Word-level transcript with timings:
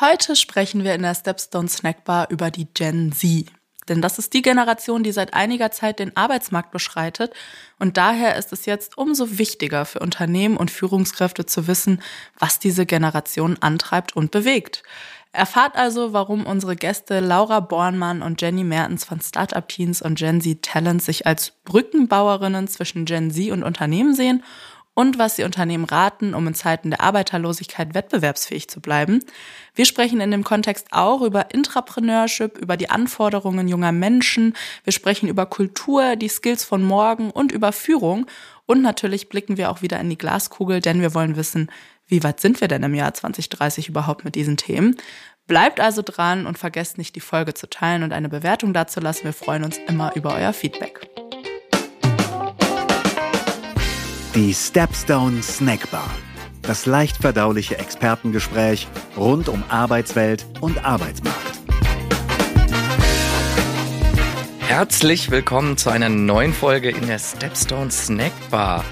Heute 0.00 0.34
sprechen 0.34 0.82
wir 0.82 0.92
in 0.96 1.02
der 1.02 1.14
Stepstone 1.14 1.68
Snackbar 1.68 2.28
über 2.30 2.50
die 2.50 2.66
Gen 2.74 3.12
Z. 3.12 3.46
Denn 3.88 4.02
das 4.02 4.18
ist 4.18 4.32
die 4.32 4.42
Generation, 4.42 5.04
die 5.04 5.12
seit 5.12 5.34
einiger 5.34 5.70
Zeit 5.70 6.00
den 6.00 6.16
Arbeitsmarkt 6.16 6.72
beschreitet. 6.72 7.32
Und 7.78 7.96
daher 7.96 8.34
ist 8.34 8.52
es 8.52 8.66
jetzt 8.66 8.98
umso 8.98 9.38
wichtiger 9.38 9.84
für 9.84 10.00
Unternehmen 10.00 10.56
und 10.56 10.72
Führungskräfte 10.72 11.46
zu 11.46 11.68
wissen, 11.68 12.02
was 12.40 12.58
diese 12.58 12.86
Generation 12.86 13.56
antreibt 13.60 14.16
und 14.16 14.32
bewegt. 14.32 14.82
Erfahrt 15.30 15.76
also, 15.76 16.12
warum 16.12 16.44
unsere 16.44 16.74
Gäste 16.74 17.20
Laura 17.20 17.60
Bornmann 17.60 18.22
und 18.22 18.42
Jenny 18.42 18.64
Mertens 18.64 19.04
von 19.04 19.20
Startup 19.20 19.68
Teens 19.68 20.02
und 20.02 20.18
Gen 20.18 20.40
Z 20.40 20.62
Talents 20.62 21.06
sich 21.06 21.24
als 21.24 21.52
Brückenbauerinnen 21.64 22.66
zwischen 22.66 23.04
Gen 23.04 23.30
Z 23.30 23.52
und 23.52 23.62
Unternehmen 23.62 24.14
sehen 24.16 24.42
und 24.94 25.18
was 25.18 25.36
sie 25.36 25.44
Unternehmen 25.44 25.84
raten, 25.84 26.34
um 26.34 26.46
in 26.46 26.54
Zeiten 26.54 26.90
der 26.90 27.00
Arbeiterlosigkeit 27.00 27.94
wettbewerbsfähig 27.94 28.68
zu 28.68 28.80
bleiben. 28.80 29.24
Wir 29.74 29.84
sprechen 29.84 30.20
in 30.20 30.30
dem 30.30 30.44
Kontext 30.44 30.88
auch 30.92 31.20
über 31.22 31.52
Intrapreneurship, 31.52 32.56
über 32.58 32.76
die 32.76 32.90
Anforderungen 32.90 33.68
junger 33.68 33.92
Menschen. 33.92 34.54
Wir 34.84 34.92
sprechen 34.92 35.28
über 35.28 35.46
Kultur, 35.46 36.16
die 36.16 36.28
Skills 36.28 36.64
von 36.64 36.82
morgen 36.82 37.30
und 37.30 37.50
über 37.50 37.72
Führung. 37.72 38.26
Und 38.66 38.82
natürlich 38.82 39.28
blicken 39.28 39.56
wir 39.56 39.70
auch 39.70 39.82
wieder 39.82 39.98
in 40.00 40.08
die 40.08 40.18
Glaskugel, 40.18 40.80
denn 40.80 41.00
wir 41.00 41.12
wollen 41.12 41.36
wissen, 41.36 41.70
wie 42.06 42.22
weit 42.22 42.40
sind 42.40 42.60
wir 42.60 42.68
denn 42.68 42.82
im 42.82 42.94
Jahr 42.94 43.14
2030 43.14 43.88
überhaupt 43.88 44.24
mit 44.24 44.34
diesen 44.34 44.56
Themen? 44.56 44.96
Bleibt 45.46 45.80
also 45.80 46.02
dran 46.02 46.46
und 46.46 46.58
vergesst 46.58 46.96
nicht, 46.96 47.16
die 47.16 47.20
Folge 47.20 47.54
zu 47.54 47.68
teilen 47.68 48.02
und 48.02 48.12
eine 48.12 48.28
Bewertung 48.28 48.72
dazulassen. 48.72 49.24
Wir 49.24 49.32
freuen 49.32 49.64
uns 49.64 49.78
immer 49.88 50.14
über 50.14 50.34
euer 50.34 50.52
Feedback. 50.52 51.23
Die 54.34 54.52
Stepstone 54.52 55.44
Snackbar. 55.44 56.10
Das 56.62 56.86
leicht 56.86 57.18
verdauliche 57.18 57.78
Expertengespräch 57.78 58.88
rund 59.16 59.48
um 59.48 59.62
Arbeitswelt 59.68 60.44
und 60.60 60.84
Arbeitsmarkt. 60.84 61.60
Herzlich 64.58 65.30
willkommen 65.30 65.76
zu 65.76 65.90
einer 65.90 66.08
neuen 66.08 66.52
Folge 66.52 66.90
in 66.90 67.06
der 67.06 67.20
Stepstone 67.20 67.92
Snackbar. 67.92 68.84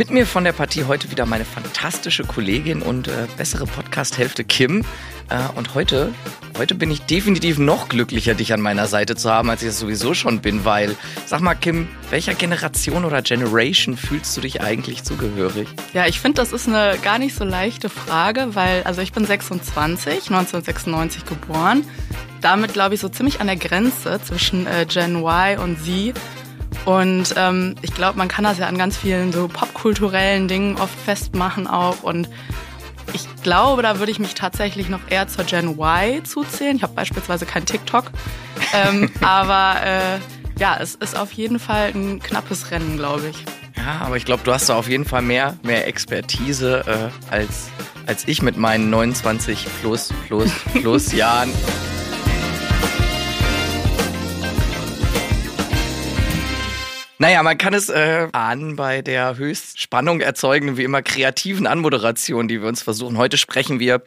Mit 0.00 0.10
mir 0.10 0.24
von 0.24 0.44
der 0.44 0.52
Partie 0.52 0.84
heute 0.84 1.10
wieder 1.10 1.26
meine 1.26 1.44
fantastische 1.44 2.24
Kollegin 2.24 2.80
und 2.80 3.08
äh, 3.08 3.26
bessere 3.36 3.66
Podcast-Hälfte 3.66 4.44
Kim. 4.44 4.82
Äh, 5.28 5.40
und 5.56 5.74
heute, 5.74 6.14
heute 6.56 6.74
bin 6.74 6.90
ich 6.90 7.02
definitiv 7.02 7.58
noch 7.58 7.90
glücklicher, 7.90 8.32
dich 8.32 8.54
an 8.54 8.62
meiner 8.62 8.86
Seite 8.86 9.14
zu 9.14 9.30
haben, 9.30 9.50
als 9.50 9.60
ich 9.60 9.68
es 9.68 9.78
sowieso 9.78 10.14
schon 10.14 10.40
bin, 10.40 10.64
weil, 10.64 10.96
sag 11.26 11.42
mal, 11.42 11.54
Kim, 11.54 11.86
welcher 12.08 12.32
Generation 12.32 13.04
oder 13.04 13.20
Generation 13.20 13.98
fühlst 13.98 14.34
du 14.38 14.40
dich 14.40 14.62
eigentlich 14.62 15.04
zugehörig? 15.04 15.68
Ja, 15.92 16.06
ich 16.06 16.18
finde, 16.18 16.40
das 16.40 16.54
ist 16.54 16.66
eine 16.66 16.96
gar 17.02 17.18
nicht 17.18 17.36
so 17.36 17.44
leichte 17.44 17.90
Frage, 17.90 18.54
weil, 18.54 18.82
also 18.84 19.02
ich 19.02 19.12
bin 19.12 19.26
26, 19.26 20.30
1996 20.30 21.26
geboren. 21.26 21.84
Damit, 22.40 22.72
glaube 22.72 22.94
ich, 22.94 23.02
so 23.02 23.10
ziemlich 23.10 23.42
an 23.42 23.48
der 23.48 23.56
Grenze 23.56 24.18
zwischen 24.24 24.66
äh, 24.66 24.86
Gen 24.88 25.16
Y 25.16 25.58
und 25.58 25.84
Z. 25.84 26.14
Und 26.84 27.34
ähm, 27.36 27.74
ich 27.82 27.94
glaube, 27.94 28.18
man 28.18 28.28
kann 28.28 28.44
das 28.44 28.58
ja 28.58 28.66
an 28.66 28.78
ganz 28.78 28.96
vielen 28.96 29.32
so 29.32 29.48
popkulturellen 29.48 30.48
Dingen 30.48 30.76
oft 30.76 30.98
festmachen 30.98 31.66
auch. 31.66 32.02
Und 32.02 32.28
ich 33.12 33.26
glaube, 33.42 33.82
da 33.82 33.98
würde 33.98 34.12
ich 34.12 34.18
mich 34.18 34.34
tatsächlich 34.34 34.88
noch 34.88 35.00
eher 35.08 35.28
zur 35.28 35.44
Gen 35.44 35.78
Y 35.78 36.24
zuzählen. 36.24 36.76
Ich 36.76 36.82
habe 36.82 36.94
beispielsweise 36.94 37.46
kein 37.46 37.66
TikTok. 37.66 38.04
ähm, 38.72 39.10
aber 39.20 39.82
äh, 39.84 40.18
ja, 40.58 40.76
es 40.80 40.94
ist 40.94 41.16
auf 41.16 41.32
jeden 41.32 41.58
Fall 41.58 41.92
ein 41.94 42.20
knappes 42.20 42.70
Rennen, 42.70 42.96
glaube 42.96 43.28
ich. 43.28 43.44
Ja, 43.76 44.04
aber 44.04 44.16
ich 44.16 44.24
glaube, 44.24 44.42
du 44.44 44.52
hast 44.52 44.68
da 44.68 44.76
auf 44.76 44.88
jeden 44.88 45.04
Fall 45.04 45.22
mehr, 45.22 45.56
mehr 45.62 45.86
Expertise 45.86 46.84
äh, 46.86 47.32
als, 47.32 47.70
als 48.06 48.28
ich 48.28 48.42
mit 48.42 48.56
meinen 48.56 48.90
29 48.90 49.66
plus, 49.80 50.12
plus, 50.26 50.50
plus 50.74 51.12
Jahren. 51.14 51.50
Naja, 57.22 57.42
man 57.42 57.58
kann 57.58 57.74
es 57.74 57.90
äh, 57.90 58.28
ahnen 58.32 58.76
bei 58.76 59.02
der 59.02 59.36
höchst 59.36 59.78
Spannung 59.78 60.22
erzeugenden, 60.22 60.78
wie 60.78 60.84
immer 60.84 61.02
kreativen 61.02 61.66
Anmoderation, 61.66 62.48
die 62.48 62.62
wir 62.62 62.68
uns 62.68 62.80
versuchen. 62.80 63.18
Heute 63.18 63.36
sprechen 63.36 63.78
wir 63.78 64.02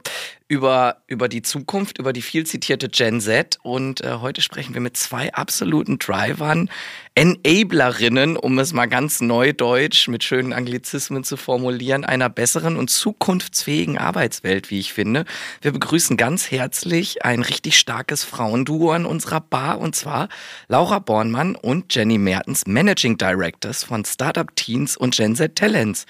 über, 0.48 0.98
über 1.06 1.30
die 1.30 1.44
Zukunft, 1.44 2.00
über 2.00 2.12
die 2.12 2.24
viel 2.24 2.48
zitierte 2.48 2.90
Gen 2.90 3.22
Z. 3.22 3.60
Und 3.62 4.02
äh, 4.02 4.14
heute 4.14 4.42
sprechen 4.42 4.74
wir 4.74 4.82
mit 4.82 4.98
zwei 4.98 5.32
absoluten 5.32 6.00
Drivern, 6.00 6.72
Enablerinnen, 7.16 8.38
um 8.38 8.58
es 8.58 8.74
mal 8.74 8.88
ganz 8.88 9.22
neudeutsch 9.22 10.08
mit 10.08 10.24
schönen 10.24 10.52
Anglizismen 10.52 11.24
zu 11.24 11.38
formulieren, 11.38 12.06
einer 12.06 12.28
besseren 12.28 12.76
und 12.76 12.90
zukunftsfähigen 12.90 14.00
Arbeitswelt, 14.00 14.72
wie 14.72 14.80
ich 14.80 14.94
finde. 14.94 15.26
Wir 15.62 15.72
begrüßen 15.72 16.18
ganz 16.18 16.50
herzlich 16.50 17.24
ein 17.24 17.44
richtig 17.44 17.78
starkes 17.78 18.24
Frauenduo 18.24 18.92
an 18.92 19.06
unserer 19.06 19.42
Bar 19.42 19.80
und 19.80 19.96
zwar 19.96 20.28
Laura 20.68 20.98
Bornmann 20.98 21.56
und 21.56 21.94
Jenny 21.94 22.18
Mertens, 22.18 22.66
Managing 22.66 23.18
Directors 23.18 23.84
von 23.84 24.04
Startup 24.06 24.56
Teens 24.56 24.98
und 24.98 25.16
Gen 25.16 25.36
Z 25.36 25.56
Talents. 25.56 26.08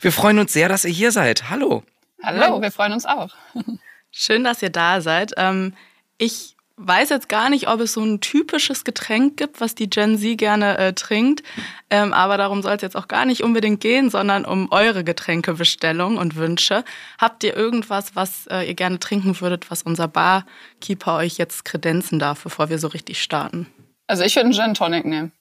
Wir 0.00 0.12
freuen 0.12 0.38
uns 0.38 0.52
sehr, 0.52 0.68
dass 0.68 0.84
ihr 0.84 0.92
hier 0.92 1.10
seid. 1.10 1.50
Hallo. 1.50 1.82
Hallo, 2.22 2.62
wir 2.62 2.70
freuen 2.70 2.92
uns 2.92 3.06
auch. 3.06 3.30
Schön, 4.12 4.44
dass 4.44 4.62
ihr 4.62 4.70
da 4.70 5.00
seid. 5.00 5.32
Ähm, 5.36 5.74
ich 6.16 6.53
weiß 6.76 7.10
jetzt 7.10 7.28
gar 7.28 7.50
nicht, 7.50 7.68
ob 7.68 7.80
es 7.80 7.92
so 7.92 8.02
ein 8.02 8.20
typisches 8.20 8.84
Getränk 8.84 9.36
gibt, 9.36 9.60
was 9.60 9.74
die 9.74 9.88
Gen 9.88 10.18
Z 10.18 10.36
gerne 10.38 10.76
äh, 10.78 10.92
trinkt. 10.92 11.42
Ähm, 11.90 12.12
aber 12.12 12.36
darum 12.36 12.62
soll 12.62 12.74
es 12.74 12.82
jetzt 12.82 12.96
auch 12.96 13.08
gar 13.08 13.24
nicht 13.24 13.42
unbedingt 13.42 13.80
gehen, 13.80 14.10
sondern 14.10 14.44
um 14.44 14.70
eure 14.72 15.04
Getränkebestellung 15.04 16.16
und 16.16 16.36
Wünsche. 16.36 16.84
Habt 17.18 17.44
ihr 17.44 17.56
irgendwas, 17.56 18.16
was 18.16 18.46
äh, 18.48 18.66
ihr 18.66 18.74
gerne 18.74 18.98
trinken 18.98 19.40
würdet, 19.40 19.70
was 19.70 19.82
unser 19.82 20.08
Barkeeper 20.08 21.16
euch 21.16 21.38
jetzt 21.38 21.64
kredenzen 21.64 22.18
darf, 22.18 22.42
bevor 22.42 22.70
wir 22.70 22.78
so 22.78 22.88
richtig 22.88 23.22
starten? 23.22 23.66
Also 24.06 24.24
ich 24.24 24.36
würde 24.36 24.46
einen 24.46 24.54
Gin 24.54 24.74
Tonic 24.74 25.04
nehmen 25.04 25.32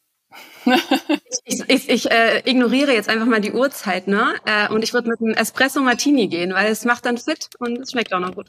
ich, 1.45 1.63
ich, 1.67 1.89
ich 1.89 2.11
äh, 2.11 2.39
ignoriere 2.49 2.93
jetzt 2.93 3.09
einfach 3.09 3.25
mal 3.25 3.41
die 3.41 3.51
Uhrzeit, 3.51 4.07
ne? 4.07 4.35
Äh, 4.45 4.69
und 4.69 4.83
ich 4.83 4.93
würde 4.93 5.09
mit 5.09 5.19
einem 5.19 5.33
Espresso 5.33 5.81
Martini 5.81 6.27
gehen, 6.27 6.53
weil 6.53 6.71
es 6.71 6.85
macht 6.85 7.05
dann 7.05 7.17
fit 7.17 7.49
und 7.59 7.79
es 7.79 7.91
schmeckt 7.91 8.13
auch 8.13 8.19
noch 8.19 8.33
gut. 8.33 8.47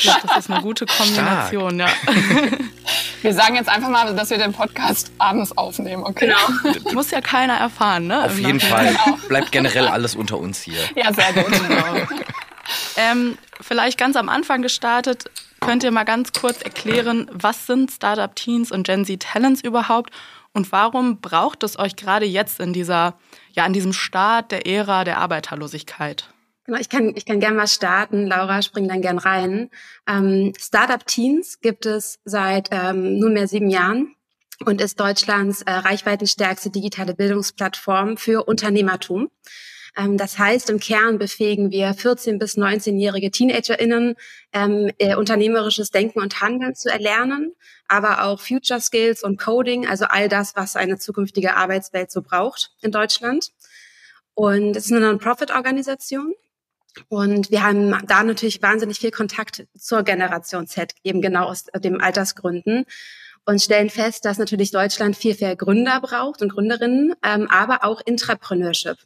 Ja, 0.00 0.16
das 0.26 0.44
ist 0.44 0.50
eine 0.50 0.62
gute 0.62 0.86
Kombination, 0.86 1.80
Stark. 1.80 1.96
ja. 2.06 2.52
Wir 3.22 3.34
sagen 3.34 3.56
jetzt 3.56 3.68
einfach 3.68 3.88
mal, 3.88 4.14
dass 4.14 4.30
wir 4.30 4.38
den 4.38 4.52
Podcast 4.52 5.10
abends 5.18 5.56
aufnehmen, 5.56 6.04
okay? 6.04 6.26
Genau. 6.26 6.92
Muss 6.92 7.10
ja 7.10 7.20
keiner 7.20 7.54
erfahren, 7.54 8.06
ne? 8.06 8.24
Auf 8.24 8.38
jeden 8.38 8.60
Fall. 8.60 8.94
Genau. 9.04 9.18
Bleibt 9.28 9.50
generell 9.50 9.88
alles 9.88 10.14
unter 10.14 10.38
uns 10.38 10.62
hier. 10.62 10.78
Ja, 10.94 11.12
sehr 11.12 11.32
gut. 11.32 11.50
Genau. 11.50 12.06
Ähm, 12.96 13.36
vielleicht 13.60 13.98
ganz 13.98 14.16
am 14.16 14.28
Anfang 14.28 14.62
gestartet, 14.62 15.24
könnt 15.60 15.82
ihr 15.82 15.90
mal 15.90 16.04
ganz 16.04 16.32
kurz 16.32 16.62
erklären, 16.62 17.28
was 17.32 17.66
sind 17.66 17.90
Startup 17.90 18.34
Teens 18.34 18.70
und 18.70 18.86
Gen 18.86 19.04
Z 19.04 19.20
Talents 19.20 19.60
überhaupt 19.62 20.12
und 20.56 20.72
warum 20.72 21.20
braucht 21.20 21.62
es 21.64 21.78
euch 21.78 21.96
gerade 21.96 22.24
jetzt 22.24 22.60
in 22.60 22.72
dieser, 22.72 23.18
ja, 23.52 23.66
in 23.66 23.74
diesem 23.74 23.92
Start 23.92 24.52
der 24.52 24.66
Ära 24.66 25.04
der 25.04 25.18
Arbeiterlosigkeit? 25.18 26.30
Genau, 26.64 26.78
ich 26.78 26.88
kann, 26.88 27.12
ich 27.14 27.26
kann 27.26 27.40
gerne 27.40 27.56
mal 27.56 27.66
starten. 27.66 28.26
Laura, 28.26 28.62
spring 28.62 28.88
dann 28.88 29.02
gern 29.02 29.18
rein. 29.18 29.68
Ähm, 30.08 30.54
Startup 30.58 31.06
Teens 31.06 31.60
gibt 31.60 31.84
es 31.84 32.20
seit 32.24 32.70
ähm, 32.72 33.18
nunmehr 33.18 33.46
sieben 33.48 33.68
Jahren 33.68 34.16
und 34.64 34.80
ist 34.80 34.98
Deutschlands 34.98 35.60
äh, 35.60 35.72
reichweitenstärkste 35.72 36.70
digitale 36.70 37.14
Bildungsplattform 37.14 38.16
für 38.16 38.44
Unternehmertum. 38.48 39.28
Ähm, 39.96 40.16
das 40.18 40.38
heißt, 40.38 40.70
im 40.70 40.78
Kern 40.78 41.18
befähigen 41.18 41.70
wir 41.70 41.94
14- 41.94 42.38
bis 42.38 42.56
19-jährige 42.56 43.30
TeenagerInnen, 43.30 44.14
ähm, 44.52 44.90
äh, 44.98 45.16
unternehmerisches 45.16 45.90
Denken 45.90 46.20
und 46.20 46.40
Handeln 46.40 46.74
zu 46.74 46.90
erlernen, 46.90 47.54
aber 47.88 48.24
auch 48.24 48.40
Future 48.40 48.80
Skills 48.80 49.22
und 49.22 49.38
Coding, 49.40 49.86
also 49.86 50.04
all 50.06 50.28
das, 50.28 50.54
was 50.54 50.76
eine 50.76 50.98
zukünftige 50.98 51.56
Arbeitswelt 51.56 52.10
so 52.10 52.22
braucht 52.22 52.72
in 52.82 52.92
Deutschland. 52.92 53.52
Und 54.34 54.76
es 54.76 54.86
ist 54.86 54.92
eine 54.92 55.00
Non-Profit-Organisation. 55.00 56.34
Und 57.08 57.50
wir 57.50 57.62
haben 57.62 57.98
da 58.06 58.22
natürlich 58.22 58.62
wahnsinnig 58.62 58.98
viel 58.98 59.10
Kontakt 59.10 59.66
zur 59.76 60.02
Generation 60.02 60.66
Z, 60.66 60.92
eben 61.04 61.20
genau 61.20 61.46
aus 61.46 61.64
dem 61.74 62.00
Altersgründen 62.00 62.84
und 63.44 63.62
stellen 63.62 63.90
fest, 63.90 64.24
dass 64.24 64.38
natürlich 64.38 64.70
Deutschland 64.70 65.16
viel 65.16 65.36
mehr 65.40 65.56
Gründer 65.56 66.00
braucht 66.00 66.42
und 66.42 66.52
Gründerinnen, 66.52 67.14
ähm, 67.22 67.48
aber 67.50 67.84
auch 67.84 68.00
Intrapreneurship. 68.04 68.96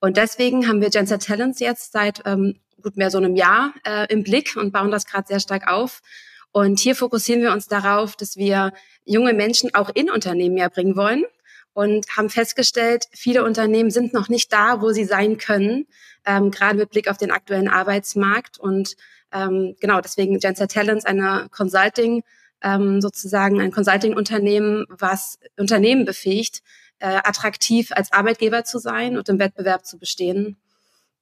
Und 0.00 0.16
deswegen 0.16 0.68
haben 0.68 0.80
wir 0.80 0.90
Genset 0.90 1.22
Talents 1.22 1.60
jetzt 1.60 1.92
seit 1.92 2.22
ähm, 2.26 2.60
gut 2.82 2.96
mehr 2.96 3.10
so 3.10 3.18
einem 3.18 3.34
Jahr 3.34 3.72
äh, 3.84 4.06
im 4.12 4.22
Blick 4.22 4.56
und 4.56 4.72
bauen 4.72 4.90
das 4.90 5.06
gerade 5.06 5.26
sehr 5.26 5.40
stark 5.40 5.68
auf. 5.68 6.00
Und 6.52 6.78
hier 6.78 6.94
fokussieren 6.94 7.42
wir 7.42 7.52
uns 7.52 7.68
darauf, 7.68 8.16
dass 8.16 8.36
wir 8.36 8.72
junge 9.04 9.34
Menschen 9.34 9.74
auch 9.74 9.90
in 9.94 10.10
Unternehmen 10.10 10.54
mehr 10.54 10.70
bringen 10.70 10.96
wollen 10.96 11.24
und 11.76 12.06
haben 12.16 12.30
festgestellt, 12.30 13.04
viele 13.12 13.44
Unternehmen 13.44 13.90
sind 13.90 14.14
noch 14.14 14.30
nicht 14.30 14.50
da, 14.50 14.80
wo 14.80 14.92
sie 14.92 15.04
sein 15.04 15.36
können, 15.36 15.86
ähm, 16.24 16.50
gerade 16.50 16.78
mit 16.78 16.88
Blick 16.88 17.10
auf 17.10 17.18
den 17.18 17.30
aktuellen 17.30 17.68
Arbeitsmarkt. 17.68 18.58
Und 18.58 18.96
ähm, 19.30 19.76
genau 19.80 20.00
deswegen 20.00 20.38
Genset 20.38 20.70
Talents, 20.70 21.04
eine 21.04 21.48
Consulting, 21.50 22.22
ähm, 22.62 23.02
sozusagen 23.02 23.60
ein 23.60 23.72
Consulting-Unternehmen, 23.72 24.86
was 24.88 25.38
Unternehmen 25.58 26.06
befähigt, 26.06 26.62
äh, 26.98 27.20
attraktiv 27.24 27.92
als 27.92 28.12
Arbeitgeber 28.12 28.64
zu 28.64 28.78
sein 28.78 29.16
und 29.16 29.28
im 29.28 29.38
Wettbewerb 29.38 29.84
zu 29.84 29.98
bestehen. 29.98 30.56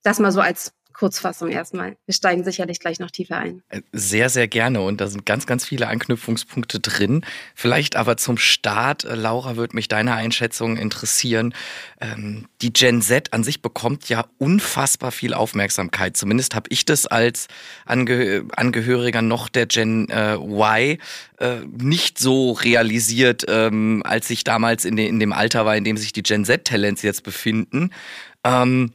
Das 0.03 0.19
mal 0.19 0.32
so 0.32 0.41
als 0.41 0.73
Kurzfassung 0.94 1.50
erstmal. 1.50 1.96
Wir 2.06 2.14
steigen 2.14 2.44
sicherlich 2.44 2.81
gleich 2.81 3.00
noch 3.00 3.11
tiefer 3.11 3.37
ein. 3.37 3.62
Äh, 3.69 3.82
sehr, 3.93 4.31
sehr 4.31 4.49
gerne. 4.49 4.81
Und 4.81 5.00
da 5.00 5.08
sind 5.08 5.26
ganz, 5.26 5.44
ganz 5.46 5.64
viele 5.64 5.88
Anknüpfungspunkte 5.88 6.81
drin. 6.81 7.25
Vielleicht 7.55 7.96
aber 7.96 8.17
zum 8.17 8.38
Start, 8.38 9.05
äh, 9.05 9.14
Laura, 9.14 9.56
würde 9.56 9.75
mich 9.75 9.88
deine 9.88 10.14
Einschätzung 10.14 10.76
interessieren. 10.76 11.52
Ähm, 12.00 12.46
die 12.62 12.73
Gen 12.73 13.02
Z 13.02 13.32
an 13.32 13.44
sich 13.44 13.61
bekommt 13.61 14.08
ja 14.08 14.25
unfassbar 14.38 15.12
viel 15.12 15.35
Aufmerksamkeit. 15.35 16.17
Zumindest 16.17 16.55
habe 16.55 16.69
ich 16.70 16.85
das 16.85 17.06
als 17.06 17.49
Ange 17.85 18.44
Angehöriger 18.56 19.20
noch 19.20 19.49
der 19.49 19.67
Gen 19.67 20.08
äh, 20.08 20.37
Y 20.37 20.99
nicht 21.76 22.19
so 22.19 22.52
realisiert, 22.52 23.44
ähm, 23.49 24.02
als 24.06 24.31
ich 24.31 24.44
damals 24.44 24.85
in 24.85 24.97
dem 24.97 25.32
Alter 25.32 25.67
war, 25.67 25.76
in 25.76 25.85
dem 25.85 25.97
sich 25.97 26.12
die 26.12 26.23
Gen 26.23 26.44
Z-Talents 26.44 27.02
jetzt 27.02 27.25
befinden. 27.25 27.90
Ähm, 28.44 28.93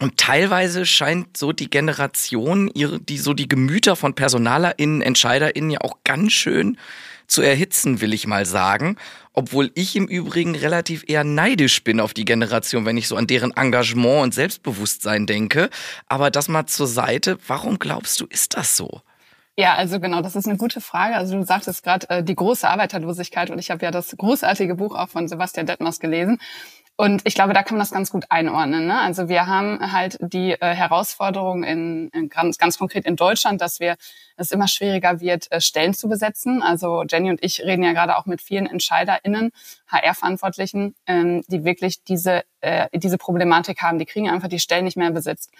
und 0.00 0.18
teilweise 0.18 0.84
scheint 0.84 1.36
so 1.36 1.52
die 1.52 1.70
Generation, 1.70 2.70
die 2.74 3.18
so 3.18 3.32
die 3.32 3.48
Gemüter 3.48 3.96
von 3.96 4.14
PersonalerInnen, 4.14 5.00
EntscheiderInnen 5.00 5.70
ja 5.70 5.80
auch 5.80 5.98
ganz 6.04 6.32
schön 6.32 6.76
zu 7.26 7.42
erhitzen, 7.42 8.00
will 8.00 8.12
ich 8.12 8.26
mal 8.26 8.46
sagen. 8.46 8.96
Obwohl 9.32 9.70
ich 9.74 9.96
im 9.96 10.06
Übrigen 10.06 10.54
relativ 10.54 11.04
eher 11.06 11.24
neidisch 11.24 11.82
bin 11.82 12.00
auf 12.00 12.14
die 12.14 12.24
Generation, 12.24 12.86
wenn 12.86 12.96
ich 12.96 13.08
so 13.08 13.16
an 13.16 13.26
deren 13.26 13.54
Engagement 13.56 14.22
und 14.22 14.34
Selbstbewusstsein 14.34 15.26
denke. 15.26 15.70
Aber 16.08 16.30
das 16.30 16.48
mal 16.48 16.66
zur 16.66 16.86
Seite. 16.86 17.38
Warum 17.46 17.78
glaubst 17.78 18.20
du, 18.20 18.26
ist 18.26 18.56
das 18.56 18.76
so? 18.76 19.02
Ja, 19.58 19.74
also 19.74 20.00
genau, 20.00 20.20
das 20.20 20.36
ist 20.36 20.46
eine 20.46 20.58
gute 20.58 20.82
Frage. 20.82 21.16
Also 21.16 21.36
du 21.36 21.44
sagtest 21.44 21.82
gerade 21.82 22.08
äh, 22.10 22.22
die 22.22 22.34
große 22.34 22.68
Arbeiterlosigkeit 22.68 23.50
und 23.50 23.58
ich 23.58 23.70
habe 23.70 23.84
ja 23.84 23.90
das 23.90 24.14
großartige 24.16 24.74
Buch 24.74 24.94
auch 24.94 25.08
von 25.08 25.28
Sebastian 25.28 25.66
Detmers 25.66 25.98
gelesen. 25.98 26.38
Und 26.98 27.20
ich 27.26 27.34
glaube, 27.34 27.52
da 27.52 27.62
kann 27.62 27.76
man 27.76 27.80
das 27.80 27.90
ganz 27.90 28.10
gut 28.10 28.24
einordnen. 28.30 28.86
Ne? 28.86 28.98
Also 28.98 29.28
wir 29.28 29.46
haben 29.46 29.92
halt 29.92 30.16
die 30.20 30.52
äh, 30.52 30.74
Herausforderung 30.74 31.62
in, 31.62 32.08
in 32.08 32.30
ganz, 32.30 32.56
ganz 32.56 32.78
konkret 32.78 33.04
in 33.04 33.16
Deutschland, 33.16 33.60
dass 33.60 33.80
wir 33.80 33.96
es 34.36 34.50
immer 34.50 34.66
schwieriger 34.66 35.20
wird, 35.20 35.52
äh, 35.52 35.60
Stellen 35.60 35.92
zu 35.92 36.08
besetzen. 36.08 36.62
Also 36.62 37.04
Jenny 37.06 37.28
und 37.28 37.42
ich 37.44 37.60
reden 37.60 37.82
ja 37.82 37.92
gerade 37.92 38.16
auch 38.16 38.24
mit 38.24 38.40
vielen 38.40 38.66
EntscheiderInnen, 38.66 39.52
HR-Verantwortlichen, 39.88 40.94
ähm, 41.06 41.42
die 41.48 41.64
wirklich 41.64 42.02
diese, 42.02 42.44
äh, 42.62 42.88
diese 42.98 43.18
Problematik 43.18 43.82
haben. 43.82 43.98
Die 43.98 44.06
kriegen 44.06 44.30
einfach 44.30 44.48
die 44.48 44.58
Stellen 44.58 44.86
nicht 44.86 44.96
mehr 44.96 45.10
besetzt. 45.10 45.50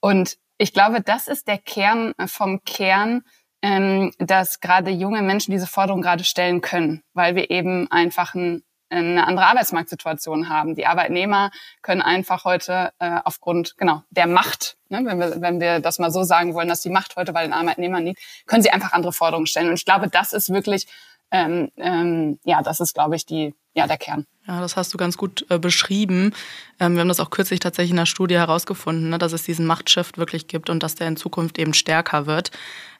Und 0.00 0.36
ich 0.58 0.74
glaube, 0.74 1.00
das 1.00 1.28
ist 1.28 1.48
der 1.48 1.58
Kern 1.58 2.12
vom 2.26 2.62
Kern, 2.64 3.22
ähm, 3.62 4.12
dass 4.18 4.60
gerade 4.60 4.90
junge 4.90 5.22
Menschen 5.22 5.50
diese 5.50 5.66
Forderung 5.66 6.02
gerade 6.02 6.24
stellen 6.24 6.60
können, 6.60 7.02
weil 7.14 7.36
wir 7.36 7.50
eben 7.50 7.90
einfach 7.90 8.34
ein 8.34 8.62
eine 8.98 9.26
andere 9.26 9.46
Arbeitsmarktsituation 9.46 10.48
haben. 10.48 10.74
Die 10.74 10.86
Arbeitnehmer 10.86 11.50
können 11.82 12.02
einfach 12.02 12.44
heute 12.44 12.92
äh, 12.98 13.18
aufgrund 13.24 13.76
genau 13.76 14.02
der 14.10 14.26
Macht, 14.26 14.76
ne, 14.88 15.02
wenn, 15.04 15.18
wir, 15.18 15.40
wenn 15.40 15.60
wir 15.60 15.80
das 15.80 15.98
mal 15.98 16.10
so 16.10 16.22
sagen 16.24 16.54
wollen, 16.54 16.68
dass 16.68 16.82
die 16.82 16.90
Macht 16.90 17.16
heute 17.16 17.32
bei 17.32 17.42
den 17.42 17.52
Arbeitnehmern 17.52 18.04
liegt, 18.04 18.20
können 18.46 18.62
sie 18.62 18.70
einfach 18.70 18.92
andere 18.92 19.12
Forderungen 19.12 19.46
stellen. 19.46 19.68
Und 19.68 19.74
ich 19.74 19.84
glaube, 19.84 20.08
das 20.08 20.32
ist 20.32 20.50
wirklich, 20.50 20.86
ähm, 21.30 21.70
ähm, 21.76 22.38
ja, 22.44 22.62
das 22.62 22.80
ist, 22.80 22.94
glaube 22.94 23.16
ich, 23.16 23.26
die, 23.26 23.54
ja, 23.74 23.86
der 23.86 23.98
Kern. 23.98 24.26
Ja, 24.46 24.60
das 24.60 24.76
hast 24.76 24.92
du 24.92 24.98
ganz 24.98 25.16
gut 25.16 25.46
äh, 25.48 25.58
beschrieben. 25.58 26.34
Ähm, 26.78 26.94
wir 26.94 27.00
haben 27.00 27.08
das 27.08 27.20
auch 27.20 27.30
kürzlich 27.30 27.60
tatsächlich 27.60 27.90
in 27.90 27.96
der 27.96 28.06
Studie 28.06 28.36
herausgefunden, 28.36 29.10
ne, 29.10 29.18
dass 29.18 29.32
es 29.32 29.42
diesen 29.42 29.66
Machtshift 29.66 30.18
wirklich 30.18 30.48
gibt 30.48 30.70
und 30.70 30.82
dass 30.82 30.94
der 30.94 31.08
in 31.08 31.16
Zukunft 31.16 31.58
eben 31.58 31.74
stärker 31.74 32.26
wird 32.26 32.50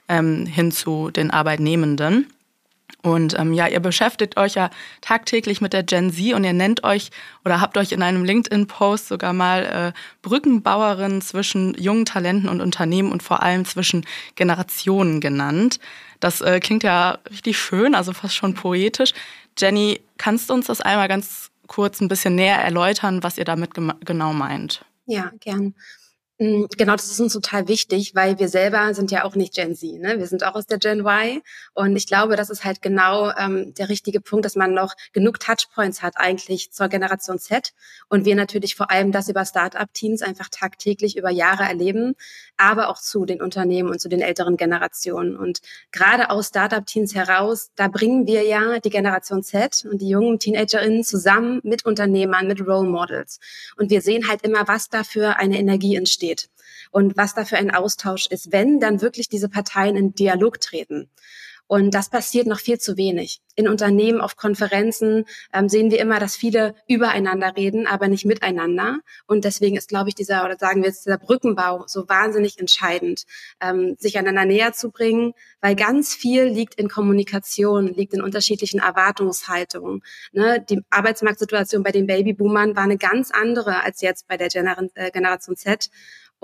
ähm, 0.08 0.47
hin 0.47 0.73
zu 0.73 1.11
den 1.11 1.31
Arbeitnehmenden. 1.31 2.32
Und 3.04 3.38
ähm, 3.38 3.52
ja, 3.52 3.68
ihr 3.68 3.80
beschäftigt 3.80 4.38
euch 4.38 4.54
ja 4.54 4.70
tagtäglich 5.02 5.60
mit 5.60 5.74
der 5.74 5.82
Gen 5.82 6.10
Z 6.10 6.32
und 6.32 6.42
ihr 6.42 6.54
nennt 6.54 6.84
euch 6.84 7.10
oder 7.44 7.60
habt 7.60 7.76
euch 7.76 7.92
in 7.92 8.02
einem 8.02 8.24
LinkedIn-Post 8.24 9.08
sogar 9.08 9.34
mal 9.34 9.92
äh, 9.94 9.98
Brückenbauerin 10.22 11.20
zwischen 11.20 11.74
jungen 11.74 12.06
Talenten 12.06 12.48
und 12.48 12.62
Unternehmen 12.62 13.12
und 13.12 13.22
vor 13.22 13.42
allem 13.42 13.66
zwischen 13.66 14.06
Generationen 14.36 15.20
genannt. 15.20 15.80
Das 16.18 16.40
äh, 16.40 16.60
klingt 16.60 16.82
ja 16.82 17.18
richtig 17.28 17.58
schön, 17.58 17.94
also 17.94 18.14
fast 18.14 18.36
schon 18.36 18.54
poetisch. 18.54 19.12
Jenny, 19.58 20.00
kannst 20.16 20.48
du 20.48 20.54
uns 20.54 20.68
das 20.68 20.80
einmal 20.80 21.08
ganz 21.08 21.50
kurz 21.66 22.00
ein 22.00 22.08
bisschen 22.08 22.34
näher 22.34 22.56
erläutern, 22.56 23.22
was 23.22 23.36
ihr 23.36 23.44
damit 23.44 23.72
genau 23.74 24.32
meint? 24.32 24.82
Ja, 25.04 25.30
gern. 25.40 25.74
Mm, 26.44 26.67
genau, 26.76 26.93
das 26.93 27.11
ist 27.11 27.20
uns 27.20 27.32
total 27.32 27.69
wichtig, 27.69 28.14
weil 28.14 28.38
wir 28.38 28.49
selber 28.49 28.93
sind 28.93 29.11
ja 29.11 29.25
auch 29.25 29.35
nicht 29.35 29.55
Gen 29.55 29.75
Z, 29.75 29.99
ne? 29.99 30.19
Wir 30.19 30.26
sind 30.26 30.44
auch 30.44 30.55
aus 30.55 30.67
der 30.67 30.79
Gen 30.79 31.00
Y. 31.00 31.41
Und 31.73 31.96
ich 31.96 32.06
glaube, 32.06 32.37
das 32.37 32.50
ist 32.50 32.64
halt 32.64 32.82
genau 32.82 33.32
ähm, 33.38 33.73
der 33.75 33.88
richtige 33.88 34.20
Punkt, 34.20 34.44
dass 34.44 34.55
man 34.55 34.75
noch 34.75 34.94
genug 35.14 35.41
Touchpoints 35.41 36.02
hat 36.02 36.14
eigentlich 36.17 36.70
zur 36.70 36.88
Generation 36.88 37.38
Z. 37.38 37.73
Und 38.11 38.26
wir 38.26 38.37
natürlich 38.37 38.75
vor 38.75 38.91
allem 38.91 39.11
das 39.11 39.29
über 39.29 39.46
Startup-Teams 39.46 40.20
einfach 40.20 40.49
tagtäglich 40.50 41.17
über 41.17 41.31
Jahre 41.31 41.64
erleben, 41.64 42.14
aber 42.58 42.88
auch 42.88 42.99
zu 42.99 43.25
den 43.25 43.40
Unternehmen 43.40 43.88
und 43.88 44.00
zu 44.00 44.11
den 44.11 44.20
älteren 44.20 44.58
Generationen. 44.58 45.37
Und 45.38 45.61
gerade 45.93 46.29
aus 46.29 46.49
Startup-Teams 46.49 47.14
heraus, 47.14 47.70
da 47.76 47.88
bringen 47.88 48.26
wir 48.26 48.43
ja 48.43 48.81
die 48.81 48.90
Generation 48.90 49.43
Z 49.43 49.87
und 49.90 50.02
die 50.02 50.08
jungen 50.08 50.38
TeenagerInnen 50.38 51.05
zusammen 51.05 51.61
mit 51.62 51.87
Unternehmern, 51.87 52.49
mit 52.49 52.61
Role 52.61 52.88
Models. 52.88 53.40
Und 53.79 53.88
wir 53.90 54.02
sehen 54.02 54.29
halt 54.29 54.43
immer, 54.43 54.69
was 54.69 54.90
da 54.90 55.05
für 55.05 55.37
eine 55.37 55.58
Energie 55.58 55.97
entsteht 55.97 56.33
steht 56.34 56.50
und 56.90 57.16
was 57.16 57.34
da 57.34 57.44
für 57.44 57.56
ein 57.56 57.70
Austausch 57.70 58.26
ist, 58.26 58.52
wenn 58.52 58.81
dann 58.81 59.00
wirklich 59.00 59.28
diese 59.28 59.48
Parteien 59.48 59.96
in 59.96 60.14
Dialog 60.14 60.60
treten. 60.60 61.08
Und 61.66 61.94
das 61.94 62.10
passiert 62.10 62.46
noch 62.46 62.60
viel 62.60 62.78
zu 62.78 62.98
wenig. 62.98 63.40
In 63.54 63.69
Unternehmen, 63.69 64.20
auf 64.20 64.36
Konferenzen 64.36 65.25
ähm, 65.52 65.70
sehen 65.70 65.90
wir 65.90 65.98
immer, 65.98 66.20
dass 66.20 66.36
viele 66.36 66.75
übereinander 66.86 67.56
reden, 67.56 67.86
aber 67.86 68.08
nicht 68.08 68.26
miteinander. 68.26 68.98
Und 69.26 69.44
deswegen 69.44 69.76
ist, 69.76 69.88
glaube 69.88 70.10
ich, 70.10 70.14
dieser, 70.14 70.44
oder 70.44 70.58
sagen 70.58 70.82
wir 70.82 70.88
jetzt, 70.88 71.06
dieser 71.06 71.16
Brückenbau 71.16 71.84
so 71.86 72.06
wahnsinnig 72.06 72.58
entscheidend, 72.58 73.25
ähm, 73.62 73.96
sich 73.98 74.19
einander 74.19 74.44
näher 74.44 74.75
zu 74.75 74.90
bringen, 74.90 75.32
weil 75.62 75.75
ganz 75.75 76.14
viel 76.14 76.44
liegt 76.44 76.75
in 76.75 76.88
Kommunikation, 76.88 77.94
liegt 77.94 78.12
in 78.12 78.20
unterschiedlichen 78.20 78.80
Erwartungshaltungen. 78.80 80.02
Ne? 80.32 80.62
Die 80.69 80.82
Arbeitsmarktsituation 80.90 81.82
bei 81.82 81.92
den 81.92 82.06
Babyboomern 82.06 82.76
war 82.76 82.84
eine 82.84 82.98
ganz 82.98 83.30
andere 83.30 83.82
als 83.82 84.02
jetzt 84.02 84.28
bei 84.28 84.37
der 84.37 84.48
Gener 84.48 84.76
äh, 84.96 85.10
Generation 85.10 85.56
Z. 85.56 85.88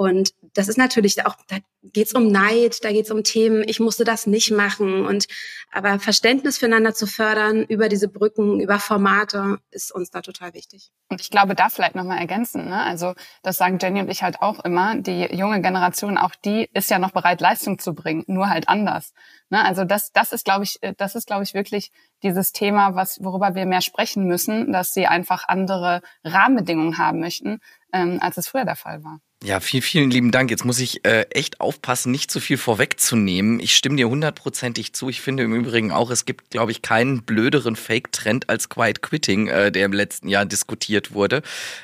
Und 0.00 0.32
das 0.55 0.69
ist 0.69 0.79
natürlich 0.79 1.26
auch, 1.26 1.37
da 1.49 1.58
geht's 1.82 2.14
um 2.14 2.29
Neid, 2.29 2.82
da 2.85 2.91
geht's 2.91 3.11
um 3.11 3.23
Themen, 3.23 3.62
ich 3.67 3.81
musste 3.81 4.02
das 4.02 4.26
nicht 4.26 4.50
machen. 4.50 5.05
Und 5.05 5.26
aber 5.70 5.99
Verständnis 5.99 6.56
füreinander 6.56 6.94
zu 6.94 7.06
fördern 7.06 7.64
über 7.64 7.91
diese 7.91 8.08
Brücken, 8.08 8.61
über 8.61 8.79
Formate, 8.79 9.58
ist 9.70 9.93
uns 9.93 10.08
da 10.08 10.23
total 10.23 10.55
wichtig. 10.55 10.91
Und 11.11 11.20
ich 11.20 11.29
glaube, 11.29 11.55
da 11.55 11.69
vielleicht 11.69 11.97
nochmal 11.97 12.17
ergänzen. 12.17 12.70
Ne? 12.70 12.82
Also 12.82 13.12
das 13.43 13.58
sagen 13.58 13.76
Jenny 13.79 14.00
und 14.00 14.11
ich 14.11 14.23
halt 14.23 14.41
auch 14.41 14.64
immer, 14.64 14.97
die 14.97 15.37
junge 15.37 15.61
Generation, 15.61 16.17
auch 16.17 16.35
die 16.35 16.70
ist 16.73 16.88
ja 16.88 16.99
noch 16.99 17.11
bereit, 17.11 17.43
Leistung 17.43 17.79
zu 17.79 17.93
bringen, 17.93 18.25
nur 18.26 18.49
halt 18.49 18.70
anders. 18.70 19.12
Ne? 19.50 19.62
Also 19.62 19.85
das, 19.85 20.12
das 20.12 20.32
ist, 20.32 20.46
glaube 20.46 20.64
ich, 20.64 20.79
das 20.96 21.14
ist, 21.14 21.27
glaube 21.27 21.43
ich, 21.43 21.53
wirklich 21.53 21.93
dieses 22.22 22.53
Thema, 22.53 22.94
was, 22.94 23.22
worüber 23.22 23.55
wir 23.55 23.67
mehr 23.67 23.82
sprechen 23.82 24.24
müssen, 24.24 24.72
dass 24.72 24.94
sie 24.94 25.06
einfach 25.06 25.46
andere 25.46 26.01
Rahmenbedingungen 26.24 26.96
haben 26.96 27.20
möchten, 27.20 27.60
ähm, 27.93 28.17
als 28.22 28.39
es 28.39 28.48
früher 28.48 28.65
der 28.65 28.77
Fall 28.77 29.05
war. 29.05 29.20
Ja, 29.43 29.59
vielen, 29.61 29.82
vielen 29.82 30.11
lieben 30.11 30.32
Dank. 30.32 30.51
Jetzt 30.51 30.67
muss 30.67 30.79
ich 30.81 31.03
äh, 31.06 31.23
echt 31.31 31.63
aufpassen, 31.63 32.13
nicht 32.13 32.31
zu 32.31 32.41
viel 32.41 32.59
vorwegzunehmen. 32.59 33.59
Ich 33.59 33.75
stimme 33.75 33.97
dir 33.97 34.06
hundertprozentig 34.06 34.93
zu. 34.93 35.09
Ich 35.09 35.23
finde 35.23 35.44
im 35.44 35.55
Übrigen 35.55 35.93
auch, 35.93 36.11
es 36.11 36.27
gibt, 36.27 36.51
glaube 36.51 36.73
ich, 36.73 36.82
keinen 36.82 37.23
blöderen 37.23 37.75
Fake-Trend 37.75 38.51
als 38.51 38.69
Quiet 38.69 39.01
Quitting, 39.01 39.49
äh, 39.49 39.73
der 39.73 39.87
im 39.87 39.94
letzten 39.94 40.29
Jahr 40.29 40.44
diskutiert 40.44 41.15
wurde. 41.15 41.41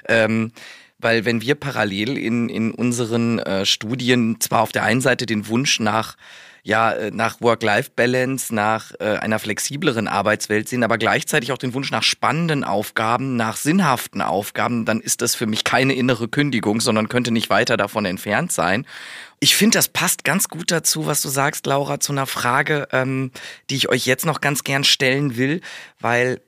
Ähm, 0.06 0.52
weil 0.98 1.24
wenn 1.24 1.40
wir 1.40 1.54
parallel 1.54 2.18
in, 2.18 2.50
in 2.50 2.72
unseren 2.72 3.38
äh, 3.38 3.64
Studien 3.64 4.38
zwar 4.38 4.60
auf 4.60 4.72
der 4.72 4.82
einen 4.82 5.00
Seite 5.00 5.24
den 5.24 5.48
Wunsch 5.48 5.80
nach 5.80 6.16
ja 6.66 6.90
äh, 6.90 7.10
nach 7.12 7.40
Work-Life-Balance, 7.40 8.52
nach 8.52 8.90
äh, 8.98 9.04
einer 9.04 9.38
flexibleren 9.38 10.08
Arbeitswelt 10.08 10.68
sehen, 10.68 10.82
aber 10.82 10.98
gleichzeitig 10.98 11.52
auch 11.52 11.58
den 11.58 11.74
Wunsch 11.74 11.92
nach 11.92 12.02
spannenden 12.02 12.64
Aufgaben, 12.64 13.36
nach 13.36 13.56
sinnhaften 13.56 14.20
Aufgaben, 14.20 14.84
dann 14.84 15.00
ist 15.00 15.22
das 15.22 15.36
für 15.36 15.46
mich 15.46 15.62
keine 15.62 15.94
innere 15.94 16.26
Kündigung, 16.26 16.80
sondern 16.80 17.08
könnte 17.08 17.30
nicht 17.30 17.50
weiter 17.50 17.76
davon 17.76 18.04
entfernt 18.04 18.50
sein. 18.50 18.84
Ich 19.38 19.54
finde, 19.54 19.78
das 19.78 19.88
passt 19.88 20.24
ganz 20.24 20.48
gut 20.48 20.72
dazu, 20.72 21.06
was 21.06 21.22
du 21.22 21.28
sagst, 21.28 21.66
Laura, 21.66 22.00
zu 22.00 22.10
einer 22.10 22.26
Frage, 22.26 22.88
ähm, 22.90 23.30
die 23.70 23.76
ich 23.76 23.88
euch 23.88 24.04
jetzt 24.04 24.26
noch 24.26 24.40
ganz 24.40 24.64
gern 24.64 24.82
stellen 24.82 25.36
will, 25.36 25.60
weil 26.00 26.40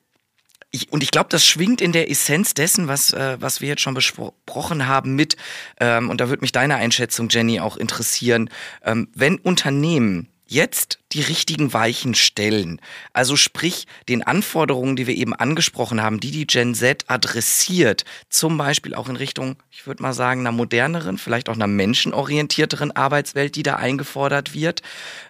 ich, 0.71 0.93
und 0.93 1.03
ich 1.03 1.11
glaube, 1.11 1.29
das 1.31 1.47
schwingt 1.47 1.81
in 1.81 1.93
der 1.93 2.11
Essenz 2.11 2.55
dessen, 2.55 2.89
was, 2.89 3.13
äh, 3.13 3.37
was 3.41 3.61
wir 3.61 3.69
jetzt 3.69 3.83
schon 3.83 3.95
besprochen 3.95 4.87
haben, 4.87 5.15
mit. 5.15 5.37
Ähm, 5.81 6.11
und 6.11 6.21
da 6.21 6.29
würde 6.29 6.43
mich 6.43 6.53
deine 6.53 6.77
Einschätzung, 6.77 7.29
Jenny, 7.31 7.61
auch 7.61 7.77
interessieren. 7.77 8.51
Ähm, 8.85 9.09
wenn 9.15 9.39
Unternehmen 9.39 10.29
jetzt 10.49 10.99
die 11.13 11.21
richtigen 11.21 11.73
Weichen 11.73 12.15
stellen, 12.15 12.81
also 13.13 13.37
sprich 13.37 13.87
den 14.09 14.23
Anforderungen, 14.23 14.97
die 14.97 15.07
wir 15.07 15.15
eben 15.15 15.35
angesprochen 15.35 16.03
haben, 16.03 16.21
die 16.21 16.31
die 16.31 16.47
Gen 16.47 16.75
Z 16.75 17.05
adressiert, 17.07 18.05
zum 18.31 18.57
Beispiel 18.59 18.95
auch 18.95 19.09
in 19.09 19.17
Richtung, 19.17 19.57
ich 19.71 19.87
würde 19.87 20.03
mal 20.03 20.15
sagen, 20.15 20.41
einer 20.41 20.53
moderneren, 20.53 21.19
vielleicht 21.19 21.49
auch 21.49 21.55
einer 21.55 21.67
menschenorientierteren 21.67 22.93
Arbeitswelt, 22.93 23.57
die 23.57 23.63
da 23.63 23.77
eingefordert 23.77 24.55
wird. 24.55 24.83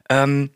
Ähm, 0.08 0.50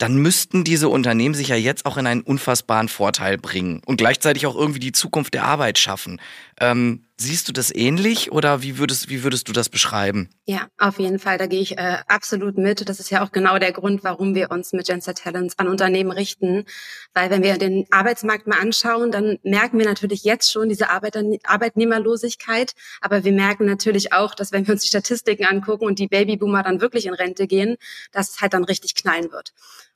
dann 0.00 0.16
müssten 0.16 0.64
diese 0.64 0.88
Unternehmen 0.88 1.34
sich 1.34 1.48
ja 1.48 1.56
jetzt 1.56 1.84
auch 1.84 1.98
in 1.98 2.06
einen 2.06 2.22
unfassbaren 2.22 2.88
Vorteil 2.88 3.36
bringen 3.36 3.82
und 3.84 3.98
gleichzeitig 3.98 4.46
auch 4.46 4.56
irgendwie 4.56 4.80
die 4.80 4.92
Zukunft 4.92 5.34
der 5.34 5.44
Arbeit 5.44 5.78
schaffen. 5.78 6.20
Ähm, 6.58 7.02
Siehst 7.22 7.48
du 7.48 7.52
das 7.52 7.70
ähnlich 7.74 8.32
oder 8.32 8.62
wie 8.62 8.78
würdest, 8.78 9.10
wie 9.10 9.22
würdest 9.22 9.46
du 9.46 9.52
das 9.52 9.68
beschreiben? 9.68 10.30
Ja, 10.46 10.68
auf 10.78 10.98
jeden 10.98 11.18
Fall. 11.18 11.36
Da 11.36 11.44
gehe 11.44 11.60
ich 11.60 11.76
äh, 11.76 11.98
absolut 12.08 12.56
mit. 12.56 12.88
Das 12.88 12.98
ist 12.98 13.10
ja 13.10 13.22
auch 13.22 13.30
genau 13.30 13.58
der 13.58 13.72
Grund, 13.72 14.02
warum 14.04 14.34
wir 14.34 14.50
uns 14.50 14.72
mit 14.72 14.86
Genset 14.86 15.18
Talents 15.18 15.58
an 15.58 15.68
Unternehmen 15.68 16.12
richten. 16.12 16.64
Weil 17.12 17.28
wenn 17.28 17.42
wir 17.42 17.58
den 17.58 17.84
Arbeitsmarkt 17.90 18.46
mal 18.46 18.58
anschauen, 18.58 19.12
dann 19.12 19.38
merken 19.42 19.78
wir 19.78 19.84
natürlich 19.84 20.24
jetzt 20.24 20.50
schon 20.50 20.70
diese 20.70 20.88
Arbeiter 20.88 21.22
Arbeitnehmerlosigkeit. 21.44 22.72
Aber 23.02 23.22
wir 23.22 23.32
merken 23.32 23.66
natürlich 23.66 24.14
auch, 24.14 24.34
dass 24.34 24.50
wenn 24.50 24.66
wir 24.66 24.72
uns 24.72 24.80
die 24.80 24.88
Statistiken 24.88 25.44
angucken 25.44 25.84
und 25.84 25.98
die 25.98 26.08
Babyboomer 26.08 26.62
dann 26.62 26.80
wirklich 26.80 27.04
in 27.04 27.12
Rente 27.12 27.46
gehen, 27.46 27.76
dass 28.12 28.30
es 28.30 28.40
halt 28.40 28.54
dann 28.54 28.64
richtig 28.64 28.94
knallen 28.94 29.30
wird. 29.30 29.52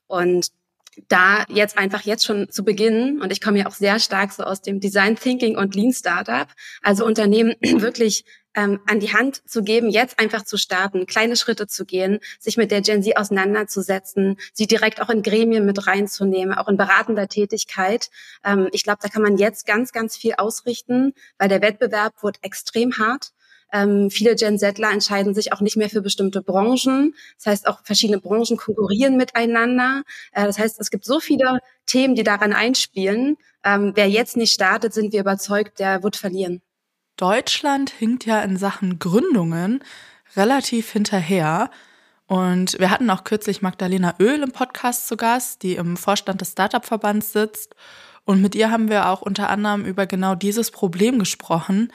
Und 0.07 0.51
da 1.07 1.43
jetzt 1.49 1.77
einfach 1.77 2.01
jetzt 2.01 2.25
schon 2.25 2.49
zu 2.49 2.63
beginnen, 2.63 3.21
und 3.21 3.31
ich 3.31 3.41
komme 3.41 3.59
ja 3.59 3.67
auch 3.67 3.73
sehr 3.73 3.99
stark 3.99 4.31
so 4.31 4.43
aus 4.43 4.61
dem 4.61 4.79
Design 4.79 5.15
Thinking 5.15 5.57
und 5.57 5.75
Lean 5.75 5.93
Startup, 5.93 6.47
also 6.81 7.05
Unternehmen 7.05 7.55
wirklich 7.61 8.25
ähm, 8.55 8.79
an 8.87 8.99
die 8.99 9.13
Hand 9.13 9.47
zu 9.49 9.63
geben, 9.63 9.89
jetzt 9.89 10.17
einfach 10.17 10.43
zu 10.43 10.57
starten, 10.57 11.05
kleine 11.05 11.35
Schritte 11.35 11.67
zu 11.67 11.85
gehen, 11.85 12.19
sich 12.39 12.57
mit 12.57 12.71
der 12.71 12.81
Gen 12.81 13.03
Z 13.03 13.17
auseinanderzusetzen, 13.17 14.37
sie 14.53 14.67
direkt 14.67 15.01
auch 15.01 15.09
in 15.09 15.23
Gremien 15.23 15.65
mit 15.65 15.85
reinzunehmen, 15.85 16.55
auch 16.55 16.69
in 16.69 16.77
beratender 16.77 17.27
Tätigkeit. 17.27 18.09
Ähm, 18.43 18.69
ich 18.71 18.83
glaube, 18.83 18.99
da 19.01 19.09
kann 19.09 19.21
man 19.21 19.37
jetzt 19.37 19.67
ganz, 19.67 19.91
ganz 19.91 20.15
viel 20.15 20.35
ausrichten, 20.37 21.13
weil 21.37 21.49
der 21.49 21.61
Wettbewerb 21.61 22.23
wird 22.23 22.37
extrem 22.41 22.97
hart. 22.97 23.31
Ähm, 23.71 24.09
viele 24.09 24.35
Gen 24.35 24.57
Zler 24.57 24.91
entscheiden 24.91 25.33
sich 25.33 25.53
auch 25.53 25.61
nicht 25.61 25.75
mehr 25.75 25.89
für 25.89 26.01
bestimmte 26.01 26.41
Branchen. 26.41 27.13
Das 27.37 27.47
heißt, 27.47 27.67
auch 27.67 27.79
verschiedene 27.83 28.19
Branchen 28.19 28.57
konkurrieren 28.57 29.17
miteinander. 29.17 30.03
Äh, 30.31 30.45
das 30.45 30.59
heißt, 30.59 30.79
es 30.79 30.91
gibt 30.91 31.05
so 31.05 31.19
viele 31.19 31.59
Themen, 31.85 32.15
die 32.15 32.23
daran 32.23 32.53
einspielen. 32.53 33.37
Ähm, 33.63 33.91
wer 33.95 34.09
jetzt 34.09 34.37
nicht 34.37 34.53
startet, 34.53 34.93
sind 34.93 35.13
wir 35.13 35.21
überzeugt, 35.21 35.79
der 35.79 36.03
wird 36.03 36.15
verlieren. 36.15 36.61
Deutschland 37.17 37.89
hinkt 37.89 38.25
ja 38.25 38.41
in 38.41 38.57
Sachen 38.57 38.99
Gründungen 38.99 39.83
relativ 40.35 40.91
hinterher. 40.91 41.69
Und 42.27 42.79
wir 42.79 42.89
hatten 42.89 43.09
auch 43.09 43.23
kürzlich 43.23 43.61
Magdalena 43.61 44.15
Öl 44.19 44.41
im 44.41 44.51
Podcast 44.51 45.07
zu 45.07 45.15
Gast, 45.15 45.63
die 45.63 45.75
im 45.75 45.95
Vorstand 45.95 46.41
des 46.41 46.51
Startup-Verbands 46.51 47.31
sitzt. 47.31 47.75
Und 48.25 48.41
mit 48.41 48.55
ihr 48.55 48.71
haben 48.71 48.89
wir 48.89 49.09
auch 49.09 49.21
unter 49.21 49.49
anderem 49.49 49.85
über 49.85 50.07
genau 50.07 50.33
dieses 50.33 50.71
Problem 50.71 51.19
gesprochen, 51.19 51.91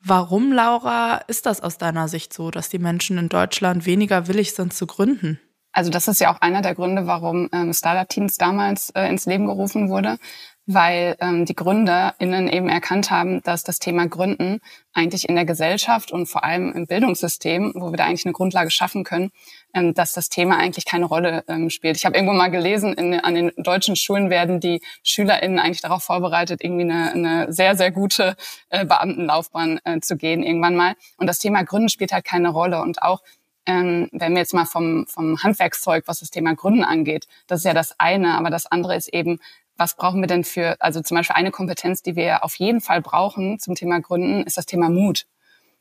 Warum, 0.00 0.52
Laura, 0.52 1.16
ist 1.26 1.46
das 1.46 1.60
aus 1.60 1.78
deiner 1.78 2.08
Sicht 2.08 2.32
so, 2.32 2.50
dass 2.50 2.68
die 2.68 2.78
Menschen 2.78 3.18
in 3.18 3.28
Deutschland 3.28 3.84
weniger 3.84 4.28
willig 4.28 4.54
sind 4.54 4.72
zu 4.72 4.86
gründen? 4.86 5.40
Also 5.72 5.90
das 5.90 6.08
ist 6.08 6.20
ja 6.20 6.32
auch 6.32 6.40
einer 6.40 6.62
der 6.62 6.74
Gründe, 6.74 7.06
warum 7.06 7.48
ähm, 7.52 7.72
Startup 7.72 8.08
Teams 8.08 8.36
damals 8.36 8.90
äh, 8.90 9.08
ins 9.08 9.26
Leben 9.26 9.46
gerufen 9.46 9.90
wurde, 9.90 10.18
weil 10.66 11.16
ähm, 11.20 11.44
die 11.44 11.54
GründerInnen 11.54 12.48
eben 12.48 12.68
erkannt 12.68 13.10
haben, 13.10 13.42
dass 13.42 13.64
das 13.64 13.78
Thema 13.78 14.06
Gründen 14.06 14.60
eigentlich 14.92 15.28
in 15.28 15.34
der 15.34 15.44
Gesellschaft 15.44 16.10
und 16.10 16.26
vor 16.26 16.42
allem 16.44 16.72
im 16.72 16.86
Bildungssystem, 16.86 17.72
wo 17.74 17.90
wir 17.90 17.96
da 17.96 18.06
eigentlich 18.06 18.26
eine 18.26 18.32
Grundlage 18.32 18.70
schaffen 18.70 19.04
können, 19.04 19.30
ähm, 19.74 19.94
dass 19.94 20.12
das 20.12 20.28
Thema 20.28 20.58
eigentlich 20.58 20.84
keine 20.84 21.06
Rolle 21.06 21.44
ähm, 21.48 21.70
spielt. 21.70 21.96
Ich 21.96 22.04
habe 22.04 22.16
irgendwo 22.16 22.34
mal 22.34 22.50
gelesen, 22.50 22.94
in, 22.94 23.14
an 23.20 23.34
den 23.34 23.52
deutschen 23.56 23.96
Schulen 23.96 24.30
werden 24.30 24.60
die 24.60 24.80
SchülerInnen 25.02 25.58
eigentlich 25.58 25.82
darauf 25.82 26.02
vorbereitet, 26.02 26.62
irgendwie 26.62 26.84
eine, 26.84 27.12
eine 27.12 27.52
sehr, 27.52 27.76
sehr 27.76 27.90
gute 27.90 28.36
äh, 28.70 28.84
Beamtenlaufbahn 28.84 29.80
äh, 29.84 30.00
zu 30.00 30.16
gehen 30.16 30.42
irgendwann 30.42 30.76
mal. 30.76 30.94
Und 31.16 31.26
das 31.26 31.38
Thema 31.38 31.64
Gründen 31.64 31.88
spielt 31.88 32.12
halt 32.12 32.24
keine 32.24 32.48
Rolle. 32.48 32.80
Und 32.80 33.02
auch 33.02 33.22
ähm, 33.66 34.08
wenn 34.12 34.32
wir 34.32 34.40
jetzt 34.40 34.54
mal 34.54 34.64
vom, 34.64 35.06
vom 35.06 35.42
Handwerkszeug, 35.42 36.04
was 36.06 36.20
das 36.20 36.30
Thema 36.30 36.54
Gründen 36.54 36.84
angeht, 36.84 37.26
das 37.46 37.60
ist 37.60 37.64
ja 37.64 37.74
das 37.74 37.94
eine, 37.98 38.38
aber 38.38 38.48
das 38.48 38.66
andere 38.66 38.96
ist 38.96 39.12
eben, 39.12 39.38
was 39.76 39.94
brauchen 39.94 40.20
wir 40.20 40.26
denn 40.26 40.42
für, 40.42 40.76
also 40.80 41.02
zum 41.02 41.16
Beispiel 41.16 41.36
eine 41.36 41.50
Kompetenz, 41.50 42.02
die 42.02 42.16
wir 42.16 42.44
auf 42.44 42.56
jeden 42.56 42.80
Fall 42.80 43.02
brauchen 43.02 43.58
zum 43.60 43.74
Thema 43.74 44.00
Gründen, 44.00 44.42
ist 44.42 44.56
das 44.56 44.66
Thema 44.66 44.88
Mut. 44.88 45.26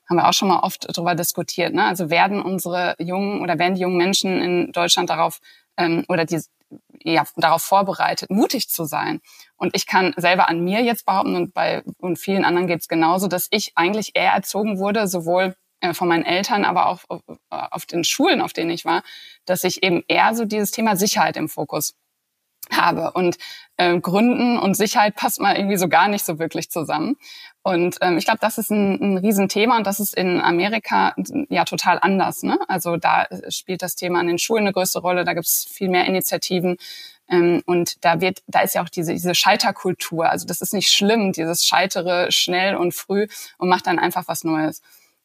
Haben 0.09 0.17
wir 0.17 0.27
auch 0.27 0.33
schon 0.33 0.47
mal 0.47 0.59
oft 0.59 0.87
darüber 0.89 1.15
diskutiert. 1.15 1.73
Ne? 1.73 1.83
Also 1.83 2.09
werden 2.09 2.41
unsere 2.41 2.95
jungen 2.99 3.41
oder 3.41 3.59
werden 3.59 3.75
die 3.75 3.81
jungen 3.81 3.97
Menschen 3.97 4.41
in 4.41 4.71
Deutschland 4.71 5.09
darauf 5.09 5.39
ähm, 5.77 6.05
oder 6.07 6.25
die 6.25 6.41
ja, 7.03 7.23
darauf 7.37 7.61
vorbereitet, 7.61 8.29
mutig 8.29 8.69
zu 8.69 8.85
sein. 8.85 9.21
Und 9.55 9.75
ich 9.75 9.85
kann 9.87 10.13
selber 10.17 10.49
an 10.49 10.63
mir 10.63 10.81
jetzt 10.81 11.05
behaupten 11.05 11.35
und 11.35 11.53
bei 11.53 11.83
und 11.99 12.17
vielen 12.17 12.43
anderen 12.43 12.67
geht 12.67 12.81
es 12.81 12.87
genauso, 12.87 13.27
dass 13.27 13.47
ich 13.51 13.71
eigentlich 13.75 14.11
eher 14.15 14.33
erzogen 14.33 14.77
wurde, 14.77 15.07
sowohl 15.07 15.55
äh, 15.79 15.93
von 15.93 16.07
meinen 16.07 16.25
Eltern, 16.25 16.65
aber 16.65 16.87
auch 16.87 17.01
auf, 17.07 17.21
auf 17.49 17.85
den 17.85 18.03
Schulen, 18.03 18.41
auf 18.41 18.53
denen 18.53 18.71
ich 18.71 18.83
war, 18.85 19.03
dass 19.45 19.63
ich 19.63 19.83
eben 19.83 20.03
eher 20.07 20.35
so 20.35 20.45
dieses 20.45 20.71
Thema 20.71 20.95
Sicherheit 20.95 21.37
im 21.37 21.49
Fokus 21.49 21.95
habe. 22.71 23.11
Und 23.11 23.37
äh, 23.77 23.99
Gründen 23.99 24.57
und 24.57 24.75
Sicherheit 24.75 25.15
passt 25.15 25.39
mal 25.39 25.55
irgendwie 25.55 25.77
so 25.77 25.87
gar 25.87 26.07
nicht 26.07 26.25
so 26.25 26.39
wirklich 26.39 26.69
zusammen. 26.69 27.15
Und 27.67 27.97
ähm, 27.99 28.17
ich 28.17 28.23
glaube, 28.23 28.39
das 28.39 28.57
ist 28.57 28.71
ein, 28.71 28.93
ein 29.01 29.17
Riesenthema 29.17 29.75
und 29.75 29.85
das 29.85 29.99
ist 29.99 30.15
in 30.15 30.39
Amerika 30.39 31.13
ja 31.49 31.65
total 31.65 31.99
anders. 32.01 32.41
Ne? 32.41 32.57
Also 32.69 32.95
da 32.95 33.27
spielt 33.49 33.81
das 33.81 33.95
Thema 33.95 34.21
an 34.21 34.27
den 34.27 34.39
Schulen 34.39 34.63
eine 34.63 34.71
größere 34.71 35.01
Rolle, 35.01 35.25
da 35.25 35.33
gibt 35.33 35.47
es 35.47 35.67
viel 35.69 35.89
mehr 35.89 36.05
Initiativen. 36.05 36.77
Ähm, 37.29 37.63
und 37.65 38.05
da 38.05 38.21
wird, 38.21 38.39
da 38.47 38.61
ist 38.61 38.73
ja 38.73 38.83
auch 38.83 38.87
diese, 38.87 39.11
diese 39.11 39.35
Scheiterkultur. 39.35 40.29
Also 40.29 40.47
das 40.47 40.61
ist 40.61 40.73
nicht 40.73 40.87
schlimm, 40.87 41.33
dieses 41.33 41.65
Scheitere 41.65 42.31
schnell 42.31 42.77
und 42.77 42.93
früh 42.93 43.27
und 43.57 43.67
macht 43.67 43.87
dann 43.87 43.99
einfach 43.99 44.29
was 44.29 44.45
Neues. 44.45 44.81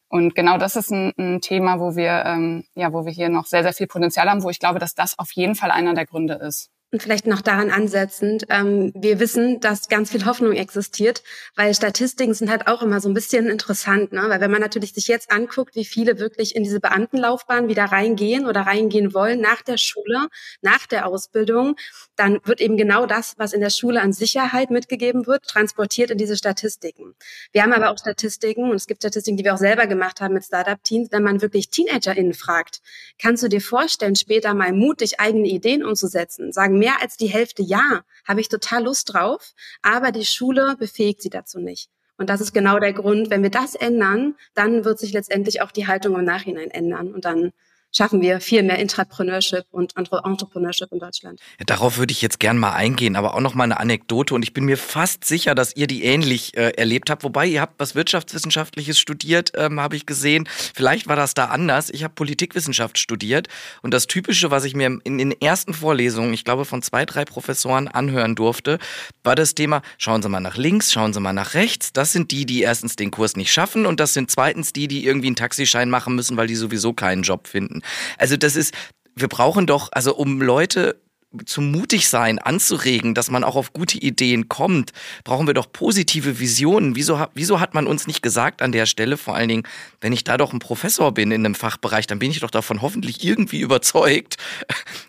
Und 0.09 0.35
genau 0.35 0.57
das 0.57 0.75
ist 0.75 0.91
ein, 0.91 1.13
ein 1.17 1.39
Thema, 1.39 1.79
wo 1.79 1.95
wir, 1.95 2.25
ähm, 2.25 2.65
ja, 2.75 2.91
wo 2.91 3.05
wir 3.05 3.13
hier 3.13 3.29
noch 3.29 3.45
sehr, 3.45 3.63
sehr 3.63 3.71
viel 3.71 3.87
Potenzial 3.87 4.29
haben, 4.29 4.43
wo 4.43 4.49
ich 4.49 4.59
glaube, 4.59 4.79
dass 4.79 4.95
das 4.95 5.17
auf 5.17 5.31
jeden 5.31 5.55
Fall 5.55 5.71
einer 5.71 5.93
der 5.93 6.05
Gründe 6.05 6.33
ist. 6.33 6.71
Und 6.93 7.01
vielleicht 7.01 7.25
noch 7.25 7.41
daran 7.41 7.71
ansetzend, 7.71 8.45
ähm, 8.49 8.91
wir 8.93 9.19
wissen, 9.19 9.59
dass 9.59 9.89
ganz 9.89 10.11
viel 10.11 10.27
Hoffnung 10.27 10.53
existiert, 10.53 11.23
weil 11.55 11.73
Statistiken 11.73 12.35
sind 12.35 12.51
halt 12.51 12.67
auch 12.67 12.83
immer 12.83 13.01
so 13.01 13.09
ein 13.09 13.15
bisschen 13.15 13.47
interessant, 13.47 14.13
ne? 14.13 14.25
weil 14.27 14.39
wenn 14.41 14.51
man 14.51 14.61
natürlich 14.61 14.93
sich 14.93 15.07
jetzt 15.07 15.31
anguckt, 15.31 15.75
wie 15.75 15.85
viele 15.85 16.19
wirklich 16.19 16.55
in 16.55 16.63
diese 16.63 16.79
Beamtenlaufbahn 16.79 17.67
wieder 17.67 17.85
reingehen 17.85 18.45
oder 18.45 18.61
reingehen 18.61 19.15
wollen 19.15 19.41
nach 19.41 19.63
der 19.63 19.77
Schule, 19.77 20.27
nach 20.61 20.85
der 20.85 21.07
Ausbildung, 21.07 21.77
dann 22.15 22.39
wird 22.43 22.61
eben 22.61 22.77
genau 22.77 23.07
das, 23.07 23.33
was 23.37 23.53
in 23.53 23.61
der 23.61 23.71
Schule 23.71 23.99
an 23.99 24.13
Sicherheit 24.13 24.69
mitgegeben 24.69 25.25
wird, 25.25 25.45
transportiert 25.45 26.11
in 26.11 26.19
diese 26.19 26.37
Statistiken. 26.37 27.15
Wir 27.53 27.63
haben 27.63 27.73
aber 27.73 27.89
auch 27.89 27.97
Statistiken 27.97 28.69
und 28.69 28.75
es 28.75 28.85
gibt 28.85 29.01
Statistiken, 29.01 29.37
die 29.37 29.43
wir 29.43 29.55
auch 29.55 29.57
selber 29.57 29.87
gemacht 29.87 30.21
haben 30.21 30.35
mit 30.35 30.43
Startup-Teams, 30.43 31.11
wenn 31.11 31.23
man 31.23 31.41
wirklich 31.41 31.71
TeenagerInnen 31.71 32.35
fragt, 32.35 32.81
kannst 33.19 33.41
du 33.41 33.47
dir 33.47 33.61
vorstellen, 33.61 34.15
später 34.15 34.53
mal 34.53 34.73
mutig 34.73 35.19
eigene 35.19 35.47
Ideen 35.47 35.83
umzusetzen, 35.83 36.51
sagen 36.51 36.82
mehr 36.83 37.01
als 37.01 37.15
die 37.15 37.27
Hälfte 37.27 37.63
ja, 37.63 38.01
habe 38.27 38.41
ich 38.41 38.49
total 38.49 38.83
Lust 38.83 39.13
drauf, 39.13 39.53
aber 39.81 40.11
die 40.11 40.25
Schule 40.25 40.75
befähigt 40.77 41.21
sie 41.21 41.29
dazu 41.29 41.59
nicht. 41.59 41.89
Und 42.17 42.29
das 42.29 42.41
ist 42.41 42.53
genau 42.53 42.77
der 42.77 42.91
Grund, 42.91 43.29
wenn 43.29 43.41
wir 43.41 43.49
das 43.49 43.73
ändern, 43.73 44.35
dann 44.53 44.83
wird 44.83 44.99
sich 44.99 45.13
letztendlich 45.13 45.61
auch 45.61 45.71
die 45.71 45.87
Haltung 45.87 46.15
im 46.15 46.25
Nachhinein 46.25 46.71
ändern 46.71 47.13
und 47.13 47.23
dann 47.23 47.53
schaffen 47.95 48.21
wir 48.21 48.41
viel 48.41 48.63
mehr 48.63 48.79
Intrapreneurship 48.79 49.65
und 49.71 49.95
Entrepreneurship 49.95 50.91
in 50.91 50.99
Deutschland. 50.99 51.39
Ja, 51.59 51.65
darauf 51.65 51.97
würde 51.97 52.11
ich 52.11 52.21
jetzt 52.21 52.39
gern 52.39 52.57
mal 52.57 52.73
eingehen, 52.73 53.15
aber 53.15 53.35
auch 53.35 53.39
noch 53.39 53.53
mal 53.53 53.65
eine 53.65 53.79
Anekdote 53.79 54.33
und 54.33 54.43
ich 54.43 54.53
bin 54.53 54.65
mir 54.65 54.77
fast 54.77 55.23
sicher, 55.23 55.55
dass 55.55 55.75
ihr 55.75 55.87
die 55.87 56.03
ähnlich 56.03 56.57
äh, 56.57 56.71
erlebt 56.71 57.09
habt. 57.09 57.23
Wobei 57.23 57.45
ihr 57.45 57.61
habt 57.61 57.79
was 57.79 57.95
Wirtschaftswissenschaftliches 57.95 58.99
studiert, 58.99 59.51
ähm, 59.55 59.79
habe 59.79 59.95
ich 59.95 60.05
gesehen. 60.05 60.49
Vielleicht 60.73 61.07
war 61.07 61.15
das 61.15 61.35
da 61.35 61.45
anders. 61.45 61.89
Ich 61.91 62.03
habe 62.03 62.13
Politikwissenschaft 62.15 62.97
studiert 62.97 63.47
und 63.81 63.93
das 63.93 64.07
Typische, 64.07 64.49
was 64.49 64.63
ich 64.63 64.75
mir 64.75 64.99
in 65.03 65.17
den 65.17 65.31
ersten 65.31 65.73
Vorlesungen, 65.73 66.33
ich 66.33 66.43
glaube 66.43 66.65
von 66.65 66.81
zwei, 66.81 67.05
drei 67.05 67.25
Professoren 67.25 67.87
anhören 67.87 68.35
durfte, 68.35 68.79
war 69.23 69.35
das 69.35 69.53
Thema, 69.53 69.81
schauen 69.99 70.23
Sie 70.23 70.29
mal 70.29 70.39
nach 70.39 70.57
links, 70.57 70.91
schauen 70.91 71.13
Sie 71.13 71.19
mal 71.19 71.33
nach 71.33 71.53
rechts. 71.53 71.93
Das 71.93 72.11
sind 72.11 72.31
die, 72.31 72.45
die 72.45 72.61
erstens 72.61 72.95
den 72.95 73.11
Kurs 73.11 73.35
nicht 73.35 73.51
schaffen 73.51 73.85
und 73.85 73.99
das 73.99 74.13
sind 74.13 74.31
zweitens 74.31 74.73
die, 74.73 74.87
die 74.87 75.05
irgendwie 75.05 75.27
einen 75.27 75.35
Taxischein 75.35 75.89
machen 75.89 76.15
müssen, 76.15 76.37
weil 76.37 76.47
die 76.47 76.55
sowieso 76.55 76.93
keinen 76.93 77.21
Job 77.21 77.47
finden. 77.47 77.82
Also 78.17 78.37
das 78.37 78.55
ist, 78.55 78.73
wir 79.15 79.27
brauchen 79.27 79.67
doch, 79.67 79.89
also 79.91 80.15
um 80.15 80.41
Leute 80.41 81.01
zum 81.45 81.71
mutig 81.71 82.09
sein, 82.09 82.37
anzuregen, 82.39 83.15
dass 83.15 83.31
man 83.31 83.43
auch 83.43 83.55
auf 83.55 83.73
gute 83.73 83.97
Ideen 83.97 84.49
kommt, 84.49 84.91
brauchen 85.23 85.47
wir 85.47 85.53
doch 85.53 85.71
positive 85.71 86.39
Visionen. 86.39 86.95
Wieso, 86.95 87.25
wieso 87.33 87.59
hat 87.59 87.73
man 87.73 87.87
uns 87.87 88.07
nicht 88.07 88.21
gesagt 88.21 88.61
an 88.61 88.71
der 88.71 88.85
Stelle, 88.85 89.17
vor 89.17 89.35
allen 89.35 89.49
Dingen, 89.49 89.63
wenn 90.01 90.13
ich 90.13 90.23
da 90.23 90.37
doch 90.37 90.53
ein 90.53 90.59
Professor 90.59 91.11
bin 91.11 91.31
in 91.31 91.45
einem 91.45 91.55
Fachbereich, 91.55 92.07
dann 92.07 92.19
bin 92.19 92.31
ich 92.31 92.39
doch 92.39 92.51
davon 92.51 92.81
hoffentlich 92.81 93.23
irgendwie 93.23 93.59
überzeugt. 93.61 94.37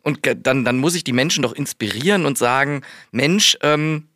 Und 0.02 0.20
dann, 0.42 0.64
dann 0.64 0.78
muss 0.78 0.94
ich 0.94 1.04
die 1.04 1.12
Menschen 1.12 1.42
doch 1.42 1.52
inspirieren 1.52 2.24
und 2.26 2.38
sagen, 2.38 2.82
Mensch, 3.12 3.58
ähm, 3.62 4.08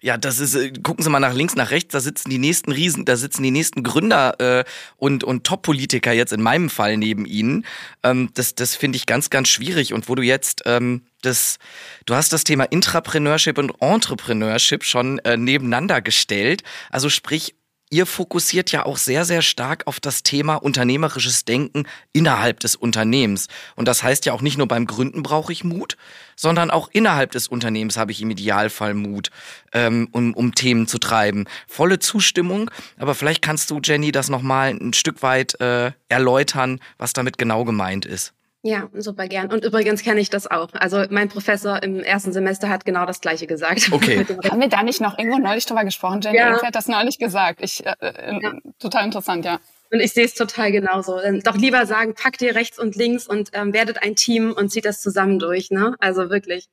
ja, 0.00 0.16
das 0.16 0.38
ist, 0.38 0.54
äh, 0.54 0.72
gucken 0.82 1.02
Sie 1.02 1.10
mal 1.10 1.20
nach 1.20 1.34
links, 1.34 1.54
nach 1.56 1.70
rechts, 1.70 1.92
da 1.92 2.00
sitzen 2.00 2.30
die 2.30 2.38
nächsten 2.38 2.72
Riesen, 2.72 3.04
da 3.04 3.16
sitzen 3.16 3.42
die 3.42 3.50
nächsten 3.50 3.82
Gründer 3.82 4.40
äh, 4.40 4.64
und, 4.96 5.24
und 5.24 5.44
Top-Politiker 5.44 6.12
jetzt 6.12 6.32
in 6.32 6.42
meinem 6.42 6.70
Fall 6.70 6.96
neben 6.96 7.26
Ihnen. 7.26 7.66
Ähm, 8.02 8.30
das 8.34 8.54
das 8.54 8.76
finde 8.76 8.96
ich 8.96 9.06
ganz, 9.06 9.30
ganz 9.30 9.48
schwierig. 9.48 9.92
Und 9.92 10.08
wo 10.08 10.14
du 10.14 10.22
jetzt 10.22 10.62
ähm, 10.66 11.02
das, 11.22 11.58
du 12.06 12.14
hast 12.14 12.32
das 12.32 12.44
Thema 12.44 12.64
Intrapreneurship 12.64 13.58
und 13.58 13.74
Entrepreneurship 13.80 14.84
schon 14.84 15.18
äh, 15.20 15.36
nebeneinander 15.36 16.00
gestellt. 16.00 16.62
Also 16.90 17.10
sprich, 17.10 17.54
ihr 17.90 18.06
fokussiert 18.06 18.72
ja 18.72 18.86
auch 18.86 18.96
sehr, 18.96 19.24
sehr 19.24 19.42
stark 19.42 19.86
auf 19.86 20.00
das 20.00 20.22
Thema 20.22 20.54
unternehmerisches 20.54 21.44
Denken 21.44 21.84
innerhalb 22.12 22.60
des 22.60 22.76
Unternehmens. 22.76 23.48
Und 23.74 23.88
das 23.88 24.02
heißt 24.02 24.24
ja 24.26 24.32
auch 24.32 24.42
nicht 24.42 24.56
nur 24.56 24.68
beim 24.68 24.86
Gründen 24.86 25.22
brauche 25.22 25.52
ich 25.52 25.64
Mut, 25.64 25.96
sondern 26.36 26.70
auch 26.70 26.88
innerhalb 26.92 27.32
des 27.32 27.48
Unternehmens 27.48 27.96
habe 27.96 28.12
ich 28.12 28.22
im 28.22 28.30
Idealfall 28.30 28.94
Mut, 28.94 29.30
ähm, 29.72 30.08
um, 30.12 30.32
um 30.34 30.54
Themen 30.54 30.86
zu 30.86 30.98
treiben. 30.98 31.46
Volle 31.66 31.98
Zustimmung, 31.98 32.70
aber 32.96 33.14
vielleicht 33.14 33.42
kannst 33.42 33.70
du, 33.70 33.80
Jenny, 33.82 34.12
das 34.12 34.30
nochmal 34.30 34.70
ein 34.70 34.92
Stück 34.92 35.22
weit 35.22 35.60
äh, 35.60 35.92
erläutern, 36.08 36.80
was 36.96 37.12
damit 37.12 37.38
genau 37.38 37.64
gemeint 37.64 38.06
ist. 38.06 38.32
Ja, 38.62 38.90
super 38.92 39.26
gern. 39.26 39.50
Und 39.50 39.64
übrigens 39.64 40.02
kenne 40.02 40.20
ich 40.20 40.28
das 40.28 40.46
auch. 40.46 40.68
Also 40.74 41.04
mein 41.08 41.28
Professor 41.28 41.82
im 41.82 42.00
ersten 42.00 42.32
Semester 42.32 42.68
hat 42.68 42.84
genau 42.84 43.06
das 43.06 43.20
Gleiche 43.20 43.46
gesagt. 43.46 43.90
Okay. 43.90 44.26
Haben 44.50 44.60
wir 44.60 44.68
da 44.68 44.82
nicht 44.82 45.00
noch 45.00 45.18
irgendwo 45.18 45.38
neulich 45.38 45.64
drüber 45.64 45.84
gesprochen? 45.84 46.20
Jenny 46.20 46.36
ja. 46.36 46.62
hat 46.62 46.74
das 46.74 46.86
neulich 46.86 47.18
gesagt. 47.18 47.60
Ich, 47.62 47.84
äh, 47.86 47.94
äh, 48.00 48.38
ja. 48.42 48.52
Total 48.78 49.06
interessant, 49.06 49.46
ja. 49.46 49.60
Und 49.92 50.00
ich 50.00 50.12
sehe 50.12 50.24
es 50.24 50.34
total 50.34 50.70
genauso. 50.70 51.18
Doch 51.42 51.56
lieber 51.56 51.84
sagen, 51.84 52.14
packt 52.14 52.42
ihr 52.42 52.54
rechts 52.54 52.78
und 52.78 52.94
links 52.94 53.26
und 53.26 53.50
ähm, 53.54 53.72
werdet 53.72 54.02
ein 54.02 54.14
Team 54.14 54.52
und 54.52 54.70
zieht 54.70 54.84
das 54.84 55.00
zusammen 55.00 55.38
durch. 55.38 55.70
Ne? 55.70 55.96
Also 55.98 56.30
wirklich. 56.30 56.68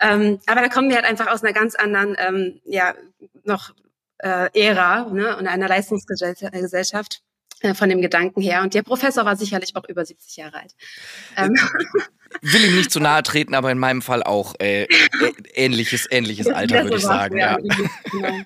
Ähm, 0.00 0.40
aber 0.46 0.62
da 0.62 0.68
kommen 0.68 0.88
wir 0.88 0.96
halt 0.96 1.04
einfach 1.04 1.28
aus 1.28 1.44
einer 1.44 1.52
ganz 1.52 1.76
anderen, 1.76 2.16
ähm, 2.18 2.60
ja, 2.64 2.94
noch 3.44 3.72
äh, 4.18 4.48
Ära 4.52 5.04
ne? 5.12 5.36
und 5.36 5.46
einer 5.46 5.68
Leistungsgesellschaft 5.68 7.14
äh, 7.14 7.35
von 7.74 7.88
dem 7.88 8.00
Gedanken 8.02 8.40
her. 8.40 8.62
Und 8.62 8.74
der 8.74 8.82
Professor 8.82 9.24
war 9.24 9.36
sicherlich 9.36 9.76
auch 9.76 9.88
über 9.88 10.04
70 10.04 10.36
Jahre 10.36 10.60
alt. 10.60 10.74
Ähm. 11.36 11.54
Will 12.42 12.64
ihm 12.64 12.76
nicht 12.76 12.90
zu 12.90 13.00
nahe 13.00 13.22
treten, 13.22 13.54
aber 13.54 13.70
in 13.70 13.78
meinem 13.78 14.02
Fall 14.02 14.22
auch 14.22 14.54
äh, 14.58 14.86
ähnliches, 15.54 16.06
ähnliches 16.10 16.46
Alter, 16.52 16.84
würde 16.84 16.96
ich 16.96 17.02
sagen. 17.02 17.38
Ja. 17.38 17.56
Genau. 18.10 18.42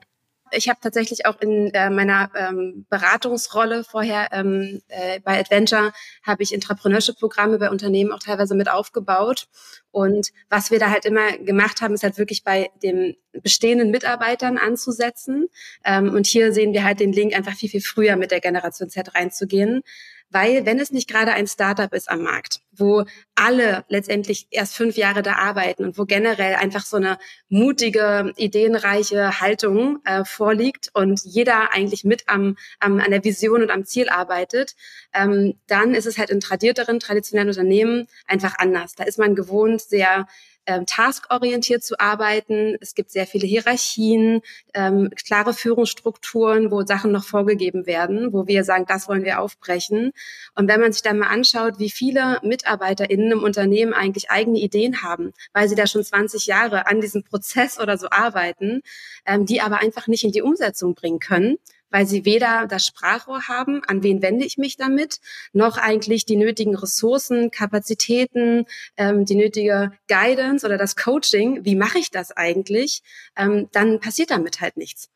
Ich 0.53 0.69
habe 0.69 0.81
tatsächlich 0.83 1.27
auch 1.27 1.41
in 1.41 1.73
äh, 1.75 1.91
meiner 1.91 2.31
ähm, 2.35 2.87
Beratungsrolle 2.89 3.85
vorher 3.85 4.29
ähm, 4.33 4.81
äh, 4.89 5.21
bei 5.21 5.39
Adventure 5.39 5.93
habe 6.23 6.43
ich 6.43 6.53
Entrepreneurship-Programme 6.53 7.59
bei 7.59 7.71
Unternehmen 7.71 8.13
auch 8.13 8.19
teilweise 8.19 8.55
mit 8.55 8.71
aufgebaut. 8.71 9.49
Und 9.91 10.31
was 10.49 10.71
wir 10.71 10.79
da 10.79 10.91
halt 10.91 11.05
immer 11.05 11.37
gemacht 11.39 11.81
haben, 11.81 11.95
ist 11.95 12.03
halt 12.03 12.19
wirklich 12.19 12.45
bei 12.45 12.71
den 12.83 13.17
bestehenden 13.33 13.91
Mitarbeitern 13.91 14.59
anzusetzen. 14.59 15.49
Ähm, 15.85 16.15
und 16.15 16.27
hier 16.27 16.53
sehen 16.53 16.73
wir 16.73 16.85
halt 16.85 17.01
den 17.01 17.13
Link, 17.13 17.35
einfach 17.35 17.55
viel, 17.55 17.69
viel 17.69 17.81
früher 17.81 18.17
mit 18.17 18.31
der 18.31 18.41
Generation 18.41 18.89
Z 18.89 19.15
reinzugehen. 19.15 19.83
Weil 20.31 20.65
wenn 20.65 20.79
es 20.79 20.93
nicht 20.93 21.09
gerade 21.09 21.33
ein 21.33 21.47
Startup 21.47 21.93
ist 21.93 22.11
am 22.11 22.23
Markt, 22.23 22.61
wo 22.73 23.05
alle 23.35 23.85
letztendlich 23.89 24.47
erst 24.51 24.77
fünf 24.77 24.97
Jahre 24.97 25.23
da 25.23 25.35
arbeiten 25.35 25.85
und 25.85 25.99
wo 25.99 26.05
generell 26.05 26.55
einfach 26.55 26.85
so 26.85 26.97
eine 26.97 27.19
mutige, 27.49 28.33
ideenreiche 28.37 29.41
Haltung 29.41 29.99
äh, 30.05 30.25
vorliegt 30.25 30.91
und 30.95 31.21
jeder 31.25 31.73
eigentlich 31.73 32.05
mit 32.05 32.25
am, 32.29 32.57
am, 32.79 33.01
an 33.01 33.11
der 33.11 33.25
Vision 33.25 33.63
und 33.63 33.71
am 33.71 33.85
Ziel 33.85 34.09
arbeitet, 34.09 34.77
ähm, 35.13 35.55
dann 35.67 35.95
ist 35.95 36.07
es 36.07 36.17
halt 36.17 36.31
in 36.31 36.41
tradierteren, 36.41 37.01
traditionellen 37.01 37.49
Unternehmen 37.49 38.07
einfach 38.27 38.55
anders. 38.59 38.95
Da 38.95 39.05
ist 39.05 39.19
man 39.19 39.35
gewohnt, 39.35 39.81
sehr 39.81 40.27
ähm, 40.67 40.87
taskorientiert 40.87 41.83
zu 41.83 41.99
arbeiten. 41.99 42.77
Es 42.81 42.95
gibt 42.95 43.11
sehr 43.11 43.27
viele 43.27 43.47
Hierarchien, 43.47 44.43
ähm, 44.75 45.11
klare 45.27 45.55
Führungsstrukturen, 45.55 46.71
wo 46.71 46.85
Sachen 46.85 47.13
noch 47.13 47.25
vorgegeben 47.25 47.87
werden, 47.87 48.33
wo 48.33 48.47
wir 48.47 48.65
sagen, 48.65 48.85
das 48.87 49.09
wollen 49.09 49.25
wir 49.25 49.41
aufbrechen. 49.41 50.13
Und 50.55 50.69
wenn 50.69 50.81
man 50.81 50.93
sich 50.93 51.03
dann 51.03 51.19
mal 51.19 51.29
anschaut, 51.29 51.79
wie 51.79 51.91
viele 51.91 52.39
MitarbeiterInnen 52.43 53.33
im 53.33 53.43
Unternehmen 53.43 53.93
eigentlich 53.93 54.31
eigene 54.31 54.59
Ideen 54.59 55.03
haben, 55.03 55.33
weil 55.53 55.69
sie 55.69 55.75
da 55.75 55.87
schon 55.87 56.05
20 56.05 56.47
Jahre 56.47 56.87
an 56.87 57.01
diesem 57.01 57.25
Prozess 57.25 57.81
oder 57.81 57.99
so 57.99 58.09
arbeiten, 58.11 58.83
ähm, 59.27 59.47
die 59.47 59.61
aber 59.61 59.79
einfach 59.81 60.07
nicht 60.07 60.25
in 60.25 60.33
die 60.33 60.43
Umsetzung 60.43 60.95
bringen 60.95 61.19
können, 61.19 61.57
weil 61.91 62.07
sie 62.07 62.25
weder 62.25 62.67
das 62.67 62.87
Sprachrohr 62.87 63.49
haben, 63.49 63.83
an 63.87 64.03
wen 64.03 64.23
wende 64.23 64.45
ich 64.45 64.59
mich 64.59 64.77
damit, 64.77 65.21
noch 65.53 65.77
eigentlich 65.77 66.25
die 66.25 66.37
nötigen 66.37 66.75
Ressourcen, 66.75 67.51
Kapazitäten, 67.51 68.67
ähm, 68.97 69.25
die 69.25 69.35
nötige 69.35 69.93
Guidance 70.09 70.65
oder 70.67 70.79
das 70.79 70.97
Coaching, 70.97 71.65
wie 71.65 71.77
mache 71.77 71.99
ich 71.99 72.11
das 72.11 72.33
eigentlich, 72.33 73.03
ähm, 73.37 73.69
dann 73.73 74.01
passiert 74.01 74.31
damit 74.31 74.61
halt 74.61 74.77
nichts. 74.77 75.09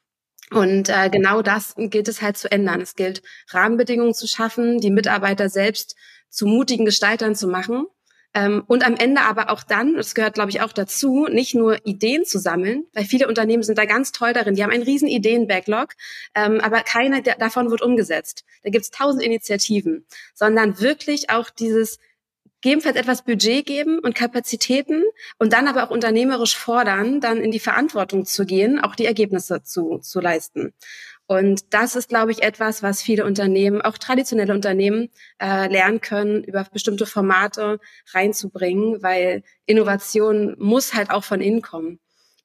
Und 0.50 0.88
äh, 0.88 1.09
genau 1.11 1.43
das 1.43 1.75
gilt 1.76 2.07
es 2.09 2.21
halt 2.21 2.37
zu 2.37 2.50
ändern. 2.52 2.81
Es 2.81 2.95
gilt, 2.95 3.23
Rahmenbedingungen 3.49 4.14
zu 4.14 4.28
schaffen, 4.28 4.78
die 4.78 4.90
Mitarbeiter 4.90 5.49
selbst 5.49 5.97
zu 6.28 6.47
mutigen 6.47 6.85
Gestaltern 6.85 7.35
zu 7.35 7.49
machen 7.49 7.87
und 8.67 8.85
am 8.85 8.97
Ende 8.97 9.23
aber 9.23 9.50
auch 9.50 9.62
dann, 9.62 9.95
das 9.95 10.14
gehört 10.14 10.35
glaube 10.35 10.50
ich 10.50 10.61
auch 10.61 10.73
dazu, 10.73 11.26
nicht 11.31 11.55
nur 11.55 11.87
Ideen 11.87 12.25
zu 12.25 12.38
sammeln, 12.38 12.85
weil 12.93 13.05
viele 13.05 13.29
Unternehmen 13.29 13.62
sind 13.62 13.79
da 13.79 13.85
ganz 13.85 14.12
toll 14.12 14.32
darin. 14.32 14.54
Die 14.54 14.63
haben 14.63 14.73
einen 14.73 14.82
riesen 14.82 15.08
Ideen-Backlog, 15.08 15.95
ähm, 16.35 16.61
aber 16.61 16.80
keine 16.80 17.23
davon 17.23 17.71
wird 17.71 17.82
umgesetzt. 17.82 18.45
Da 18.63 18.71
gibt 18.71 18.85
es 18.85 18.91
tausend 18.91 19.23
Initiativen, 19.23 20.04
sondern 20.35 20.80
wirklich 20.80 21.30
auch 21.30 21.50
dieses 21.50 21.99
gegebenenfalls 22.65 22.97
etwas 22.97 23.23
Budget 23.23 23.67
geben 23.67 23.99
und 23.99 24.15
Kapazitäten 24.15 25.04
und 25.39 25.52
dann 25.52 25.69
aber 25.69 25.85
auch 25.85 25.91
unternehmerisch 25.91 26.56
fordern, 26.56 27.21
dann 27.21 27.37
in 27.37 27.50
die 27.50 27.61
Verantwortung 27.61 28.25
zu 28.25 28.47
gehen, 28.47 28.80
auch 28.80 28.95
die 28.95 29.04
Ergebnisse 29.04 29.63
zu, 29.63 29.99
zu 29.99 30.19
leisten. 30.19 30.73
Und 31.26 31.73
das 31.73 31.97
ist, 31.97 32.08
glaube 32.08 32.32
ich, 32.32 32.43
etwas, 32.43 32.82
was 32.82 33.00
viele 33.00 33.25
Unternehmen, 33.25 33.80
auch 33.80 33.97
traditionelle 33.97 34.52
Unternehmen, 34.52 35.08
äh, 35.41 35.69
lernen 35.69 36.00
können, 36.00 36.45
über 36.45 36.65
bestimmte 36.71 37.06
Formate 37.06 37.80
reinzubringen, 38.13 39.02
weil 39.02 39.43
Innovation 39.65 40.54
muss 40.58 40.95
halt 40.95 41.10
auch 41.10 41.25
von 41.25 41.41
innen 41.41 41.63
kommen. 41.63 41.99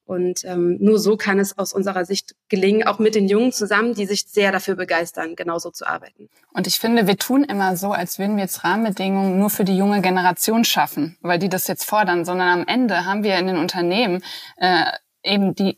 Und 0.09 0.43
ähm, 0.43 0.77
nur 0.79 0.97
so 0.97 1.17
kann 1.17 1.37
es 1.37 1.55
aus 1.59 1.71
unserer 1.71 2.03
Sicht 2.03 2.33
gelingen, 2.47 2.87
auch 2.87 2.97
mit 2.97 3.13
den 3.13 3.27
Jungen 3.27 3.51
zusammen, 3.51 3.93
die 3.93 4.07
sich 4.07 4.23
sehr 4.27 4.51
dafür 4.51 4.75
begeistern, 4.75 5.35
genauso 5.35 5.69
zu 5.69 5.85
arbeiten. 5.85 6.29
Und 6.51 6.65
ich 6.65 6.79
finde, 6.79 7.05
wir 7.05 7.15
tun 7.15 7.43
immer 7.43 7.77
so, 7.77 7.91
als 7.91 8.17
würden 8.17 8.35
wir 8.35 8.43
jetzt 8.43 8.63
Rahmenbedingungen 8.63 9.37
nur 9.37 9.51
für 9.51 9.65
die 9.65 9.77
junge 9.77 10.01
Generation 10.01 10.63
schaffen, 10.63 11.15
weil 11.21 11.37
die 11.37 11.47
das 11.47 11.67
jetzt 11.67 11.83
fordern, 11.83 12.25
sondern 12.25 12.61
am 12.61 12.67
Ende 12.67 13.05
haben 13.05 13.21
wir 13.21 13.37
in 13.37 13.45
den 13.45 13.57
Unternehmen 13.57 14.23
äh, 14.57 14.85
eben 15.21 15.53
die 15.53 15.77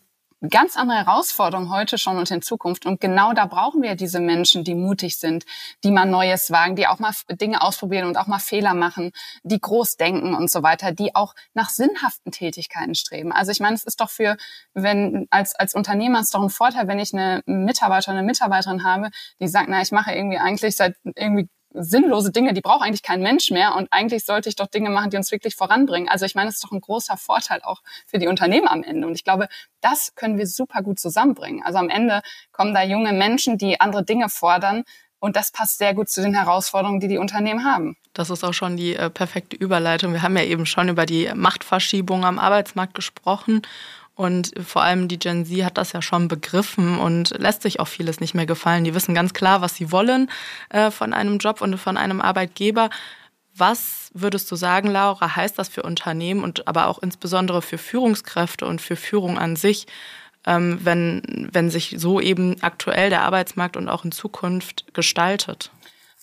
ganz 0.49 0.75
andere 0.75 0.97
Herausforderung 0.97 1.71
heute 1.71 1.97
schon 1.97 2.17
und 2.17 2.31
in 2.31 2.41
Zukunft. 2.41 2.85
Und 2.85 2.99
genau 2.99 3.33
da 3.33 3.45
brauchen 3.45 3.81
wir 3.81 3.95
diese 3.95 4.19
Menschen, 4.19 4.63
die 4.63 4.75
mutig 4.75 5.19
sind, 5.19 5.45
die 5.83 5.91
mal 5.91 6.05
Neues 6.05 6.51
wagen, 6.51 6.75
die 6.75 6.87
auch 6.87 6.99
mal 6.99 7.13
Dinge 7.29 7.61
ausprobieren 7.61 8.07
und 8.07 8.17
auch 8.17 8.27
mal 8.27 8.39
Fehler 8.39 8.73
machen, 8.73 9.11
die 9.43 9.59
groß 9.59 9.97
denken 9.97 10.33
und 10.33 10.49
so 10.49 10.63
weiter, 10.63 10.91
die 10.91 11.15
auch 11.15 11.35
nach 11.53 11.69
sinnhaften 11.69 12.31
Tätigkeiten 12.31 12.95
streben. 12.95 13.31
Also 13.31 13.51
ich 13.51 13.59
meine, 13.59 13.75
es 13.75 13.83
ist 13.83 14.01
doch 14.01 14.09
für, 14.09 14.37
wenn 14.73 15.27
als, 15.29 15.55
als 15.55 15.75
Unternehmer 15.75 16.19
ist 16.21 16.33
doch 16.33 16.41
ein 16.41 16.49
Vorteil, 16.49 16.87
wenn 16.87 16.99
ich 16.99 17.13
eine 17.13 17.41
Mitarbeiter, 17.45 18.11
eine 18.11 18.23
Mitarbeiterin 18.23 18.83
habe, 18.83 19.09
die 19.39 19.47
sagt, 19.47 19.69
na, 19.69 19.81
ich 19.81 19.91
mache 19.91 20.11
irgendwie 20.13 20.39
eigentlich 20.39 20.75
seit 20.75 20.95
irgendwie 21.15 21.49
sinnlose 21.73 22.31
Dinge, 22.31 22.53
die 22.53 22.61
braucht 22.61 22.83
eigentlich 22.83 23.03
kein 23.03 23.21
Mensch 23.21 23.51
mehr 23.51 23.75
und 23.75 23.87
eigentlich 23.91 24.25
sollte 24.25 24.49
ich 24.49 24.55
doch 24.55 24.67
Dinge 24.67 24.89
machen, 24.89 25.09
die 25.09 25.17
uns 25.17 25.31
wirklich 25.31 25.55
voranbringen. 25.55 26.09
Also 26.09 26.25
ich 26.25 26.35
meine, 26.35 26.49
es 26.49 26.55
ist 26.55 26.63
doch 26.63 26.71
ein 26.71 26.81
großer 26.81 27.17
Vorteil 27.17 27.61
auch 27.63 27.81
für 28.05 28.19
die 28.19 28.27
Unternehmen 28.27 28.67
am 28.67 28.83
Ende 28.83 29.07
und 29.07 29.15
ich 29.15 29.23
glaube, 29.23 29.47
das 29.81 30.15
können 30.15 30.37
wir 30.37 30.47
super 30.47 30.81
gut 30.81 30.99
zusammenbringen. 30.99 31.63
Also 31.63 31.79
am 31.79 31.89
Ende 31.89 32.21
kommen 32.51 32.73
da 32.73 32.83
junge 32.83 33.13
Menschen, 33.13 33.57
die 33.57 33.79
andere 33.79 34.03
Dinge 34.03 34.29
fordern 34.29 34.83
und 35.19 35.35
das 35.35 35.51
passt 35.51 35.77
sehr 35.77 35.93
gut 35.93 36.09
zu 36.09 36.21
den 36.21 36.33
Herausforderungen, 36.33 36.99
die 36.99 37.07
die 37.07 37.19
Unternehmen 37.19 37.63
haben. 37.63 37.95
Das 38.13 38.29
ist 38.29 38.43
auch 38.43 38.53
schon 38.53 38.75
die 38.75 38.95
äh, 38.95 39.09
perfekte 39.09 39.55
Überleitung. 39.55 40.13
Wir 40.13 40.23
haben 40.23 40.35
ja 40.35 40.43
eben 40.43 40.65
schon 40.65 40.89
über 40.89 41.05
die 41.05 41.31
Machtverschiebung 41.33 42.25
am 42.25 42.39
Arbeitsmarkt 42.39 42.95
gesprochen 42.95 43.61
und 44.21 44.51
vor 44.63 44.83
allem 44.83 45.07
die 45.07 45.17
Gen 45.17 45.47
Z 45.47 45.65
hat 45.65 45.79
das 45.79 45.93
ja 45.93 46.01
schon 46.03 46.27
begriffen 46.27 46.99
und 46.99 47.31
lässt 47.39 47.63
sich 47.63 47.79
auch 47.79 47.87
vieles 47.87 48.19
nicht 48.19 48.35
mehr 48.35 48.45
gefallen. 48.45 48.83
Die 48.83 48.93
wissen 48.93 49.15
ganz 49.15 49.33
klar, 49.33 49.61
was 49.61 49.73
sie 49.73 49.91
wollen 49.91 50.29
äh, 50.69 50.91
von 50.91 51.11
einem 51.11 51.39
Job 51.39 51.59
und 51.59 51.75
von 51.79 51.97
einem 51.97 52.21
Arbeitgeber. 52.21 52.91
Was 53.55 54.11
würdest 54.13 54.51
du 54.51 54.55
sagen, 54.55 54.91
Laura, 54.91 55.35
heißt 55.35 55.57
das 55.57 55.69
für 55.69 55.81
Unternehmen 55.81 56.43
und 56.43 56.67
aber 56.67 56.85
auch 56.85 56.99
insbesondere 56.99 57.63
für 57.63 57.79
Führungskräfte 57.79 58.67
und 58.67 58.79
für 58.79 58.95
Führung 58.95 59.39
an 59.39 59.55
sich, 59.55 59.87
ähm, 60.45 60.77
wenn, 60.83 61.49
wenn 61.51 61.71
sich 61.71 61.95
so 61.97 62.21
eben 62.21 62.61
aktuell 62.61 63.09
der 63.09 63.23
Arbeitsmarkt 63.23 63.75
und 63.75 63.89
auch 63.89 64.05
in 64.05 64.11
Zukunft 64.11 64.93
gestaltet? 64.93 65.71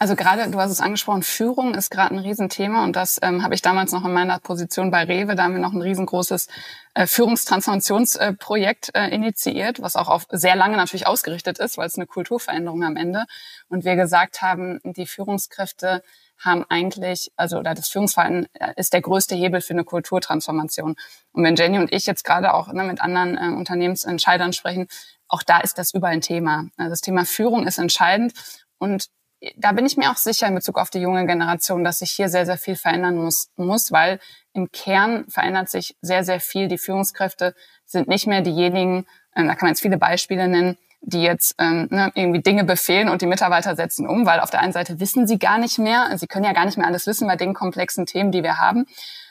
Also 0.00 0.14
gerade, 0.14 0.48
du 0.48 0.60
hast 0.60 0.70
es 0.70 0.80
angesprochen, 0.80 1.24
Führung 1.24 1.74
ist 1.74 1.90
gerade 1.90 2.14
ein 2.14 2.20
Riesenthema 2.20 2.84
und 2.84 2.94
das 2.94 3.18
ähm, 3.20 3.42
habe 3.42 3.56
ich 3.56 3.62
damals 3.62 3.90
noch 3.90 4.04
in 4.04 4.12
meiner 4.12 4.38
Position 4.38 4.92
bei 4.92 5.02
Rewe, 5.02 5.34
da 5.34 5.42
haben 5.42 5.54
wir 5.54 5.60
noch 5.60 5.72
ein 5.72 5.82
riesengroßes 5.82 6.46
äh, 6.94 7.08
Führungstransformationsprojekt 7.08 8.94
äh, 8.94 9.08
initiiert, 9.08 9.82
was 9.82 9.96
auch 9.96 10.06
auf 10.06 10.26
sehr 10.30 10.54
lange 10.54 10.76
natürlich 10.76 11.08
ausgerichtet 11.08 11.58
ist, 11.58 11.78
weil 11.78 11.88
es 11.88 11.96
eine 11.96 12.06
Kulturveränderung 12.06 12.84
am 12.84 12.94
Ende. 12.96 13.24
Und 13.68 13.84
wir 13.84 13.96
gesagt 13.96 14.40
haben, 14.40 14.78
die 14.84 15.06
Führungskräfte 15.06 16.04
haben 16.38 16.64
eigentlich, 16.68 17.32
also 17.34 17.58
oder 17.58 17.74
das 17.74 17.88
Führungsverhalten 17.88 18.46
äh, 18.52 18.74
ist 18.76 18.92
der 18.92 19.00
größte 19.00 19.34
Hebel 19.34 19.60
für 19.60 19.72
eine 19.72 19.82
Kulturtransformation. 19.82 20.94
Und 21.32 21.42
wenn 21.42 21.56
Jenny 21.56 21.80
und 21.80 21.92
ich 21.92 22.06
jetzt 22.06 22.22
gerade 22.22 22.54
auch 22.54 22.72
ne, 22.72 22.84
mit 22.84 23.00
anderen 23.00 23.36
äh, 23.36 23.56
Unternehmensentscheidern 23.56 24.52
sprechen, 24.52 24.86
auch 25.26 25.42
da 25.42 25.58
ist 25.58 25.76
das 25.76 25.92
überall 25.92 26.14
ein 26.14 26.20
Thema. 26.20 26.66
Also 26.76 26.90
das 26.90 27.00
Thema 27.00 27.24
Führung 27.24 27.66
ist 27.66 27.78
entscheidend 27.78 28.32
und 28.78 29.08
da 29.56 29.72
bin 29.72 29.86
ich 29.86 29.96
mir 29.96 30.10
auch 30.10 30.16
sicher 30.16 30.46
in 30.46 30.54
Bezug 30.54 30.78
auf 30.78 30.90
die 30.90 30.98
junge 30.98 31.26
Generation, 31.26 31.84
dass 31.84 32.00
sich 32.00 32.10
hier 32.10 32.28
sehr, 32.28 32.46
sehr 32.46 32.58
viel 32.58 32.76
verändern 32.76 33.16
muss, 33.16 33.50
muss, 33.56 33.92
weil 33.92 34.18
im 34.52 34.70
Kern 34.72 35.26
verändert 35.28 35.68
sich 35.68 35.96
sehr, 36.00 36.24
sehr 36.24 36.40
viel. 36.40 36.68
Die 36.68 36.78
Führungskräfte 36.78 37.54
sind 37.84 38.08
nicht 38.08 38.26
mehr 38.26 38.42
diejenigen, 38.42 39.06
äh, 39.34 39.44
da 39.44 39.54
kann 39.54 39.66
man 39.66 39.68
jetzt 39.70 39.82
viele 39.82 39.98
Beispiele 39.98 40.48
nennen, 40.48 40.76
die 41.00 41.22
jetzt 41.22 41.54
ähm, 41.58 41.86
ne, 41.90 42.10
irgendwie 42.14 42.42
Dinge 42.42 42.64
befehlen 42.64 43.08
und 43.08 43.22
die 43.22 43.26
Mitarbeiter 43.26 43.76
setzen 43.76 44.08
um, 44.08 44.26
weil 44.26 44.40
auf 44.40 44.50
der 44.50 44.60
einen 44.60 44.72
Seite 44.72 44.98
wissen 44.98 45.28
sie 45.28 45.38
gar 45.38 45.58
nicht 45.58 45.78
mehr, 45.78 46.10
sie 46.16 46.26
können 46.26 46.44
ja 46.44 46.52
gar 46.52 46.64
nicht 46.64 46.76
mehr 46.76 46.86
alles 46.86 47.06
wissen 47.06 47.28
bei 47.28 47.36
den 47.36 47.54
komplexen 47.54 48.06
Themen, 48.06 48.32
die 48.32 48.42
wir 48.42 48.58
haben. 48.58 48.86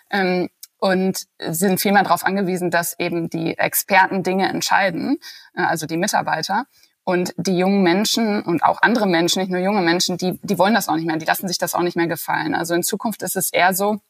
Ähm, 0.09 0.49
und 0.79 1.25
sind 1.39 1.81
vielmehr 1.81 2.03
darauf 2.03 2.23
angewiesen, 2.23 2.69
dass 2.69 2.97
eben 2.99 3.29
die 3.29 3.57
Experten 3.57 4.21
Dinge 4.21 4.47
entscheiden, 4.47 5.17
äh, 5.55 5.63
also 5.63 5.87
die 5.87 5.97
Mitarbeiter. 5.97 6.65
Und 7.07 7.33
die 7.37 7.57
jungen 7.57 7.83
Menschen 7.83 8.41
und 8.41 8.63
auch 8.63 8.81
andere 8.81 9.07
Menschen, 9.07 9.39
nicht 9.39 9.49
nur 9.49 9.61
junge 9.61 9.81
Menschen, 9.81 10.17
die, 10.17 10.37
die 10.43 10.59
wollen 10.59 10.73
das 10.73 10.89
auch 10.89 10.97
nicht 10.97 11.07
mehr, 11.07 11.15
die 11.15 11.25
lassen 11.25 11.47
sich 11.47 11.57
das 11.57 11.73
auch 11.73 11.81
nicht 11.81 11.95
mehr 11.95 12.07
gefallen. 12.07 12.53
Also 12.53 12.73
in 12.73 12.83
Zukunft 12.83 13.23
ist 13.23 13.37
es 13.37 13.49
eher 13.49 13.73
so, 13.73 14.01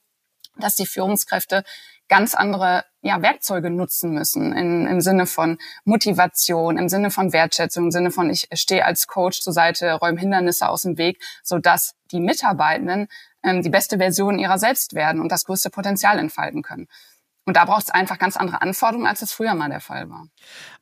dass 0.55 0.73
die 0.73 0.87
Führungskräfte 0.87 1.63
ganz 2.07 2.33
andere 2.33 2.85
ja, 3.03 3.21
Werkzeuge 3.21 3.69
nutzen 3.69 4.15
müssen 4.15 4.51
in, 4.51 4.87
im 4.87 4.99
Sinne 4.99 5.27
von 5.27 5.59
Motivation, 5.85 6.79
im 6.79 6.89
Sinne 6.89 7.11
von 7.11 7.33
Wertschätzung, 7.33 7.83
im 7.83 7.91
Sinne 7.91 8.09
von 8.09 8.31
ich 8.31 8.47
stehe 8.53 8.83
als 8.83 9.05
Coach 9.05 9.41
zur 9.41 9.53
Seite, 9.53 9.93
räume 9.93 10.19
Hindernisse 10.19 10.67
aus 10.67 10.81
dem 10.81 10.97
Weg, 10.97 11.21
so 11.43 11.59
dass 11.59 11.93
die 12.11 12.19
Mitarbeitenden 12.19 13.09
ähm, 13.43 13.61
die 13.61 13.69
beste 13.69 13.97
Version 13.99 14.39
ihrer 14.39 14.57
selbst 14.57 14.95
werden 14.95 15.21
und 15.21 15.31
das 15.31 15.45
größte 15.45 15.69
Potenzial 15.69 16.17
entfalten 16.17 16.63
können. 16.63 16.87
Und 17.45 17.55
da 17.55 17.63
braucht 17.63 17.83
es 17.83 17.89
einfach 17.91 18.17
ganz 18.19 18.35
andere 18.35 18.61
Anforderungen, 18.61 19.07
als 19.07 19.21
es 19.21 19.31
früher 19.31 19.53
mal 19.53 19.69
der 19.69 19.79
Fall 19.81 20.09
war. 20.09 20.27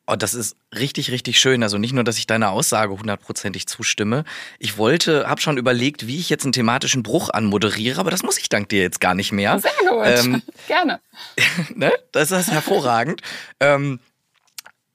Oh, 0.07 0.15
das 0.15 0.35
ist 0.35 0.55
richtig, 0.77 1.09
richtig 1.09 1.39
schön. 1.39 1.63
Also 1.63 1.79
nicht 1.79 1.93
nur, 1.93 2.03
dass 2.03 2.19
ich 2.19 2.27
deiner 2.27 2.51
Aussage 2.51 2.97
hundertprozentig 2.97 3.67
zustimme. 3.67 4.23
Ich 4.59 4.77
wollte, 4.77 5.27
habe 5.27 5.41
schon 5.41 5.57
überlegt, 5.57 6.05
wie 6.05 6.19
ich 6.19 6.29
jetzt 6.29 6.43
einen 6.43 6.53
thematischen 6.53 7.01
Bruch 7.01 7.29
anmoderiere, 7.31 7.99
aber 7.99 8.11
das 8.11 8.21
muss 8.21 8.37
ich 8.37 8.47
dank 8.47 8.69
dir 8.69 8.81
jetzt 8.81 9.01
gar 9.01 9.15
nicht 9.15 9.31
mehr. 9.31 9.59
Sehr 9.59 9.71
gut, 9.89 10.03
ähm, 10.05 10.41
gerne. 10.67 10.99
ne? 11.75 11.91
Das 12.11 12.31
ist 12.31 12.51
hervorragend. 12.51 13.21
ähm, 13.59 13.99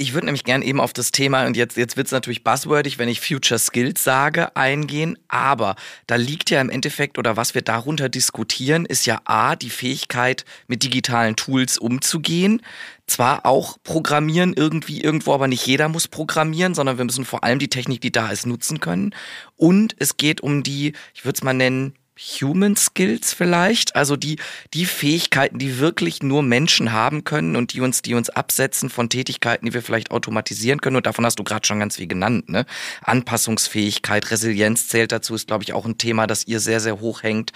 ich 0.00 0.14
würde 0.14 0.24
nämlich 0.24 0.44
gerne 0.44 0.64
eben 0.64 0.80
auf 0.80 0.94
das 0.94 1.12
Thema, 1.12 1.44
und 1.44 1.58
jetzt, 1.58 1.76
jetzt 1.76 1.98
wird 1.98 2.06
es 2.06 2.12
natürlich 2.12 2.42
buzzwordig, 2.42 2.98
wenn 2.98 3.10
ich 3.10 3.20
Future 3.20 3.58
Skills 3.58 4.02
sage, 4.02 4.56
eingehen. 4.56 5.18
Aber 5.28 5.76
da 6.06 6.16
liegt 6.16 6.48
ja 6.48 6.58
im 6.62 6.70
Endeffekt, 6.70 7.18
oder 7.18 7.36
was 7.36 7.54
wir 7.54 7.60
darunter 7.60 8.08
diskutieren, 8.08 8.86
ist 8.86 9.04
ja 9.04 9.20
A, 9.26 9.56
die 9.56 9.68
Fähigkeit, 9.68 10.46
mit 10.68 10.82
digitalen 10.82 11.36
Tools 11.36 11.76
umzugehen. 11.76 12.62
Zwar 13.06 13.44
auch 13.44 13.76
programmieren 13.84 14.54
irgendwie 14.56 15.02
irgendwo, 15.02 15.34
aber 15.34 15.48
nicht 15.48 15.66
jeder 15.66 15.90
muss 15.90 16.08
programmieren, 16.08 16.74
sondern 16.74 16.96
wir 16.96 17.04
müssen 17.04 17.26
vor 17.26 17.44
allem 17.44 17.58
die 17.58 17.68
Technik, 17.68 18.00
die 18.00 18.12
da 18.12 18.30
ist, 18.30 18.46
nutzen 18.46 18.80
können. 18.80 19.14
Und 19.56 19.94
es 19.98 20.16
geht 20.16 20.40
um 20.40 20.62
die, 20.62 20.94
ich 21.12 21.26
würde 21.26 21.36
es 21.36 21.42
mal 21.42 21.52
nennen, 21.52 21.92
Human 22.20 22.76
Skills 22.76 23.32
vielleicht, 23.32 23.96
also 23.96 24.16
die, 24.16 24.36
die 24.74 24.84
Fähigkeiten, 24.84 25.58
die 25.58 25.78
wirklich 25.78 26.22
nur 26.22 26.42
Menschen 26.42 26.92
haben 26.92 27.24
können 27.24 27.56
und 27.56 27.72
die 27.72 27.80
uns, 27.80 28.02
die 28.02 28.14
uns 28.14 28.28
absetzen 28.28 28.90
von 28.90 29.08
Tätigkeiten, 29.08 29.66
die 29.66 29.74
wir 29.74 29.82
vielleicht 29.82 30.10
automatisieren 30.10 30.80
können. 30.80 30.96
Und 30.96 31.06
davon 31.06 31.24
hast 31.24 31.38
du 31.38 31.44
gerade 31.44 31.66
schon 31.66 31.80
ganz 31.80 31.96
viel 31.96 32.06
genannt. 32.06 32.48
Ne? 32.48 32.66
Anpassungsfähigkeit, 33.02 34.30
Resilienz 34.30 34.88
zählt 34.88 35.12
dazu, 35.12 35.34
ist, 35.34 35.46
glaube 35.46 35.64
ich, 35.64 35.72
auch 35.72 35.86
ein 35.86 35.98
Thema, 35.98 36.26
das 36.26 36.46
ihr 36.46 36.60
sehr, 36.60 36.80
sehr 36.80 37.00
hoch 37.00 37.22
hängt. 37.22 37.52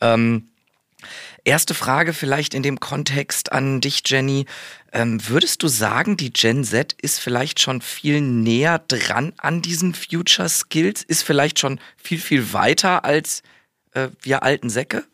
Ähm, 0.00 0.48
erste 1.44 1.74
Frage 1.74 2.12
vielleicht 2.12 2.54
in 2.54 2.64
dem 2.64 2.80
Kontext 2.80 3.52
an 3.52 3.80
dich, 3.80 4.02
Jenny. 4.04 4.46
Ähm, 4.92 5.20
würdest 5.28 5.62
du 5.62 5.68
sagen, 5.68 6.16
die 6.16 6.32
Gen 6.32 6.64
Z 6.64 6.94
ist 7.00 7.20
vielleicht 7.20 7.60
schon 7.60 7.80
viel 7.80 8.20
näher 8.20 8.82
dran 8.88 9.32
an 9.36 9.62
diesen 9.62 9.94
Future 9.94 10.48
Skills, 10.48 11.04
ist 11.04 11.22
vielleicht 11.22 11.60
schon 11.60 11.78
viel, 11.96 12.18
viel 12.18 12.52
weiter 12.52 13.04
als 13.04 13.42
äh, 13.92 14.08
wir 14.20 14.42
alten 14.42 14.70
Säcke? 14.70 15.04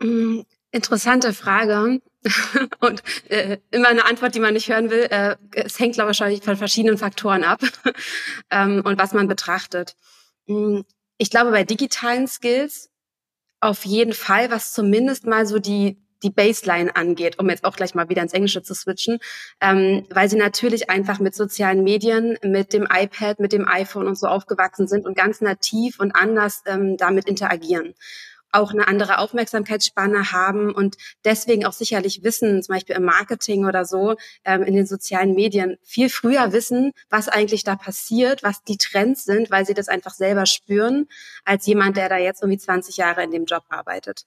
Mm, 0.00 0.40
interessante 0.70 1.32
Frage. 1.32 2.00
Und 2.80 3.02
äh, 3.28 3.58
immer 3.70 3.88
eine 3.88 4.04
Antwort, 4.04 4.34
die 4.34 4.40
man 4.40 4.54
nicht 4.54 4.68
hören 4.68 4.90
will. 4.90 5.06
Äh, 5.10 5.36
es 5.52 5.78
hängt, 5.78 5.94
glaube 5.94 6.10
ich, 6.10 6.18
wahrscheinlich 6.18 6.42
von 6.42 6.56
verschiedenen 6.56 6.98
Faktoren 6.98 7.44
ab 7.44 7.60
ähm, 8.50 8.82
und 8.84 8.98
was 8.98 9.12
man 9.12 9.28
betrachtet. 9.28 9.96
Mm, 10.46 10.80
ich 11.18 11.30
glaube, 11.30 11.50
bei 11.50 11.64
digitalen 11.64 12.26
Skills 12.28 12.90
auf 13.60 13.84
jeden 13.84 14.12
Fall, 14.12 14.50
was 14.50 14.72
zumindest 14.72 15.26
mal 15.26 15.46
so 15.46 15.58
die 15.58 15.98
die 16.22 16.30
Baseline 16.30 16.94
angeht, 16.94 17.38
um 17.38 17.48
jetzt 17.50 17.64
auch 17.64 17.76
gleich 17.76 17.94
mal 17.94 18.08
wieder 18.08 18.22
ins 18.22 18.32
Englische 18.32 18.62
zu 18.62 18.74
switchen, 18.74 19.18
ähm, 19.60 20.06
weil 20.10 20.28
sie 20.28 20.36
natürlich 20.36 20.90
einfach 20.90 21.18
mit 21.18 21.34
sozialen 21.34 21.82
Medien, 21.82 22.38
mit 22.42 22.72
dem 22.72 22.86
iPad, 22.90 23.40
mit 23.40 23.52
dem 23.52 23.68
iPhone 23.68 24.06
und 24.06 24.18
so 24.18 24.26
aufgewachsen 24.26 24.88
sind 24.88 25.06
und 25.06 25.16
ganz 25.16 25.40
nativ 25.40 26.00
und 26.00 26.12
anders 26.12 26.62
ähm, 26.66 26.96
damit 26.96 27.26
interagieren 27.26 27.94
auch 28.56 28.72
eine 28.72 28.88
andere 28.88 29.18
Aufmerksamkeitsspanne 29.18 30.32
haben 30.32 30.72
und 30.72 30.96
deswegen 31.24 31.66
auch 31.66 31.72
sicherlich 31.72 32.24
wissen, 32.24 32.62
zum 32.62 32.74
Beispiel 32.74 32.96
im 32.96 33.04
Marketing 33.04 33.66
oder 33.66 33.84
so, 33.84 34.16
ähm, 34.44 34.62
in 34.62 34.74
den 34.74 34.86
sozialen 34.86 35.34
Medien 35.34 35.76
viel 35.82 36.08
früher 36.08 36.52
wissen, 36.52 36.92
was 37.10 37.28
eigentlich 37.28 37.64
da 37.64 37.76
passiert, 37.76 38.42
was 38.42 38.62
die 38.62 38.78
Trends 38.78 39.24
sind, 39.24 39.50
weil 39.50 39.66
sie 39.66 39.74
das 39.74 39.88
einfach 39.88 40.14
selber 40.14 40.46
spüren, 40.46 41.06
als 41.44 41.66
jemand, 41.66 41.96
der 41.96 42.08
da 42.08 42.16
jetzt 42.16 42.42
irgendwie 42.42 42.58
20 42.58 42.96
Jahre 42.96 43.22
in 43.22 43.30
dem 43.30 43.44
Job 43.44 43.64
arbeitet. 43.68 44.24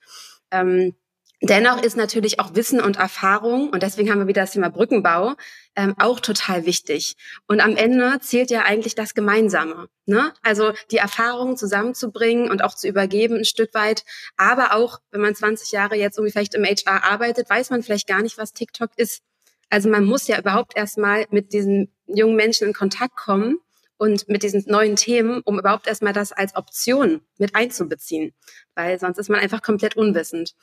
Ähm, 0.52 0.96
Dennoch 1.42 1.82
ist 1.82 1.96
natürlich 1.96 2.42
auch 2.42 2.54
Wissen 2.56 2.82
und 2.82 2.98
Erfahrung, 2.98 3.70
und 3.70 3.82
deswegen 3.82 4.12
haben 4.12 4.20
wir 4.20 4.28
wieder 4.28 4.42
das 4.42 4.52
Thema 4.52 4.70
Brückenbau, 4.70 5.36
ähm, 5.78 5.96
auch 5.98 6.20
total 6.20 6.66
wichtig. 6.66 7.16
Und 7.48 7.62
am 7.62 7.78
Ende 7.78 8.20
zählt 8.20 8.52
ja 8.52 8.64
eigentlich 8.64 8.94
das 8.94 9.14
Gemeinsame. 9.14 9.88
Ne? 10.06 10.34
Also 10.44 10.74
die 10.92 10.98
Erfahrungen 10.98 11.56
zusammenzubringen 11.56 12.52
und 12.52 12.62
auch 12.62 12.76
zu 12.76 12.90
übergeben 12.90 13.38
ein 13.38 13.46
Stück 13.46 13.74
weit. 13.74 14.04
Aber 14.36 14.76
auch, 14.76 15.00
wenn 15.12 15.22
man 15.22 15.34
20 15.34 15.72
Jahre 15.72 15.96
jetzt 15.96 16.18
irgendwie 16.18 16.34
vielleicht 16.34 16.56
im 16.56 16.66
HR 16.66 17.06
arbeitet, 17.06 17.50
weiß 17.50 17.70
man 17.70 17.84
vielleicht 17.84 18.08
gar 18.08 18.22
nicht, 18.22 18.38
was 18.38 18.52
TikTok 18.52 18.92
ist. 18.98 19.22
Also 19.70 19.88
man 19.88 20.04
muss 20.04 20.28
ja 20.28 20.38
überhaupt 20.38 20.76
erstmal 20.76 21.26
mit 21.30 21.54
diesen 21.54 21.94
jungen 22.06 22.36
Menschen 22.36 22.68
in 22.68 22.74
Kontakt 22.74 23.16
kommen 23.16 23.60
und 23.98 24.28
mit 24.28 24.44
diesen 24.44 24.66
neuen 24.68 24.98
Themen, 24.98 25.42
um 25.46 25.58
überhaupt 25.58 25.88
erstmal 25.88 26.14
das 26.14 26.34
als 26.34 26.56
Option 26.56 27.22
mit 27.38 27.56
einzubeziehen. 27.56 28.34
Weil 28.76 29.00
sonst 29.00 29.20
ist 29.20 29.30
man 29.30 29.40
einfach 29.40 29.62
komplett 29.62 29.96
unwissend. 29.96 30.56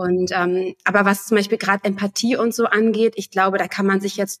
Und 0.00 0.30
ähm, 0.32 0.74
aber 0.84 1.04
was 1.04 1.26
zum 1.26 1.36
Beispiel 1.36 1.58
gerade 1.58 1.84
Empathie 1.84 2.34
und 2.34 2.54
so 2.54 2.64
angeht, 2.64 3.12
ich 3.16 3.30
glaube, 3.30 3.58
da 3.58 3.68
kann 3.68 3.84
man 3.84 4.00
sich 4.00 4.16
jetzt 4.16 4.40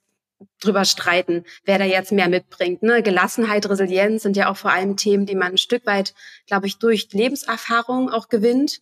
drüber 0.58 0.86
streiten, 0.86 1.44
wer 1.66 1.78
da 1.78 1.84
jetzt 1.84 2.12
mehr 2.12 2.30
mitbringt. 2.30 2.82
Ne? 2.82 3.02
Gelassenheit, 3.02 3.68
Resilienz 3.68 4.22
sind 4.22 4.38
ja 4.38 4.50
auch 4.50 4.56
vor 4.56 4.72
allem 4.72 4.96
Themen, 4.96 5.26
die 5.26 5.34
man 5.34 5.52
ein 5.52 5.58
Stück 5.58 5.84
weit, 5.84 6.14
glaube 6.46 6.66
ich, 6.66 6.78
durch 6.78 7.12
Lebenserfahrung 7.12 8.08
auch 8.08 8.30
gewinnt. 8.30 8.80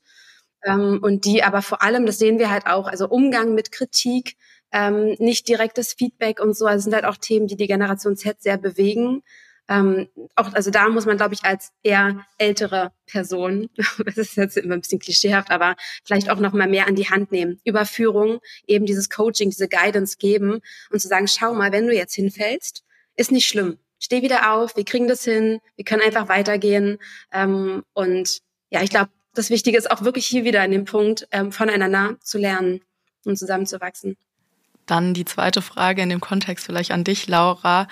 Ähm, 0.65 1.01
und 1.03 1.25
die 1.25 1.43
aber 1.43 1.63
vor 1.63 1.83
allem, 1.83 2.07
das 2.07 2.21
sehen 2.21 2.39
wir 2.39 2.49
halt 2.49 2.67
auch, 2.67 2.87
also 2.87 3.09
Umgang 3.09 3.55
mit 3.55 3.73
Kritik, 3.73 4.37
ähm, 4.71 5.17
nicht 5.19 5.49
direktes 5.49 5.95
Feedback 5.95 6.39
und 6.39 6.57
so, 6.57 6.67
also 6.67 6.85
sind 6.85 6.95
halt 6.95 7.07
auch 7.07 7.17
Themen, 7.17 7.49
die 7.49 7.57
die 7.57 7.67
Generation 7.67 8.17
Z 8.17 8.41
sehr 8.41 8.57
bewegen. 8.57 9.25
Ähm, 9.69 10.09
auch, 10.35 10.53
also 10.55 10.71
da 10.71 10.89
muss 10.89 11.05
man, 11.05 11.19
glaube 11.19 11.35
ich, 11.35 11.45
als 11.45 11.73
eher 11.83 12.25
ältere 12.39 12.93
Person, 13.07 13.69
das 14.05 14.17
ist 14.17 14.37
jetzt 14.37 14.57
immer 14.57 14.75
ein 14.75 14.81
bisschen 14.81 14.99
klischeehaft, 14.99 15.51
aber 15.51 15.77
vielleicht 16.05 16.31
auch 16.31 16.39
noch 16.39 16.53
mal 16.53 16.69
mehr 16.69 16.87
an 16.87 16.95
die 16.95 17.11
Hand 17.11 17.33
nehmen. 17.33 17.61
Überführung, 17.65 18.41
eben 18.67 18.87
dieses 18.87 19.11
Coaching, 19.11 19.51
diese 19.51 19.69
Guidance 19.69 20.17
geben 20.19 20.61
und 20.91 21.01
zu 21.01 21.09
sagen, 21.09 21.29
schau 21.29 21.53
mal, 21.53 21.71
wenn 21.71 21.87
du 21.87 21.95
jetzt 21.95 22.15
hinfällst, 22.15 22.83
ist 23.17 23.31
nicht 23.31 23.47
schlimm. 23.47 23.79
Steh 23.99 24.23
wieder 24.23 24.53
auf, 24.55 24.77
wir 24.77 24.85
kriegen 24.85 25.09
das 25.09 25.25
hin, 25.25 25.61
wir 25.77 25.85
können 25.85 26.03
einfach 26.03 26.29
weitergehen. 26.29 26.99
Ähm, 27.33 27.83
und 27.93 28.39
ja, 28.71 28.83
ich 28.83 28.91
glaube, 28.91 29.11
das 29.35 29.51
Wichtige 29.51 29.77
ist 29.77 29.91
auch 29.91 30.03
wirklich 30.03 30.27
hier 30.27 30.45
wieder 30.45 30.63
an 30.63 30.71
dem 30.71 30.85
Punkt, 30.85 31.29
ähm, 31.31 31.53
voneinander 31.53 32.17
zu 32.21 32.39
lernen 32.39 32.81
und 33.25 33.37
zusammenzuwachsen. 33.37 34.17
Dann 34.87 35.15
die 35.15 35.27
zweite 35.27 35.61
Frage 35.61 36.01
in 36.01 36.09
dem 36.09 36.21
Kontext 36.21 36.65
vielleicht 36.65 36.93
an 36.93 37.05
dich, 37.05 37.29
Laura. 37.29 37.89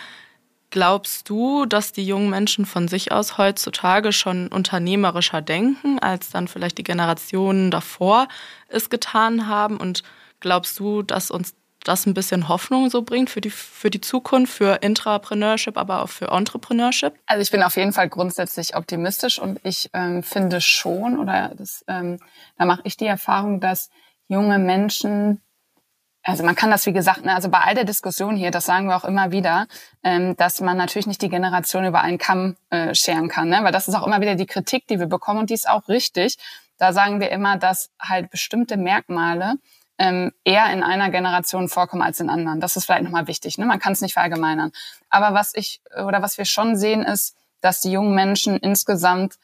Glaubst 0.70 1.28
du, 1.28 1.64
dass 1.64 1.92
die 1.92 2.04
jungen 2.04 2.28
Menschen 2.28 2.66
von 2.66 2.88
sich 2.88 3.12
aus 3.12 3.38
heutzutage 3.38 4.12
schon 4.12 4.48
unternehmerischer 4.48 5.40
denken, 5.40 5.98
als 6.00 6.30
dann 6.30 6.48
vielleicht 6.48 6.78
die 6.78 6.84
Generationen 6.84 7.70
davor 7.70 8.26
es 8.68 8.90
getan 8.90 9.46
haben? 9.46 9.76
Und 9.76 10.02
glaubst 10.40 10.78
du, 10.78 11.02
dass 11.02 11.30
uns 11.30 11.54
das 11.86 12.04
ein 12.06 12.14
bisschen 12.14 12.48
Hoffnung 12.48 12.90
so 12.90 13.02
bringt 13.02 13.30
für 13.30 13.40
die, 13.40 13.50
für 13.50 13.90
die 13.90 14.00
Zukunft, 14.00 14.52
für 14.52 14.82
Intrapreneurship, 14.82 15.76
aber 15.76 16.02
auch 16.02 16.08
für 16.08 16.28
Entrepreneurship? 16.28 17.14
Also 17.26 17.42
ich 17.42 17.50
bin 17.50 17.62
auf 17.62 17.76
jeden 17.76 17.92
Fall 17.92 18.08
grundsätzlich 18.08 18.76
optimistisch 18.76 19.38
und 19.38 19.60
ich 19.62 19.88
ähm, 19.92 20.22
finde 20.22 20.60
schon, 20.60 21.18
oder 21.18 21.52
das, 21.56 21.84
ähm, 21.86 22.18
da 22.58 22.64
mache 22.64 22.82
ich 22.84 22.96
die 22.96 23.06
Erfahrung, 23.06 23.60
dass 23.60 23.90
junge 24.28 24.58
Menschen 24.58 25.40
also 26.26 26.42
man 26.42 26.56
kann 26.56 26.72
das, 26.72 26.84
wie 26.86 26.92
gesagt, 26.92 27.24
ne, 27.24 27.34
also 27.34 27.48
bei 27.48 27.60
all 27.60 27.74
der 27.76 27.84
Diskussion 27.84 28.34
hier, 28.34 28.50
das 28.50 28.66
sagen 28.66 28.88
wir 28.88 28.96
auch 28.96 29.04
immer 29.04 29.30
wieder, 29.30 29.68
ähm, 30.02 30.36
dass 30.36 30.60
man 30.60 30.76
natürlich 30.76 31.06
nicht 31.06 31.22
die 31.22 31.28
Generation 31.28 31.84
über 31.84 32.00
einen 32.00 32.18
Kamm 32.18 32.56
äh, 32.70 32.96
scheren 32.96 33.28
kann, 33.28 33.48
ne? 33.48 33.60
weil 33.62 33.70
das 33.70 33.86
ist 33.86 33.94
auch 33.94 34.04
immer 34.04 34.20
wieder 34.20 34.34
die 34.34 34.46
Kritik, 34.46 34.88
die 34.88 34.98
wir 34.98 35.06
bekommen 35.06 35.38
und 35.40 35.50
die 35.50 35.54
ist 35.54 35.68
auch 35.68 35.88
richtig. 35.88 36.36
Da 36.78 36.92
sagen 36.92 37.20
wir 37.20 37.30
immer, 37.30 37.56
dass 37.58 37.90
halt 38.00 38.30
bestimmte 38.30 38.76
Merkmale 38.76 39.54
ähm, 39.98 40.32
eher 40.42 40.70
in 40.72 40.82
einer 40.82 41.10
Generation 41.10 41.68
vorkommen 41.68 42.02
als 42.02 42.18
in 42.18 42.28
anderen. 42.28 42.60
Das 42.60 42.76
ist 42.76 42.86
vielleicht 42.86 43.04
nochmal 43.04 43.28
wichtig. 43.28 43.56
Ne? 43.56 43.64
Man 43.64 43.78
kann 43.78 43.92
es 43.92 44.00
nicht 44.00 44.14
verallgemeinern. 44.14 44.72
Aber 45.08 45.32
was 45.32 45.54
ich 45.54 45.80
oder 46.04 46.22
was 46.22 46.38
wir 46.38 46.44
schon 46.44 46.76
sehen, 46.76 47.02
ist, 47.02 47.36
dass 47.60 47.80
die 47.80 47.92
jungen 47.92 48.14
Menschen 48.14 48.56
insgesamt 48.58 49.36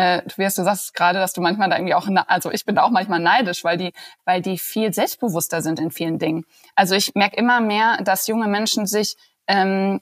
äh, 0.00 0.22
Tobias, 0.22 0.54
du 0.54 0.64
sagst 0.64 0.94
gerade, 0.94 1.18
dass 1.18 1.34
du 1.34 1.42
manchmal 1.42 1.68
da 1.68 1.76
irgendwie 1.76 1.94
auch, 1.94 2.08
also 2.26 2.50
ich 2.50 2.64
bin 2.64 2.74
da 2.74 2.82
auch 2.84 2.90
manchmal 2.90 3.20
neidisch, 3.20 3.64
weil 3.64 3.76
die, 3.76 3.92
weil 4.24 4.40
die 4.40 4.58
viel 4.58 4.94
selbstbewusster 4.94 5.60
sind 5.60 5.78
in 5.78 5.90
vielen 5.90 6.18
Dingen. 6.18 6.46
Also 6.74 6.94
ich 6.94 7.14
merke 7.14 7.36
immer 7.36 7.60
mehr, 7.60 7.98
dass 8.02 8.26
junge 8.26 8.46
Menschen 8.48 8.86
sich 8.86 9.16
ähm, 9.46 10.00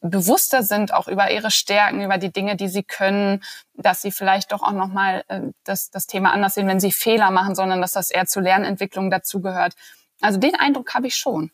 bewusster 0.00 0.62
sind 0.62 0.92
auch 0.92 1.08
über 1.08 1.30
ihre 1.30 1.50
Stärken, 1.50 2.02
über 2.02 2.18
die 2.18 2.30
Dinge, 2.30 2.56
die 2.56 2.68
sie 2.68 2.82
können, 2.82 3.42
dass 3.74 4.02
sie 4.02 4.12
vielleicht 4.12 4.52
doch 4.52 4.62
auch 4.62 4.72
nochmal 4.72 5.24
äh, 5.28 5.40
das, 5.64 5.90
das 5.90 6.06
Thema 6.06 6.32
anders 6.32 6.54
sehen, 6.54 6.66
wenn 6.66 6.80
sie 6.80 6.92
Fehler 6.92 7.30
machen, 7.30 7.54
sondern 7.54 7.80
dass 7.80 7.92
das 7.92 8.10
eher 8.10 8.26
zur 8.26 8.42
Lernentwicklung 8.42 9.10
dazugehört. 9.10 9.74
Also 10.20 10.38
den 10.38 10.56
Eindruck 10.56 10.92
habe 10.94 11.06
ich 11.06 11.14
schon. 11.14 11.50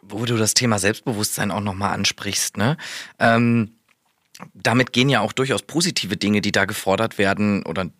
Wo 0.00 0.24
du 0.24 0.36
das 0.36 0.54
Thema 0.54 0.78
Selbstbewusstsein 0.78 1.50
auch 1.50 1.60
nochmal 1.60 1.92
ansprichst, 1.92 2.56
ne? 2.56 2.76
Ähm, 3.18 3.78
damit 4.52 4.92
gehen 4.92 5.08
ja 5.08 5.20
auch 5.20 5.32
durchaus 5.32 5.62
positive 5.62 6.16
Dinge, 6.16 6.40
die 6.40 6.52
da 6.52 6.64
gefordert 6.64 7.18
werden 7.18 7.64
oder 7.64 7.90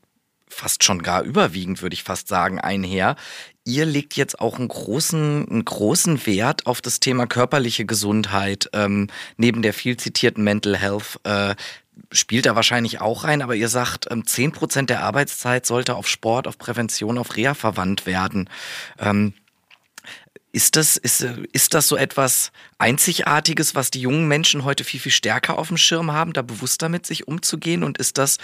fast 0.49 0.85
schon 0.85 1.03
gar 1.03 1.23
überwiegend, 1.23 1.83
würde 1.83 1.95
ich 1.95 2.03
fast 2.03 2.29
sagen, 2.29 2.61
einher. 2.61 3.17
Ihr 3.65 3.87
legt 3.87 4.15
jetzt 4.15 4.41
auch 4.41 4.59
einen 4.59 4.69
großen, 4.69 5.49
einen 5.49 5.65
großen 5.65 6.27
Wert 6.27 6.67
auf 6.67 6.81
das 6.81 7.01
Thema 7.01 7.27
körperliche 7.27 7.87
Gesundheit, 7.87 8.69
ähm, 8.73 9.09
neben 9.37 9.63
der 9.63 9.73
viel 9.73 9.97
zitierten 9.97 10.45
Mental 10.45 10.77
Health. 10.77 11.21
Äh, 11.25 11.55
spielt 12.11 12.47
da 12.47 12.57
wahrscheinlich 12.57 13.01
auch 13.01 13.25
rein, 13.25 13.41
aber 13.41 13.55
ihr 13.55 13.69
sagt, 13.69 14.09
ähm, 14.11 14.27
zehn 14.27 14.53
Prozent 14.53 14.91
der 14.91 15.03
Arbeitszeit 15.03 15.65
sollte 15.65 15.95
auf 15.95 16.09
Sport, 16.09 16.49
auf 16.49 16.59
Prävention, 16.59 17.19
auf 17.19 17.37
Reha 17.37 17.55
verwandt 17.55 18.07
werden. 18.07 18.51
Ähm, 18.99 19.33
ist 20.55 20.77
das, 20.77 20.97
ist, 20.97 21.27
ist 21.53 21.75
das 21.75 21.89
so 21.89 21.97
etwas 21.97 22.53
Einzigartiges, 22.79 23.75
was 23.75 23.91
die 23.91 24.01
jungen 24.01 24.29
Menschen 24.29 24.63
heute 24.63 24.85
viel, 24.85 25.01
viel 25.01 25.11
stärker 25.11 25.59
auf 25.59 25.67
dem 25.67 25.77
Schirm 25.77 26.13
haben, 26.13 26.33
da 26.33 26.43
bewusster 26.43 26.89
mit 26.89 27.05
sich 27.07 27.27
umzugehen? 27.27 27.83
Und 27.83 27.99
ist 27.99 28.19
das, 28.19 28.39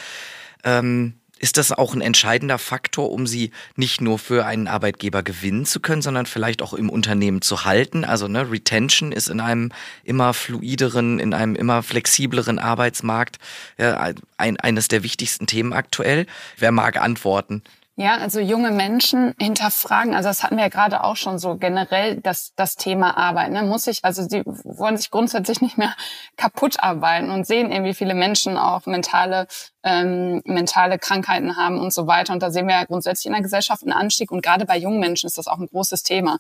ähm, 0.65 1.15
ist 1.39 1.57
das 1.57 1.71
auch 1.71 1.95
ein 1.95 2.01
entscheidender 2.01 2.59
Faktor, 2.59 3.13
um 3.13 3.29
sie 3.29 3.53
nicht 3.77 4.01
nur 4.01 4.19
für 4.19 4.45
einen 4.45 4.67
Arbeitgeber 4.67 5.23
gewinnen 5.23 5.67
zu 5.67 5.79
können, 5.79 6.03
sondern 6.03 6.27
vielleicht 6.27 6.63
auch 6.63 6.75
im 6.75 6.91
Unternehmen 6.91 7.43
zu 7.43 7.65
halten? 7.65 8.05
Also 8.05 8.27
ne, 8.27 8.51
Retention 8.51 9.13
ist 9.13 9.29
in 9.29 9.39
einem 9.39 9.71
immer 10.03 10.35
fluideren, 10.35 11.21
in 11.21 11.33
einem 11.33 11.55
immer 11.55 11.85
flexibleren 11.85 12.59
Arbeitsmarkt 12.59 13.39
ja, 13.79 14.13
ein, 14.37 14.57
eines 14.59 14.89
der 14.89 15.05
wichtigsten 15.05 15.47
Themen 15.47 15.73
aktuell. 15.73 16.27
Wer 16.57 16.73
mag 16.73 17.01
antworten? 17.01 17.63
Ja, 18.01 18.17
also 18.17 18.41
junge 18.41 18.71
Menschen 18.71 19.35
hinterfragen, 19.39 20.15
also 20.15 20.31
das 20.31 20.43
hatten 20.43 20.57
wir 20.57 20.63
ja 20.63 20.69
gerade 20.71 21.05
auch 21.05 21.17
schon 21.17 21.39
so 21.39 21.57
generell 21.57 22.17
das, 22.17 22.55
das 22.57 22.77
Thema 22.77 23.15
Arbeit. 23.19 23.51
Ne? 23.51 23.63
Muss 23.63 23.87
ich, 23.87 24.03
also 24.03 24.27
die 24.27 24.43
wollen 24.47 24.97
sich 24.97 25.11
grundsätzlich 25.11 25.61
nicht 25.61 25.77
mehr 25.77 25.95
kaputt 26.39 26.83
arbeiten 26.83 27.29
und 27.29 27.47
sehen 27.47 27.71
irgendwie 27.71 27.93
viele 27.93 28.15
Menschen 28.15 28.57
auch 28.57 28.87
mentale, 28.87 29.49
ähm, 29.83 30.41
mentale 30.47 30.99
Krankheiten 30.99 31.59
haben 31.59 31.79
und 31.79 31.93
so 31.93 32.07
weiter. 32.07 32.33
Und 32.33 32.43
da 32.43 32.51
sehen 32.51 32.69
wir 32.69 32.75
ja 32.75 32.85
grundsätzlich 32.85 33.27
in 33.27 33.33
der 33.33 33.43
Gesellschaft 33.43 33.83
einen 33.83 33.93
Anstieg 33.93 34.33
und 34.33 34.43
gerade 34.43 34.65
bei 34.65 34.79
jungen 34.79 34.99
Menschen 34.99 35.27
ist 35.27 35.37
das 35.37 35.47
auch 35.47 35.59
ein 35.59 35.67
großes 35.67 36.03
Thema. 36.03 36.39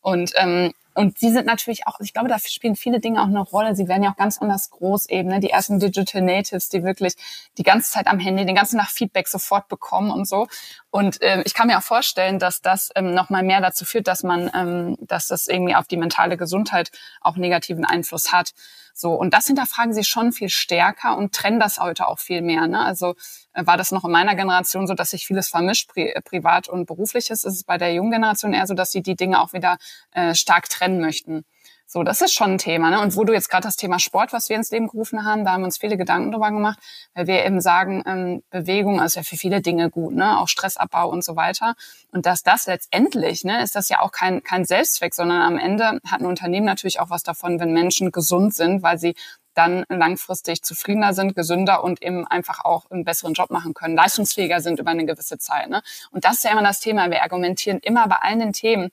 Und 0.00 0.32
ähm, 0.36 0.72
und 0.94 1.18
sie 1.18 1.30
sind 1.30 1.46
natürlich 1.46 1.86
auch, 1.86 2.00
ich 2.00 2.12
glaube, 2.12 2.28
da 2.28 2.38
spielen 2.38 2.76
viele 2.76 3.00
Dinge 3.00 3.20
auch 3.22 3.26
eine 3.26 3.40
Rolle. 3.40 3.74
Sie 3.74 3.88
werden 3.88 4.02
ja 4.02 4.12
auch 4.12 4.16
ganz 4.16 4.38
anders 4.38 4.70
groß 4.70 5.08
eben, 5.08 5.28
ne? 5.28 5.40
die 5.40 5.50
ersten 5.50 5.78
Digital 5.78 6.22
Natives, 6.22 6.68
die 6.68 6.84
wirklich 6.84 7.14
die 7.58 7.62
ganze 7.62 7.90
Zeit 7.90 8.06
am 8.06 8.18
Handy, 8.18 8.44
den 8.44 8.54
ganzen 8.54 8.78
Tag 8.78 8.90
Feedback 8.90 9.28
sofort 9.28 9.68
bekommen 9.68 10.10
und 10.10 10.28
so. 10.28 10.48
Und 10.90 11.18
ähm, 11.22 11.42
ich 11.46 11.54
kann 11.54 11.68
mir 11.68 11.78
auch 11.78 11.82
vorstellen, 11.82 12.38
dass 12.38 12.60
das 12.60 12.90
ähm, 12.94 13.14
nochmal 13.14 13.42
mehr 13.42 13.60
dazu 13.60 13.84
führt, 13.84 14.06
dass 14.06 14.22
man, 14.22 14.50
ähm, 14.54 14.98
dass 15.00 15.28
das 15.28 15.46
irgendwie 15.46 15.74
auf 15.74 15.86
die 15.86 15.96
mentale 15.96 16.36
Gesundheit 16.36 16.90
auch 17.20 17.36
negativen 17.36 17.84
Einfluss 17.84 18.32
hat. 18.32 18.52
So, 18.94 19.14
und 19.14 19.34
das 19.34 19.46
hinterfragen 19.46 19.94
sie 19.94 20.04
schon 20.04 20.32
viel 20.32 20.48
stärker 20.48 21.16
und 21.16 21.34
trennen 21.34 21.60
das 21.60 21.78
heute 21.78 22.06
auch 22.06 22.18
viel 22.18 22.42
mehr. 22.42 22.66
Ne? 22.66 22.78
Also 22.84 23.14
äh, 23.52 23.66
war 23.66 23.76
das 23.76 23.90
noch 23.92 24.04
in 24.04 24.10
meiner 24.10 24.34
Generation 24.34 24.86
so, 24.86 24.94
dass 24.94 25.10
sich 25.10 25.26
vieles 25.26 25.48
vermischt, 25.48 25.88
pri 25.88 26.14
privat 26.24 26.68
und 26.68 26.86
berufliches. 26.86 27.44
Ist 27.44 27.54
es 27.54 27.64
bei 27.64 27.78
der 27.78 27.92
jungen 27.94 28.10
Generation 28.10 28.52
eher 28.52 28.66
so, 28.66 28.74
dass 28.74 28.92
sie 28.92 29.02
die 29.02 29.16
Dinge 29.16 29.40
auch 29.40 29.52
wieder 29.52 29.78
äh, 30.12 30.34
stark 30.34 30.68
trennen 30.68 31.00
möchten. 31.00 31.44
So, 31.92 32.02
das 32.02 32.22
ist 32.22 32.32
schon 32.32 32.52
ein 32.52 32.58
Thema. 32.58 32.88
Ne? 32.88 33.02
Und 33.02 33.16
wo 33.16 33.24
du 33.24 33.34
jetzt 33.34 33.50
gerade 33.50 33.64
das 33.64 33.76
Thema 33.76 33.98
Sport, 33.98 34.32
was 34.32 34.48
wir 34.48 34.56
ins 34.56 34.70
Leben 34.70 34.86
gerufen 34.88 35.26
haben, 35.26 35.44
da 35.44 35.52
haben 35.52 35.60
wir 35.60 35.66
uns 35.66 35.76
viele 35.76 35.98
Gedanken 35.98 36.32
drüber 36.32 36.50
gemacht, 36.50 36.78
weil 37.12 37.26
wir 37.26 37.44
eben 37.44 37.60
sagen, 37.60 38.02
ähm, 38.06 38.42
Bewegung 38.48 38.98
ist 38.98 39.16
ja 39.16 39.22
für 39.22 39.36
viele 39.36 39.60
Dinge 39.60 39.90
gut, 39.90 40.14
ne? 40.14 40.38
auch 40.38 40.48
Stressabbau 40.48 41.10
und 41.10 41.22
so 41.22 41.36
weiter. 41.36 41.74
Und 42.10 42.24
dass 42.24 42.42
das 42.42 42.66
letztendlich, 42.66 43.44
ne, 43.44 43.62
ist 43.62 43.76
das 43.76 43.90
ja 43.90 44.00
auch 44.00 44.10
kein, 44.10 44.42
kein 44.42 44.64
Selbstzweck, 44.64 45.12
sondern 45.12 45.42
am 45.42 45.58
Ende 45.58 46.00
hat 46.06 46.22
ein 46.22 46.26
Unternehmen 46.26 46.64
natürlich 46.64 46.98
auch 46.98 47.10
was 47.10 47.24
davon, 47.24 47.60
wenn 47.60 47.74
Menschen 47.74 48.10
gesund 48.10 48.54
sind, 48.54 48.82
weil 48.82 48.96
sie 48.96 49.14
dann 49.52 49.84
langfristig 49.90 50.62
zufriedener 50.62 51.12
sind, 51.12 51.34
gesünder 51.34 51.84
und 51.84 52.02
eben 52.02 52.26
einfach 52.26 52.64
auch 52.64 52.90
einen 52.90 53.04
besseren 53.04 53.34
Job 53.34 53.50
machen 53.50 53.74
können, 53.74 53.96
leistungsfähiger 53.96 54.62
sind 54.62 54.80
über 54.80 54.92
eine 54.92 55.04
gewisse 55.04 55.36
Zeit. 55.36 55.68
Ne? 55.68 55.82
Und 56.10 56.24
das 56.24 56.36
ist 56.36 56.44
ja 56.44 56.52
immer 56.52 56.62
das 56.62 56.80
Thema. 56.80 57.10
Wir 57.10 57.22
argumentieren 57.22 57.78
immer 57.82 58.08
bei 58.08 58.16
allen 58.16 58.54
Themen, 58.54 58.90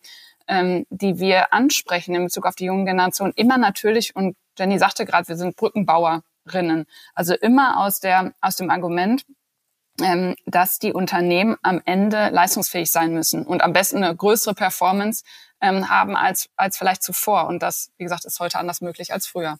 ähm, 0.49 0.85
die 0.89 1.19
wir 1.19 1.53
ansprechen 1.53 2.15
in 2.15 2.25
Bezug 2.25 2.45
auf 2.45 2.55
die 2.55 2.65
jungen 2.65 2.85
Generation, 2.85 3.31
immer 3.35 3.57
natürlich, 3.57 4.15
und 4.15 4.35
Jenny 4.57 4.79
sagte 4.79 5.05
gerade, 5.05 5.27
wir 5.27 5.37
sind 5.37 5.55
Brückenbauerinnen. 5.55 6.85
Also 7.13 7.35
immer 7.35 7.79
aus, 7.79 7.99
der, 7.99 8.33
aus 8.41 8.55
dem 8.55 8.71
Argument, 8.71 9.23
ähm, 10.01 10.35
dass 10.45 10.79
die 10.79 10.91
Unternehmen 10.91 11.55
am 11.61 11.81
Ende 11.85 12.29
leistungsfähig 12.29 12.91
sein 12.91 13.13
müssen 13.13 13.45
und 13.45 13.61
am 13.61 13.73
besten 13.73 14.03
eine 14.03 14.15
größere 14.15 14.55
Performance 14.55 15.23
ähm, 15.61 15.89
haben 15.89 16.15
als, 16.15 16.49
als 16.55 16.77
vielleicht 16.77 17.03
zuvor. 17.03 17.47
Und 17.47 17.61
das, 17.61 17.91
wie 17.97 18.03
gesagt, 18.03 18.25
ist 18.25 18.39
heute 18.39 18.57
anders 18.57 18.81
möglich 18.81 19.13
als 19.13 19.27
früher. 19.27 19.57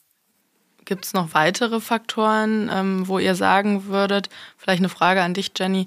Gibt 0.86 1.06
es 1.06 1.13
noch 1.13 1.34
weitere 1.36 1.80
Faktoren, 1.82 2.69
ähm, 2.73 3.08
wo 3.08 3.19
ihr 3.19 3.36
sagen 3.36 3.86
würdet, 3.86 4.30
vielleicht 4.58 4.80
eine 4.80 4.89
Frage 4.89 5.21
an 5.21 5.36
dich, 5.36 5.52
Jenny, 5.56 5.86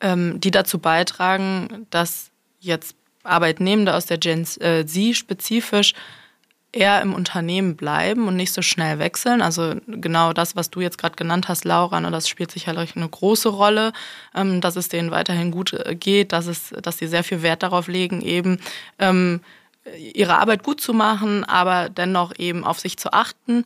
ähm, 0.00 0.40
die 0.40 0.50
dazu 0.50 0.80
beitragen, 0.80 1.86
dass 1.90 2.32
jetzt 2.58 2.96
Arbeitnehmende 3.26 3.94
aus 3.94 4.06
der 4.06 4.18
Gen 4.18 4.46
äh, 4.60 4.86
Z 4.86 5.16
spezifisch 5.16 5.94
eher 6.76 7.00
im 7.00 7.14
Unternehmen 7.14 7.76
bleiben 7.76 8.28
und 8.28 8.36
nicht 8.36 8.52
so 8.52 8.62
schnell 8.62 8.98
wechseln. 8.98 9.40
Also 9.40 9.76
genau 9.86 10.32
das, 10.32 10.56
was 10.56 10.70
du 10.70 10.80
jetzt 10.80 10.98
gerade 10.98 11.16
genannt 11.16 11.48
hast, 11.48 11.64
Laura, 11.64 12.00
ne, 12.00 12.10
das 12.10 12.28
spielt 12.28 12.50
sicherlich 12.50 12.96
eine 12.96 13.08
große 13.08 13.48
Rolle, 13.48 13.92
ähm, 14.34 14.60
dass 14.60 14.76
es 14.76 14.88
denen 14.88 15.10
weiterhin 15.10 15.50
gut 15.50 15.72
äh, 15.72 15.94
geht, 15.94 16.32
dass, 16.32 16.46
es, 16.46 16.74
dass 16.82 16.98
sie 16.98 17.06
sehr 17.06 17.24
viel 17.24 17.42
Wert 17.42 17.62
darauf 17.62 17.88
legen, 17.88 18.20
eben 18.20 18.60
ähm, 18.98 19.40
ihre 20.14 20.38
Arbeit 20.38 20.62
gut 20.62 20.80
zu 20.80 20.92
machen, 20.92 21.44
aber 21.44 21.88
dennoch 21.88 22.32
eben 22.38 22.64
auf 22.64 22.80
sich 22.80 22.98
zu 22.98 23.12
achten. 23.12 23.64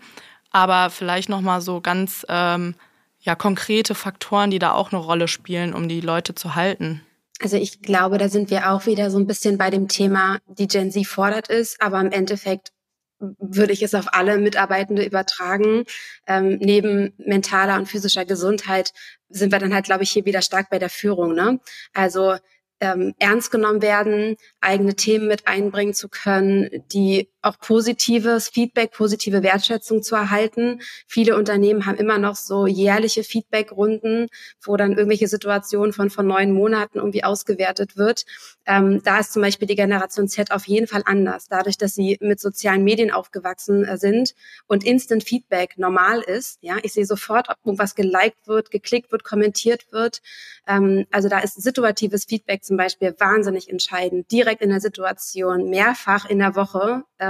Aber 0.52 0.90
vielleicht 0.90 1.28
nochmal 1.28 1.60
so 1.60 1.80
ganz 1.80 2.26
ähm, 2.28 2.74
ja, 3.22 3.34
konkrete 3.34 3.94
Faktoren, 3.94 4.50
die 4.50 4.58
da 4.58 4.72
auch 4.72 4.92
eine 4.92 5.00
Rolle 5.00 5.28
spielen, 5.28 5.74
um 5.74 5.88
die 5.88 6.00
Leute 6.00 6.34
zu 6.34 6.54
halten. 6.54 7.02
Also 7.42 7.56
ich 7.56 7.80
glaube, 7.80 8.18
da 8.18 8.28
sind 8.28 8.50
wir 8.50 8.70
auch 8.70 8.86
wieder 8.86 9.10
so 9.10 9.18
ein 9.18 9.26
bisschen 9.26 9.56
bei 9.56 9.70
dem 9.70 9.88
Thema, 9.88 10.38
die 10.46 10.68
Gen 10.68 10.90
Z 10.90 11.06
fordert 11.06 11.48
ist, 11.48 11.80
aber 11.80 12.00
im 12.00 12.12
Endeffekt 12.12 12.72
würde 13.18 13.72
ich 13.72 13.82
es 13.82 13.94
auf 13.94 14.12
alle 14.12 14.38
Mitarbeitende 14.38 15.04
übertragen. 15.04 15.84
Ähm, 16.26 16.58
neben 16.60 17.12
mentaler 17.18 17.76
und 17.76 17.86
physischer 17.86 18.24
Gesundheit 18.24 18.92
sind 19.28 19.52
wir 19.52 19.58
dann 19.58 19.74
halt, 19.74 19.86
glaube 19.86 20.02
ich, 20.04 20.10
hier 20.10 20.24
wieder 20.24 20.42
stark 20.42 20.70
bei 20.70 20.78
der 20.78 20.90
Führung. 20.90 21.34
Ne? 21.34 21.60
Also 21.94 22.36
ähm, 22.80 23.14
ernst 23.18 23.50
genommen 23.50 23.82
werden, 23.82 24.36
eigene 24.60 24.94
Themen 24.94 25.28
mit 25.28 25.46
einbringen 25.46 25.94
zu 25.94 26.08
können, 26.08 26.68
die 26.92 27.30
auch 27.42 27.58
positives 27.58 28.48
Feedback, 28.48 28.92
positive 28.92 29.42
Wertschätzung 29.42 30.02
zu 30.02 30.14
erhalten. 30.14 30.80
Viele 31.06 31.36
Unternehmen 31.36 31.86
haben 31.86 31.96
immer 31.96 32.18
noch 32.18 32.36
so 32.36 32.66
jährliche 32.66 33.24
Feedbackrunden, 33.24 34.28
wo 34.62 34.76
dann 34.76 34.92
irgendwelche 34.92 35.28
Situationen 35.28 35.92
von 35.92 36.10
von 36.10 36.26
neun 36.26 36.52
Monaten 36.52 36.98
irgendwie 36.98 37.24
ausgewertet 37.24 37.96
wird. 37.96 38.24
Ähm, 38.66 39.00
da 39.04 39.18
ist 39.18 39.32
zum 39.32 39.42
Beispiel 39.42 39.68
die 39.68 39.74
Generation 39.74 40.28
Z 40.28 40.52
auf 40.52 40.66
jeden 40.66 40.86
Fall 40.86 41.02
anders, 41.06 41.48
dadurch, 41.48 41.78
dass 41.78 41.94
sie 41.94 42.18
mit 42.20 42.40
sozialen 42.40 42.84
Medien 42.84 43.10
aufgewachsen 43.10 43.84
äh, 43.84 43.96
sind 43.96 44.34
und 44.66 44.84
Instant 44.84 45.24
Feedback 45.24 45.78
normal 45.78 46.20
ist. 46.20 46.58
Ja, 46.60 46.76
ich 46.82 46.92
sehe 46.92 47.06
sofort, 47.06 47.48
ob 47.48 47.56
irgendwas 47.64 47.94
geliked 47.94 48.46
wird, 48.46 48.70
geklickt 48.70 49.12
wird, 49.12 49.24
kommentiert 49.24 49.92
wird. 49.92 50.20
Ähm, 50.66 51.06
also 51.10 51.28
da 51.28 51.40
ist 51.40 51.60
situatives 51.60 52.24
Feedback 52.24 52.64
zum 52.64 52.76
Beispiel 52.76 53.14
wahnsinnig 53.18 53.70
entscheidend, 53.70 54.30
direkt 54.30 54.62
in 54.62 54.70
der 54.70 54.80
Situation, 54.80 55.70
mehrfach 55.70 56.28
in 56.28 56.38
der 56.38 56.54
Woche. 56.54 57.04
Ähm, 57.18 57.29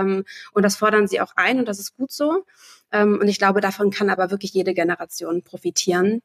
und 0.52 0.62
das 0.62 0.76
fordern 0.76 1.08
sie 1.08 1.20
auch 1.20 1.32
ein 1.36 1.58
und 1.58 1.66
das 1.66 1.78
ist 1.78 1.96
gut 1.96 2.12
so. 2.12 2.44
Ähm, 2.92 3.18
und 3.20 3.28
ich 3.28 3.38
glaube, 3.38 3.60
davon 3.60 3.90
kann 3.90 4.10
aber 4.10 4.30
wirklich 4.30 4.52
jede 4.52 4.74
Generation 4.74 5.42
profitieren. 5.42 6.22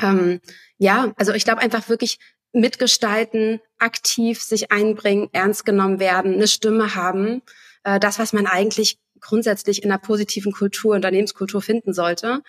Ähm, 0.00 0.40
ja, 0.78 1.12
also 1.16 1.32
ich 1.32 1.44
glaube 1.44 1.60
einfach 1.60 1.88
wirklich 1.88 2.18
mitgestalten, 2.52 3.60
aktiv 3.78 4.40
sich 4.42 4.70
einbringen, 4.70 5.28
ernst 5.32 5.64
genommen 5.64 6.00
werden, 6.00 6.34
eine 6.34 6.48
Stimme 6.48 6.94
haben. 6.94 7.42
Äh, 7.84 7.98
das, 8.00 8.18
was 8.18 8.32
man 8.32 8.46
eigentlich 8.46 8.98
grundsätzlich 9.20 9.82
in 9.82 9.90
einer 9.90 10.00
positiven 10.00 10.52
Kultur, 10.52 10.94
Unternehmenskultur 10.94 11.62
finden 11.62 11.94
sollte. 11.94 12.42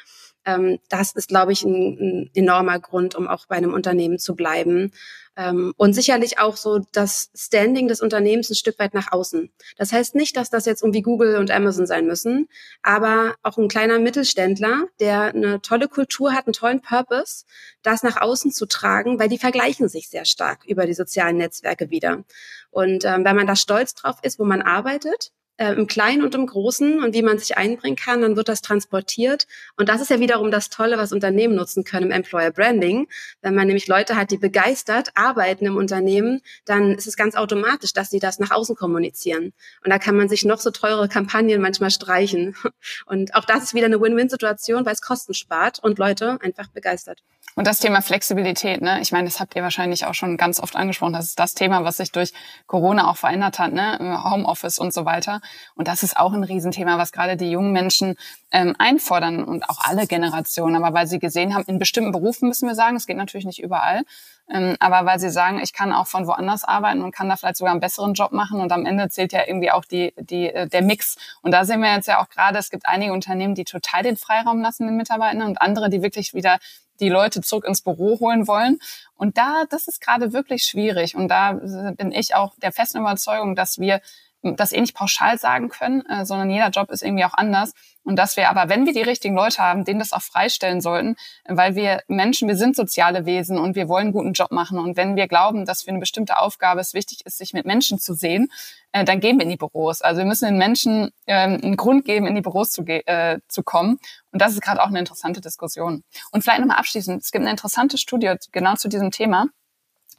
Ähm, 0.46 0.80
das 0.90 1.14
ist, 1.14 1.30
glaube 1.30 1.54
ich, 1.54 1.64
ein, 1.64 1.74
ein, 1.74 2.32
enormer 2.34 2.80
Grund, 2.80 3.16
um 3.16 3.28
auch 3.28 3.46
bei 3.48 3.56
einem 3.56 3.74
Unternehmen 3.74 4.20
zu 4.20 4.36
bleiben. 4.36 4.92
Ähm, 5.36 5.74
und 5.78 5.94
sicherlich 5.94 6.38
auch 6.38 6.58
so 6.58 6.80
das 6.92 7.32
Standing 7.36 7.88
des 7.88 8.02
Unternehmens 8.02 8.50
ein 8.50 8.56
Stück 8.56 8.78
weit 8.78 8.94
nach 8.94 9.12
außen. 9.12 9.52
Das 9.78 9.92
heißt 9.92 10.14
nicht, 10.14 10.38
dass 10.38 10.50
das 10.50 10.66
jetzt 10.66 10.84
irgendwie 10.84 11.02
Google 11.02 11.38
und 11.38 11.50
Amazon 11.50 11.88
sein 11.88 12.06
müssen, 12.06 12.48
aber 12.84 13.36
auch 13.42 13.58
ein 13.58 13.68
kleiner 13.68 13.98
Mittelständler, 14.00 14.86
der 15.00 15.34
eine 15.34 15.62
tolle 15.62 15.88
Kultur 15.88 16.34
hat, 16.34 16.46
einen 16.46 16.54
tollen 16.54 16.82
Purpose, 16.82 17.46
das 17.82 18.04
nach 18.04 18.22
außen 18.22 18.52
zu 18.52 18.68
tragen, 18.68 19.20
weil 19.20 19.30
die 19.30 19.40
vergleichen 19.40 19.90
sich 19.90 20.10
sehr 20.10 20.26
stark 20.26 20.66
über 20.66 20.86
die 20.86 20.94
sozialen 20.94 21.38
Netzwerke 21.38 21.90
wieder. 21.90 22.24
Und 22.70 23.06
ähm, 23.06 23.26
wenn 23.26 23.36
man 23.36 23.48
da 23.48 23.56
stolz 23.56 23.96
drauf 23.96 24.18
ist, 24.22 24.38
wo 24.38 24.46
man 24.46 24.62
arbeitet, 24.62 25.32
äh, 25.58 25.74
im 25.74 25.88
Kleinen 25.88 26.24
und 26.24 26.34
im 26.36 26.48
Großen 26.48 27.04
und 27.04 27.14
wie 27.14 27.22
man 27.22 27.38
sich 27.38 27.58
einbringen 27.58 27.96
kann, 27.96 28.22
dann 28.22 28.36
wird 28.36 28.50
das 28.50 28.62
transportiert. 28.62 29.48
Und 29.78 29.90
das 29.90 30.02
ist 30.02 30.10
ja 30.10 30.20
wiederum 30.20 30.52
das 30.52 30.70
Tolle, 30.70 30.98
was 30.98 31.12
Unternehmen 31.12 31.56
nutzen 31.56 31.84
können 31.84 32.08
im 32.08 32.12
Employer 32.12 32.52
Branding. 32.52 33.08
Wenn 33.42 33.56
man 33.56 33.68
nämlich 33.68 33.88
Leute 33.88 34.16
hat, 34.16 34.32
die 34.32 34.38
begeistert 34.38 35.12
arbeiten 35.16 35.66
im 35.66 35.78
Unternehmen, 35.78 36.42
dann 36.66 36.94
ist 36.94 37.08
es 37.08 37.16
ganz 37.16 37.36
automatisch, 37.36 37.94
dass 37.94 38.10
sie 38.10 38.20
das 38.20 38.40
nach 38.40 38.52
außen 38.52 38.76
kommunizieren. 38.76 39.54
Und 39.84 39.90
da 39.92 40.00
kann 40.00 40.16
man 40.16 40.30
sich 40.30 40.44
noch 40.46 40.60
so 40.60 40.72
teure 40.72 41.08
Kampagnen 41.08 41.62
manchmal 41.62 41.92
streichen. 41.92 42.56
Und 43.06 43.36
auch 43.36 43.46
das 43.46 43.64
ist 43.64 43.74
wieder 43.74 43.86
eine 43.86 44.02
Win-Win-Situation, 44.02 44.86
weil 44.86 44.94
es 44.94 45.02
Kosten 45.02 45.34
spart 45.34 45.80
und 45.80 46.00
Leute 46.00 46.40
einfach 46.42 46.68
begeistert. 46.70 47.22
Und 47.56 47.68
das 47.68 47.80
Thema 47.80 48.02
Flexibilität, 48.02 48.82
ne? 48.82 49.00
Ich 49.02 49.12
meine, 49.12 49.26
das 49.26 49.40
habt 49.40 49.56
ihr 49.56 49.62
wahrscheinlich 49.62 50.06
auch 50.06 50.16
schon 50.16 50.38
ganz 50.38 50.60
oft 50.60 50.76
angesprochen. 50.76 51.14
Das 51.14 51.26
ist 51.26 51.40
das 51.40 51.54
Thema, 51.54 51.84
was 51.84 51.98
sich 51.98 52.12
durch 52.12 52.34
Corona 52.66 53.10
auch 53.10 53.18
verändert 53.18 53.60
hat, 53.60 53.74
ne? 53.74 54.24
Homeoffice 54.24 54.80
und 54.80 54.92
so 54.92 55.06
weiter. 55.06 55.40
Und 55.76 55.88
das 55.88 56.04
ist 56.04 56.18
auch 56.18 56.34
ein 56.34 56.44
Riesenthema, 56.44 56.98
was 56.98 57.12
gerade 57.12 57.38
die 57.38 57.52
jungen 57.52 57.72
Menschen 57.72 58.16
ähm, 58.52 58.76
einfordern 58.78 59.44
und 59.44 59.70
auch 59.70 59.80
alle 59.82 60.08
Generationen. 60.08 60.76
Aber 60.82 60.94
weil 60.96 61.08
sie 61.08 61.20
gesehen 61.20 61.56
haben, 61.56 61.64
in 61.68 61.80
bestimmten 61.80 62.12
Berufen 62.12 62.48
müssen 62.48 62.68
wir 62.68 62.76
sagen, 62.76 62.96
es 62.96 63.08
geht 63.08 63.18
natürlich 63.18 63.46
nicht 63.46 63.62
überall, 63.62 64.04
ähm, 64.50 64.76
aber 64.80 65.06
weil 65.06 65.20
sie 65.20 65.30
sagen, 65.30 65.60
ich 65.60 65.74
kann 65.74 65.94
auch 65.94 66.08
von 66.08 66.28
woanders 66.28 66.64
arbeiten 66.64 67.02
und 67.02 67.14
kann 67.14 67.30
da 67.30 67.38
vielleicht 67.38 67.58
sogar 67.58 67.72
einen 67.72 67.80
besseren 67.80 68.14
Job 68.14 68.32
machen 68.34 68.60
und 68.60 68.72
am 68.72 68.86
Ende 68.86 69.10
zählt 69.10 69.32
ja 69.32 69.42
irgendwie 69.48 69.72
auch 69.72 69.86
die, 69.86 70.14
die, 70.18 70.50
äh, 70.50 70.68
der 70.68 70.82
Mix. 70.82 71.16
Und 71.42 71.52
da 71.52 71.66
sehen 71.66 71.82
wir 71.82 71.94
jetzt 71.94 72.08
ja 72.08 72.22
auch 72.22 72.30
gerade, 72.30 72.60
es 72.60 72.70
gibt 72.70 72.86
einige 72.86 73.14
Unternehmen, 73.14 73.56
die 73.56 73.64
total 73.64 74.04
den 74.04 74.18
Freiraum 74.18 74.62
lassen 74.62 74.86
den 74.86 74.98
Mitarbeitern 74.98 75.44
und 75.44 75.62
andere, 75.62 75.90
die 75.90 76.02
wirklich 76.02 76.34
wieder 76.34 76.60
die 77.00 77.10
Leute 77.10 77.42
zurück 77.42 77.66
ins 77.66 77.82
Büro 77.82 78.20
holen 78.20 78.48
wollen. 78.48 78.80
Und 79.16 79.38
da, 79.38 79.64
das 79.70 79.88
ist 79.88 80.02
gerade 80.02 80.34
wirklich 80.34 80.64
schwierig. 80.64 81.16
Und 81.16 81.30
da 81.30 81.54
bin 81.54 82.12
ich 82.12 82.36
auch 82.36 82.54
der 82.58 82.72
festen 82.72 83.00
Überzeugung, 83.00 83.56
dass 83.56 83.80
wir 83.80 84.02
das 84.44 84.74
eh 84.74 84.82
nicht 84.82 84.96
pauschal 84.96 85.38
sagen 85.38 85.70
können, 85.70 86.06
äh, 86.08 86.26
sondern 86.26 86.50
jeder 86.50 86.70
Job 86.70 86.92
ist 86.92 87.02
irgendwie 87.02 87.26
auch 87.26 87.34
anders. 87.34 87.74
Und 88.04 88.18
dass 88.18 88.36
wir 88.36 88.50
aber, 88.50 88.68
wenn 88.68 88.86
wir 88.86 88.92
die 88.92 89.02
richtigen 89.02 89.36
Leute 89.36 89.60
haben, 89.60 89.86
denen 89.86 90.00
das 90.00 90.12
auch 90.12 90.22
freistellen 90.22 90.82
sollten, 90.82 91.16
weil 91.46 91.76
wir 91.76 92.02
Menschen, 92.08 92.50
wir 92.50 92.58
sind 92.58 92.76
soziale 92.76 93.26
Wesen 93.26 93.58
und 93.58 93.76
wir 93.76 93.88
wollen 93.88 94.08
einen 94.08 94.12
guten 94.12 94.34
Job 94.34 94.52
machen. 94.52 94.78
Und 94.78 94.98
wenn 94.98 95.16
wir 95.16 95.30
glauben, 95.30 95.66
dass 95.66 95.84
für 95.84 95.90
eine 95.90 96.00
bestimmte 96.00 96.38
Aufgabe 96.38 96.82
es 96.82 96.94
wichtig 96.94 97.26
ist, 97.26 97.38
sich 97.38 97.54
mit 97.54 97.66
Menschen 97.66 98.00
zu 98.00 98.14
sehen, 98.14 98.50
äh, 98.92 99.06
dann 99.06 99.22
gehen 99.22 99.38
wir 99.38 99.44
in 99.44 99.50
die 99.50 99.58
Büros. 99.58 100.02
Also 100.02 100.20
wir 100.20 100.26
müssen 100.26 100.46
den 100.46 100.58
Menschen 100.58 101.12
äh, 101.26 101.36
einen 101.36 101.78
Grund 101.78 102.04
geben, 102.04 102.28
in 102.28 102.36
die 102.36 102.42
Büros 102.42 102.72
zu, 102.72 102.84
äh, 102.86 103.40
zu 103.48 103.64
kommen. 103.64 104.00
Und 104.32 104.42
das 104.42 104.52
ist 104.52 104.62
gerade 104.62 104.84
auch 104.84 104.88
eine 104.88 105.00
interessante 105.00 105.40
Diskussion. 105.40 106.04
Und 106.32 106.42
vielleicht 106.44 106.60
nochmal 106.60 106.78
abschließend, 106.78 107.24
es 107.24 107.32
gibt 107.32 107.44
eine 107.44 107.52
interessante 107.52 107.98
Studie 107.98 108.34
genau 108.52 108.76
zu 108.76 108.90
diesem 108.90 109.12
Thema. 109.12 109.48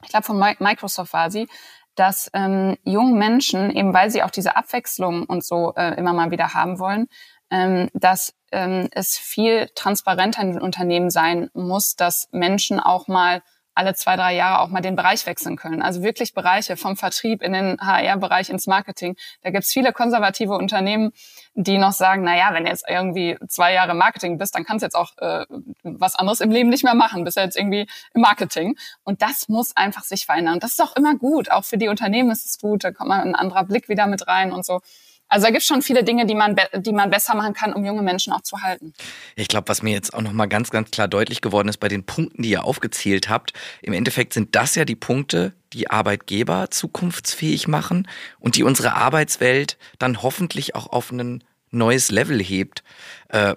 Ich 0.03 0.09
glaube, 0.09 0.25
von 0.25 0.37
Microsoft 0.37 1.13
war 1.13 1.31
sie, 1.31 1.47
dass 1.95 2.29
ähm, 2.33 2.77
jungen 2.83 3.17
Menschen, 3.17 3.71
eben 3.75 3.93
weil 3.93 4.11
sie 4.11 4.23
auch 4.23 4.31
diese 4.31 4.55
Abwechslung 4.55 5.23
und 5.23 5.43
so 5.43 5.73
äh, 5.75 5.97
immer 5.97 6.13
mal 6.13 6.31
wieder 6.31 6.53
haben 6.53 6.79
wollen, 6.79 7.07
ähm, 7.49 7.89
dass 7.93 8.33
ähm, 8.51 8.89
es 8.91 9.17
viel 9.17 9.69
transparenter 9.75 10.41
in 10.41 10.53
den 10.53 10.61
Unternehmen 10.61 11.09
sein 11.09 11.49
muss, 11.53 11.95
dass 11.95 12.27
Menschen 12.31 12.79
auch 12.79 13.07
mal 13.07 13.41
alle 13.75 13.93
zwei, 13.93 14.15
drei 14.15 14.33
Jahre 14.33 14.61
auch 14.61 14.69
mal 14.69 14.81
den 14.81 14.95
Bereich 14.95 15.25
wechseln 15.25 15.57
können. 15.57 15.81
Also 15.81 16.01
wirklich 16.01 16.33
Bereiche 16.33 16.77
vom 16.77 16.95
Vertrieb 16.95 17.41
in 17.41 17.53
den 17.53 17.77
HR-Bereich 17.79 18.49
ins 18.49 18.67
Marketing. 18.67 19.15
Da 19.43 19.51
gibt's 19.51 19.71
viele 19.71 19.91
konservative 19.91 20.53
Unternehmen, 20.53 21.11
die 21.53 21.77
noch 21.77 21.91
sagen, 21.91 22.23
na 22.23 22.35
ja, 22.37 22.53
wenn 22.53 22.63
du 22.63 22.69
jetzt 22.69 22.85
irgendwie 22.87 23.37
zwei 23.47 23.73
Jahre 23.73 23.93
Marketing 23.93 24.37
bist, 24.37 24.55
dann 24.55 24.63
kannst 24.63 24.81
du 24.81 24.85
jetzt 24.85 24.95
auch 24.95 25.11
äh, 25.17 25.45
was 25.83 26.15
anderes 26.15 26.39
im 26.39 26.51
Leben 26.51 26.69
nicht 26.69 26.83
mehr 26.83 26.95
machen. 26.95 27.25
Bist 27.25 27.37
ja 27.37 27.43
jetzt 27.43 27.57
irgendwie 27.57 27.87
im 28.13 28.21
Marketing. 28.21 28.75
Und 29.03 29.21
das 29.21 29.49
muss 29.49 29.75
einfach 29.75 30.03
sich 30.03 30.25
verändern. 30.25 30.59
Das 30.59 30.71
ist 30.71 30.81
auch 30.81 30.95
immer 30.95 31.15
gut. 31.15 31.51
Auch 31.51 31.65
für 31.65 31.77
die 31.77 31.89
Unternehmen 31.89 32.31
ist 32.31 32.45
es 32.45 32.59
gut. 32.59 32.83
Da 32.83 32.91
kommt 32.91 33.09
mal 33.09 33.21
ein 33.21 33.35
anderer 33.35 33.65
Blick 33.65 33.89
wieder 33.89 34.07
mit 34.07 34.27
rein 34.27 34.51
und 34.51 34.65
so. 34.65 34.81
Also 35.27 35.45
da 35.45 35.51
gibt 35.51 35.61
es 35.61 35.67
schon 35.67 35.81
viele 35.81 36.03
Dinge, 36.03 36.25
die 36.25 36.35
man, 36.35 36.55
die 36.75 36.93
man 36.93 37.09
besser 37.09 37.35
machen 37.35 37.53
kann, 37.53 37.73
um 37.73 37.83
junge 37.83 38.01
Menschen 38.01 38.31
auch 38.31 38.41
zu 38.41 38.61
halten. 38.61 38.93
Ich 39.35 39.47
glaube, 39.47 39.67
was 39.69 39.81
mir 39.81 39.91
jetzt 39.91 40.13
auch 40.13 40.21
nochmal 40.21 40.47
ganz, 40.47 40.69
ganz 40.69 40.91
klar 40.91 41.07
deutlich 41.07 41.41
geworden 41.41 41.67
ist 41.67 41.77
bei 41.77 41.87
den 41.87 42.05
Punkten, 42.05 42.43
die 42.43 42.51
ihr 42.51 42.63
aufgezählt 42.63 43.29
habt, 43.29 43.53
im 43.81 43.93
Endeffekt 43.93 44.33
sind 44.33 44.55
das 44.55 44.75
ja 44.75 44.85
die 44.85 44.95
Punkte, 44.95 45.53
die 45.73 45.89
Arbeitgeber 45.89 46.69
zukunftsfähig 46.69 47.67
machen 47.67 48.07
und 48.39 48.55
die 48.55 48.63
unsere 48.63 48.93
Arbeitswelt 48.93 49.77
dann 49.99 50.21
hoffentlich 50.21 50.75
auch 50.75 50.87
auf 50.87 51.11
ein 51.11 51.43
neues 51.71 52.11
Level 52.11 52.41
hebt. 52.41 52.83
Äh, 53.29 53.55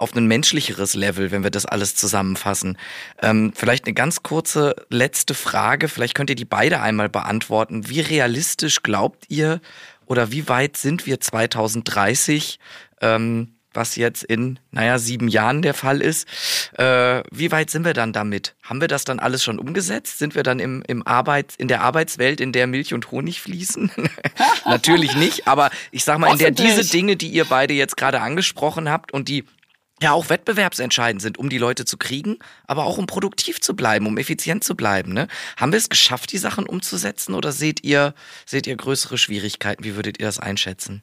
auf 0.00 0.16
ein 0.16 0.26
menschlicheres 0.26 0.94
Level, 0.94 1.30
wenn 1.30 1.42
wir 1.42 1.50
das 1.50 1.66
alles 1.66 1.94
zusammenfassen. 1.94 2.78
Ähm, 3.20 3.52
vielleicht 3.54 3.84
eine 3.84 3.92
ganz 3.92 4.22
kurze 4.22 4.74
letzte 4.88 5.34
Frage, 5.34 5.88
vielleicht 5.88 6.14
könnt 6.14 6.30
ihr 6.30 6.36
die 6.36 6.46
beide 6.46 6.80
einmal 6.80 7.10
beantworten. 7.10 7.86
Wie 7.86 8.00
realistisch 8.00 8.82
glaubt 8.82 9.26
ihr, 9.28 9.60
oder 10.10 10.32
wie 10.32 10.48
weit 10.48 10.76
sind 10.76 11.06
wir 11.06 11.20
2030, 11.20 12.58
ähm, 13.00 13.54
was 13.72 13.94
jetzt 13.94 14.24
in, 14.24 14.58
naja, 14.72 14.98
sieben 14.98 15.28
Jahren 15.28 15.62
der 15.62 15.72
Fall 15.72 16.02
ist. 16.02 16.26
Äh, 16.76 17.22
wie 17.30 17.52
weit 17.52 17.70
sind 17.70 17.84
wir 17.84 17.94
dann 17.94 18.12
damit? 18.12 18.56
Haben 18.64 18.80
wir 18.80 18.88
das 18.88 19.04
dann 19.04 19.20
alles 19.20 19.44
schon 19.44 19.60
umgesetzt? 19.60 20.18
Sind 20.18 20.34
wir 20.34 20.42
dann 20.42 20.58
im, 20.58 20.82
im 20.88 21.06
Arbeits-, 21.06 21.54
in 21.54 21.68
der 21.68 21.82
Arbeitswelt, 21.82 22.40
in 22.40 22.50
der 22.50 22.66
Milch 22.66 22.92
und 22.92 23.12
Honig 23.12 23.40
fließen? 23.40 23.92
Natürlich 24.66 25.14
nicht, 25.14 25.46
aber 25.46 25.70
ich 25.92 26.02
sag 26.02 26.18
mal, 26.18 26.32
in 26.32 26.38
der 26.38 26.50
diese 26.50 26.84
Dinge, 26.84 27.14
die 27.14 27.28
ihr 27.28 27.44
beide 27.44 27.74
jetzt 27.74 27.96
gerade 27.96 28.20
angesprochen 28.20 28.90
habt 28.90 29.12
und 29.12 29.28
die 29.28 29.44
ja 30.02 30.12
auch 30.12 30.30
wettbewerbsentscheidend 30.30 31.20
sind, 31.20 31.38
um 31.38 31.48
die 31.48 31.58
Leute 31.58 31.84
zu 31.84 31.96
kriegen, 31.96 32.38
aber 32.66 32.84
auch 32.84 32.98
um 32.98 33.06
produktiv 33.06 33.60
zu 33.60 33.74
bleiben, 33.76 34.06
um 34.06 34.18
effizient 34.18 34.64
zu 34.64 34.74
bleiben. 34.74 35.12
Ne? 35.12 35.28
Haben 35.56 35.72
wir 35.72 35.78
es 35.78 35.88
geschafft, 35.88 36.32
die 36.32 36.38
Sachen 36.38 36.66
umzusetzen 36.66 37.34
oder 37.34 37.52
seht 37.52 37.84
ihr, 37.84 38.14
seht 38.46 38.66
ihr 38.66 38.76
größere 38.76 39.18
Schwierigkeiten? 39.18 39.84
Wie 39.84 39.96
würdet 39.96 40.18
ihr 40.18 40.26
das 40.26 40.38
einschätzen? 40.38 41.02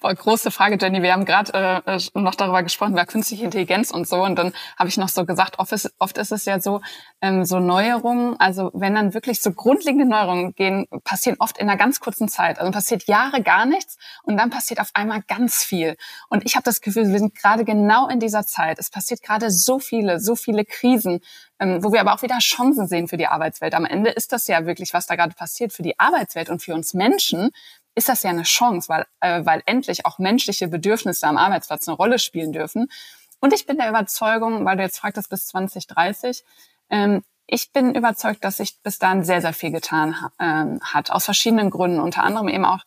Große 0.00 0.50
Frage, 0.50 0.76
Jenny. 0.78 1.02
Wir 1.02 1.14
haben 1.14 1.24
gerade 1.24 1.82
äh, 1.86 1.96
äh, 1.96 2.00
noch 2.14 2.34
darüber 2.34 2.62
gesprochen, 2.62 2.92
über 2.92 3.06
künstliche 3.06 3.44
Intelligenz 3.44 3.90
und 3.90 4.06
so. 4.06 4.22
Und 4.22 4.36
dann 4.36 4.52
habe 4.78 4.90
ich 4.90 4.98
noch 4.98 5.08
so 5.08 5.24
gesagt, 5.24 5.58
oft 5.58 5.72
ist, 5.72 5.90
oft 5.98 6.18
ist 6.18 6.32
es 6.32 6.44
ja 6.44 6.60
so, 6.60 6.82
ähm, 7.22 7.46
so 7.46 7.60
Neuerungen, 7.60 8.38
also 8.38 8.70
wenn 8.74 8.94
dann 8.94 9.14
wirklich 9.14 9.40
so 9.40 9.52
grundlegende 9.52 10.06
Neuerungen 10.06 10.54
gehen, 10.54 10.86
passieren 11.02 11.38
oft 11.40 11.56
in 11.56 11.68
einer 11.68 11.78
ganz 11.78 11.98
kurzen 11.98 12.28
Zeit. 12.28 12.58
Also 12.58 12.70
passiert 12.72 13.08
Jahre 13.08 13.42
gar 13.42 13.64
nichts 13.64 13.96
und 14.22 14.36
dann 14.36 14.50
passiert 14.50 14.80
auf 14.80 14.90
einmal 14.92 15.22
ganz 15.26 15.64
viel. 15.64 15.96
Und 16.28 16.44
ich 16.44 16.56
habe 16.56 16.64
das 16.64 16.82
Gefühl, 16.82 17.10
wir 17.10 17.18
sind 17.18 17.34
gerade 17.34 17.64
genau 17.64 18.06
in 18.08 18.20
dieser 18.20 18.44
Zeit. 18.44 18.78
Es 18.78 18.90
passiert 18.90 19.22
gerade 19.22 19.50
so 19.50 19.78
viele, 19.78 20.20
so 20.20 20.36
viele 20.36 20.66
Krisen, 20.66 21.20
ähm, 21.58 21.82
wo 21.82 21.90
wir 21.90 22.00
aber 22.00 22.12
auch 22.12 22.22
wieder 22.22 22.38
Chancen 22.38 22.86
sehen 22.86 23.08
für 23.08 23.16
die 23.16 23.28
Arbeitswelt. 23.28 23.74
Am 23.74 23.86
Ende 23.86 24.10
ist 24.10 24.32
das 24.32 24.46
ja 24.46 24.66
wirklich, 24.66 24.92
was 24.92 25.06
da 25.06 25.16
gerade 25.16 25.34
passiert 25.34 25.72
für 25.72 25.82
die 25.82 25.98
Arbeitswelt 25.98 26.50
und 26.50 26.62
für 26.62 26.74
uns 26.74 26.92
Menschen, 26.92 27.50
ist 27.96 28.08
das 28.08 28.22
ja 28.22 28.30
eine 28.30 28.44
Chance, 28.44 28.88
weil, 28.88 29.06
äh, 29.20 29.44
weil 29.44 29.62
endlich 29.66 30.06
auch 30.06 30.18
menschliche 30.18 30.68
Bedürfnisse 30.68 31.26
am 31.26 31.36
Arbeitsplatz 31.36 31.88
eine 31.88 31.96
Rolle 31.96 32.18
spielen 32.20 32.52
dürfen. 32.52 32.88
Und 33.40 33.52
ich 33.52 33.66
bin 33.66 33.78
der 33.78 33.88
Überzeugung, 33.88 34.64
weil 34.64 34.76
du 34.76 34.82
jetzt 34.82 34.98
fragtest 34.98 35.30
bis 35.30 35.48
2030, 35.48 36.44
ähm, 36.90 37.24
ich 37.48 37.72
bin 37.72 37.94
überzeugt, 37.94 38.44
dass 38.44 38.58
sich 38.58 38.82
bis 38.82 38.98
dahin 38.98 39.24
sehr, 39.24 39.40
sehr 39.40 39.52
viel 39.52 39.70
getan 39.70 40.16
ähm, 40.40 40.80
hat, 40.82 41.10
aus 41.10 41.24
verschiedenen 41.24 41.70
Gründen, 41.70 42.00
unter 42.00 42.22
anderem 42.22 42.48
eben 42.48 42.64
auch 42.64 42.80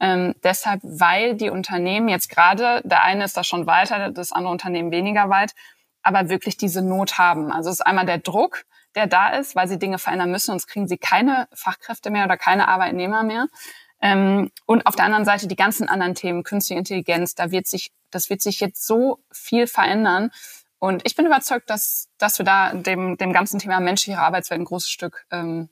ähm, 0.00 0.34
deshalb, 0.42 0.80
weil 0.82 1.34
die 1.34 1.50
Unternehmen 1.50 2.08
jetzt 2.08 2.28
gerade, 2.28 2.82
der 2.84 3.02
eine 3.02 3.24
ist 3.24 3.36
da 3.36 3.44
schon 3.44 3.66
weiter, 3.66 4.10
das 4.10 4.32
andere 4.32 4.52
Unternehmen 4.52 4.90
weniger 4.90 5.30
weit, 5.30 5.54
aber 6.02 6.28
wirklich 6.28 6.56
diese 6.56 6.82
Not 6.82 7.18
haben. 7.18 7.50
Also 7.50 7.70
es 7.70 7.80
ist 7.80 7.86
einmal 7.86 8.06
der 8.06 8.18
Druck, 8.18 8.64
der 8.94 9.06
da 9.06 9.30
ist, 9.30 9.56
weil 9.56 9.68
sie 9.68 9.78
Dinge 9.78 9.98
verändern 9.98 10.30
müssen, 10.30 10.46
sonst 10.46 10.66
kriegen 10.66 10.88
sie 10.88 10.98
keine 10.98 11.48
Fachkräfte 11.52 12.10
mehr 12.10 12.24
oder 12.24 12.36
keine 12.36 12.68
Arbeitnehmer 12.68 13.22
mehr. 13.22 13.46
Ähm, 14.00 14.50
und 14.66 14.86
auf 14.86 14.96
der 14.96 15.04
anderen 15.04 15.24
Seite 15.24 15.46
die 15.46 15.56
ganzen 15.56 15.88
anderen 15.88 16.14
Themen, 16.14 16.42
künstliche 16.42 16.78
Intelligenz, 16.78 17.34
da 17.34 17.50
wird 17.50 17.66
sich, 17.66 17.90
das 18.10 18.30
wird 18.30 18.42
sich 18.42 18.60
jetzt 18.60 18.86
so 18.86 19.20
viel 19.32 19.66
verändern. 19.66 20.30
Und 20.78 21.02
ich 21.06 21.16
bin 21.16 21.26
überzeugt, 21.26 21.70
dass, 21.70 22.08
dass 22.18 22.38
wir 22.38 22.44
da 22.44 22.74
dem, 22.74 23.16
dem 23.16 23.32
ganzen 23.32 23.58
Thema 23.58 23.80
menschliche 23.80 24.18
Arbeitswelt 24.18 24.60
ein 24.60 24.66
großes 24.66 24.90
Stück, 24.90 25.26
ähm, 25.30 25.68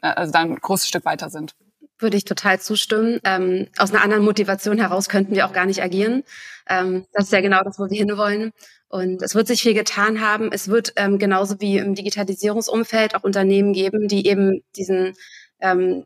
äh, 0.00 0.08
also 0.08 0.32
da 0.32 0.40
ein 0.40 0.56
großes 0.56 0.88
Stück 0.88 1.04
weiter 1.04 1.28
sind. 1.30 1.54
Würde 1.98 2.16
ich 2.16 2.24
total 2.24 2.60
zustimmen. 2.60 3.20
Ähm, 3.24 3.68
aus 3.78 3.92
einer 3.92 4.02
anderen 4.02 4.24
Motivation 4.24 4.78
heraus 4.78 5.08
könnten 5.08 5.34
wir 5.34 5.46
auch 5.46 5.52
gar 5.52 5.66
nicht 5.66 5.82
agieren. 5.82 6.24
Ähm, 6.68 7.06
das 7.12 7.26
ist 7.26 7.32
ja 7.32 7.40
genau 7.40 7.62
das, 7.62 7.78
wo 7.78 7.88
wir 7.88 7.96
hinwollen. 7.96 8.52
Und 8.88 9.22
es 9.22 9.34
wird 9.34 9.46
sich 9.46 9.62
viel 9.62 9.74
getan 9.74 10.20
haben. 10.20 10.52
Es 10.52 10.68
wird 10.68 10.92
ähm, 10.96 11.18
genauso 11.18 11.60
wie 11.60 11.78
im 11.78 11.94
Digitalisierungsumfeld 11.94 13.14
auch 13.14 13.24
Unternehmen 13.24 13.72
geben, 13.72 14.08
die 14.08 14.26
eben 14.26 14.62
diesen 14.76 15.14
ähm, 15.60 16.04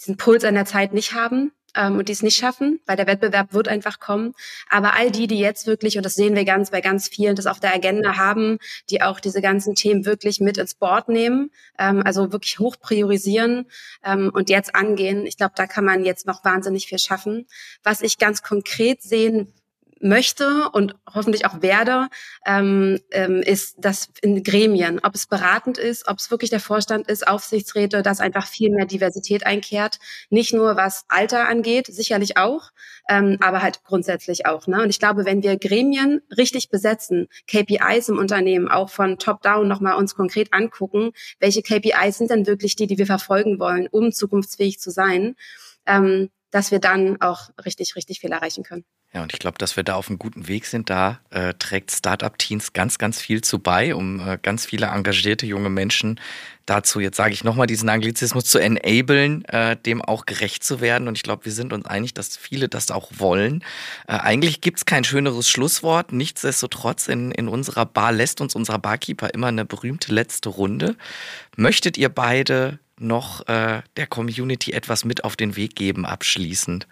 diesen 0.00 0.16
Puls 0.16 0.44
an 0.44 0.54
der 0.54 0.64
Zeit 0.64 0.92
nicht 0.92 1.14
haben 1.14 1.52
ähm, 1.74 1.98
und 1.98 2.08
die 2.08 2.12
es 2.12 2.22
nicht 2.22 2.36
schaffen, 2.36 2.80
weil 2.86 2.96
der 2.96 3.06
Wettbewerb 3.06 3.52
wird 3.52 3.68
einfach 3.68 4.00
kommen. 4.00 4.34
Aber 4.68 4.94
all 4.94 5.10
die, 5.10 5.26
die 5.26 5.38
jetzt 5.38 5.66
wirklich, 5.66 5.96
und 5.96 6.04
das 6.04 6.14
sehen 6.14 6.34
wir 6.34 6.44
ganz 6.44 6.70
bei 6.70 6.80
ganz 6.80 7.08
vielen, 7.08 7.36
das 7.36 7.46
auf 7.46 7.60
der 7.60 7.74
Agenda 7.74 8.16
haben, 8.16 8.58
die 8.90 9.02
auch 9.02 9.20
diese 9.20 9.40
ganzen 9.40 9.74
Themen 9.74 10.04
wirklich 10.04 10.40
mit 10.40 10.58
ins 10.58 10.74
Board 10.74 11.08
nehmen, 11.08 11.50
ähm, 11.78 12.02
also 12.04 12.32
wirklich 12.32 12.58
hoch 12.58 12.76
priorisieren 12.80 13.66
ähm, 14.04 14.30
und 14.32 14.50
jetzt 14.50 14.74
angehen. 14.74 15.26
Ich 15.26 15.36
glaube, 15.36 15.54
da 15.56 15.66
kann 15.66 15.84
man 15.84 16.04
jetzt 16.04 16.26
noch 16.26 16.44
wahnsinnig 16.44 16.86
viel 16.86 16.98
schaffen. 16.98 17.46
Was 17.82 18.00
ich 18.00 18.18
ganz 18.18 18.42
konkret 18.42 19.02
sehen 19.02 19.52
möchte 20.00 20.68
und 20.72 20.94
hoffentlich 21.12 21.46
auch 21.46 21.62
werde, 21.62 22.08
ähm, 22.46 23.00
ähm, 23.10 23.42
ist 23.42 23.76
das 23.78 24.08
in 24.22 24.42
Gremien, 24.42 25.00
ob 25.02 25.14
es 25.14 25.26
beratend 25.26 25.78
ist, 25.78 26.08
ob 26.08 26.18
es 26.18 26.30
wirklich 26.30 26.50
der 26.50 26.60
Vorstand 26.60 27.08
ist, 27.08 27.26
Aufsichtsräte, 27.26 28.02
dass 28.02 28.20
einfach 28.20 28.46
viel 28.46 28.70
mehr 28.70 28.86
Diversität 28.86 29.46
einkehrt. 29.46 29.98
Nicht 30.30 30.52
nur 30.52 30.76
was 30.76 31.04
Alter 31.08 31.48
angeht, 31.48 31.86
sicherlich 31.86 32.36
auch, 32.36 32.70
ähm, 33.08 33.38
aber 33.40 33.62
halt 33.62 33.82
grundsätzlich 33.84 34.46
auch. 34.46 34.66
Ne? 34.66 34.82
Und 34.82 34.90
ich 34.90 34.98
glaube, 34.98 35.24
wenn 35.24 35.42
wir 35.42 35.56
Gremien 35.58 36.20
richtig 36.36 36.70
besetzen, 36.70 37.28
KPIs 37.46 38.08
im 38.08 38.18
Unternehmen 38.18 38.68
auch 38.68 38.90
von 38.90 39.18
Top-Down 39.18 39.66
nochmal 39.66 39.96
uns 39.96 40.14
konkret 40.14 40.52
angucken, 40.52 41.12
welche 41.40 41.62
KPIs 41.62 42.18
sind 42.18 42.30
denn 42.30 42.46
wirklich 42.46 42.76
die, 42.76 42.86
die 42.86 42.98
wir 42.98 43.06
verfolgen 43.06 43.58
wollen, 43.58 43.88
um 43.90 44.12
zukunftsfähig 44.12 44.78
zu 44.78 44.90
sein, 44.90 45.36
ähm, 45.86 46.30
dass 46.50 46.70
wir 46.70 46.78
dann 46.78 47.20
auch 47.20 47.50
richtig, 47.64 47.96
richtig 47.96 48.20
viel 48.20 48.32
erreichen 48.32 48.62
können. 48.62 48.84
Ja, 49.14 49.22
und 49.22 49.32
ich 49.32 49.38
glaube, 49.38 49.56
dass 49.56 49.76
wir 49.76 49.84
da 49.84 49.94
auf 49.94 50.08
einem 50.08 50.18
guten 50.18 50.48
Weg 50.48 50.66
sind. 50.66 50.90
Da 50.90 51.20
äh, 51.30 51.54
trägt 51.58 51.90
Startup 51.92 52.36
Teens 52.38 52.74
ganz, 52.74 52.98
ganz 52.98 53.20
viel 53.20 53.40
zu 53.40 53.58
bei, 53.58 53.94
um 53.94 54.20
äh, 54.20 54.38
ganz 54.40 54.66
viele 54.66 54.86
engagierte 54.86 55.46
junge 55.46 55.70
Menschen 55.70 56.20
dazu, 56.66 57.00
jetzt 57.00 57.16
sage 57.16 57.32
ich 57.32 57.44
nochmal 57.44 57.66
diesen 57.66 57.88
Anglizismus, 57.88 58.44
zu 58.44 58.58
enablen, 58.58 59.44
äh, 59.46 59.76
dem 59.76 60.02
auch 60.02 60.26
gerecht 60.26 60.62
zu 60.62 60.80
werden. 60.80 61.08
Und 61.08 61.16
ich 61.16 61.22
glaube, 61.22 61.46
wir 61.46 61.52
sind 61.52 61.72
uns 61.72 61.86
einig, 61.86 62.12
dass 62.14 62.36
viele 62.36 62.68
das 62.68 62.90
auch 62.90 63.10
wollen. 63.16 63.64
Äh, 64.06 64.18
eigentlich 64.18 64.60
gibt's 64.60 64.84
kein 64.84 65.04
schöneres 65.04 65.48
Schlusswort. 65.48 66.12
Nichtsdestotrotz, 66.12 67.08
in, 67.08 67.30
in 67.30 67.48
unserer 67.48 67.86
Bar 67.86 68.12
lässt 68.12 68.40
uns 68.42 68.54
unser 68.54 68.78
Barkeeper 68.78 69.32
immer 69.32 69.46
eine 69.46 69.64
berühmte 69.64 70.12
letzte 70.12 70.50
Runde. 70.50 70.96
Möchtet 71.56 71.96
ihr 71.96 72.10
beide 72.10 72.78
noch 72.98 73.46
äh, 73.48 73.80
der 73.96 74.06
Community 74.06 74.72
etwas 74.72 75.04
mit 75.04 75.24
auf 75.24 75.36
den 75.36 75.56
Weg 75.56 75.76
geben, 75.76 76.04
abschließend? 76.04 76.86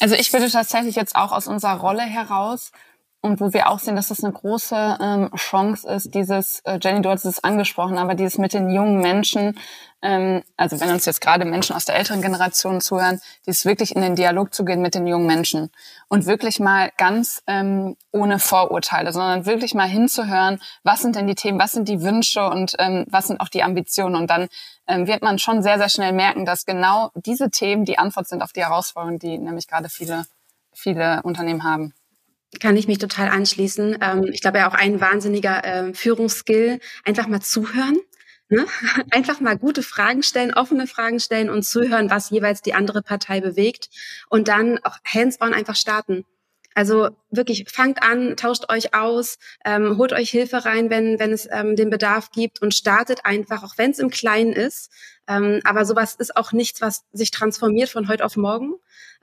Also 0.00 0.14
ich 0.14 0.32
würde 0.32 0.50
tatsächlich 0.50 0.96
jetzt 0.96 1.16
auch 1.16 1.32
aus 1.32 1.46
unserer 1.46 1.80
Rolle 1.80 2.02
heraus 2.02 2.72
und 3.20 3.40
wo 3.40 3.52
wir 3.52 3.68
auch 3.68 3.80
sehen, 3.80 3.96
dass 3.96 4.08
das 4.08 4.22
eine 4.22 4.32
große 4.32 4.98
ähm, 5.00 5.30
Chance 5.34 5.88
ist, 5.88 6.14
dieses, 6.14 6.60
äh, 6.60 6.78
Jenny, 6.80 7.02
du 7.02 7.10
hast 7.10 7.24
es 7.24 7.42
angesprochen, 7.42 7.98
aber 7.98 8.14
dieses 8.14 8.38
mit 8.38 8.52
den 8.52 8.70
jungen 8.70 9.00
Menschen, 9.00 9.58
ähm, 10.02 10.44
also 10.56 10.80
wenn 10.80 10.90
uns 10.90 11.04
jetzt 11.04 11.20
gerade 11.20 11.44
Menschen 11.44 11.74
aus 11.74 11.84
der 11.84 11.96
älteren 11.96 12.22
Generation 12.22 12.80
zuhören, 12.80 13.20
dieses 13.44 13.64
wirklich 13.64 13.96
in 13.96 14.02
den 14.02 14.14
Dialog 14.14 14.54
zu 14.54 14.64
gehen 14.64 14.80
mit 14.80 14.94
den 14.94 15.08
jungen 15.08 15.26
Menschen 15.26 15.70
und 16.06 16.26
wirklich 16.26 16.60
mal 16.60 16.92
ganz 16.96 17.42
ähm, 17.48 17.96
ohne 18.12 18.38
Vorurteile, 18.38 19.12
sondern 19.12 19.46
wirklich 19.46 19.74
mal 19.74 19.88
hinzuhören, 19.88 20.60
was 20.84 21.02
sind 21.02 21.16
denn 21.16 21.26
die 21.26 21.34
Themen, 21.34 21.58
was 21.58 21.72
sind 21.72 21.88
die 21.88 22.02
Wünsche 22.02 22.48
und 22.48 22.76
ähm, 22.78 23.04
was 23.10 23.26
sind 23.26 23.40
auch 23.40 23.48
die 23.48 23.64
Ambitionen 23.64 24.14
und 24.14 24.30
dann 24.30 24.48
wird 24.88 25.22
man 25.22 25.38
schon 25.38 25.62
sehr, 25.62 25.78
sehr 25.78 25.88
schnell 25.88 26.12
merken, 26.12 26.44
dass 26.44 26.66
genau 26.66 27.10
diese 27.14 27.50
Themen 27.50 27.84
die 27.84 27.98
Antwort 27.98 28.28
sind 28.28 28.42
auf 28.42 28.52
die 28.52 28.64
Herausforderungen, 28.64 29.18
die 29.18 29.38
nämlich 29.38 29.68
gerade 29.68 29.88
viele, 29.88 30.24
viele 30.72 31.22
Unternehmen 31.22 31.64
haben 31.64 31.92
kann 32.60 32.76
ich 32.76 32.88
mich 32.88 32.98
total 32.98 33.28
anschließen. 33.28 33.98
Ähm, 34.00 34.24
ich 34.32 34.40
glaube 34.40 34.58
ja 34.58 34.68
auch 34.68 34.74
ein 34.74 35.00
wahnsinniger 35.00 35.64
äh, 35.64 35.94
Führungsskill, 35.94 36.80
einfach 37.04 37.26
mal 37.26 37.40
zuhören. 37.40 37.98
Ne? 38.50 38.64
Einfach 39.10 39.40
mal 39.40 39.58
gute 39.58 39.82
Fragen 39.82 40.22
stellen, 40.22 40.54
offene 40.54 40.86
Fragen 40.86 41.20
stellen 41.20 41.50
und 41.50 41.64
zuhören, 41.64 42.10
was 42.10 42.30
jeweils 42.30 42.62
die 42.62 42.72
andere 42.72 43.02
Partei 43.02 43.42
bewegt 43.42 43.90
und 44.30 44.48
dann 44.48 44.78
auch 44.84 44.96
hands-on 45.04 45.52
einfach 45.52 45.76
starten. 45.76 46.24
Also 46.78 47.08
wirklich 47.32 47.64
fangt 47.68 48.04
an, 48.04 48.36
tauscht 48.36 48.70
euch 48.70 48.94
aus, 48.94 49.38
ähm, 49.64 49.98
holt 49.98 50.12
euch 50.12 50.30
Hilfe 50.30 50.64
rein, 50.64 50.90
wenn, 50.90 51.18
wenn 51.18 51.32
es 51.32 51.48
ähm, 51.50 51.74
den 51.74 51.90
Bedarf 51.90 52.30
gibt 52.30 52.62
und 52.62 52.72
startet 52.72 53.24
einfach, 53.24 53.64
auch 53.64 53.76
wenn 53.78 53.90
es 53.90 53.98
im 53.98 54.10
Kleinen 54.10 54.52
ist. 54.52 54.92
Ähm, 55.26 55.60
aber 55.64 55.84
sowas 55.84 56.14
ist 56.14 56.36
auch 56.36 56.52
nichts, 56.52 56.80
was 56.80 57.02
sich 57.12 57.32
transformiert 57.32 57.88
von 57.88 58.06
heute 58.06 58.24
auf 58.24 58.36
morgen, 58.36 58.74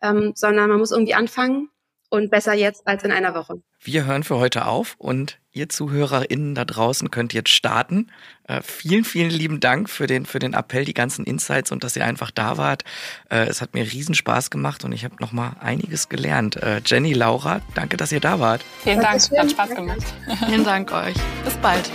ähm, 0.01 0.33
sondern 0.35 0.67
man 0.67 0.79
muss 0.79 0.91
irgendwie 0.91 1.13
anfangen 1.13 1.69
und 2.15 2.31
besser 2.31 2.53
jetzt 2.53 2.87
als 2.87 3.03
in 3.03 3.11
einer 3.11 3.35
Woche. 3.35 3.61
Wir 3.81 4.05
hören 4.05 4.23
für 4.23 4.37
heute 4.37 4.65
auf 4.65 4.95
und 4.97 5.39
ihr 5.51 5.69
ZuhörerInnen 5.69 6.55
da 6.55 6.65
draußen 6.65 7.11
könnt 7.11 7.33
jetzt 7.33 7.49
starten. 7.49 8.11
Äh, 8.47 8.61
vielen, 8.61 9.03
vielen 9.03 9.29
lieben 9.29 9.59
Dank 9.59 9.89
für 9.89 10.07
den, 10.07 10.25
für 10.25 10.39
den 10.39 10.53
Appell, 10.53 10.85
die 10.85 10.93
ganzen 10.93 11.25
Insights 11.25 11.71
und 11.71 11.83
dass 11.83 11.95
ihr 11.95 12.05
einfach 12.05 12.31
da 12.31 12.57
wart. 12.57 12.83
Äh, 13.29 13.45
es 13.47 13.61
hat 13.61 13.73
mir 13.73 13.83
riesen 13.83 14.15
Spaß 14.15 14.49
gemacht 14.49 14.83
und 14.83 14.91
ich 14.91 15.05
habe 15.05 15.15
noch 15.19 15.31
mal 15.31 15.55
einiges 15.59 16.09
gelernt. 16.09 16.57
Äh, 16.57 16.81
Jenny, 16.85 17.13
Laura, 17.13 17.61
danke, 17.73 17.97
dass 17.97 18.11
ihr 18.11 18.19
da 18.19 18.39
wart. 18.39 18.63
Vielen 18.83 19.01
Dank, 19.01 19.21
hat 19.21 19.51
Spaß 19.51 19.69
gemacht. 19.69 20.03
Vielen 20.47 20.63
Dank 20.63 20.91
euch. 20.91 21.15
Bis 21.43 21.55
bald. 21.57 21.89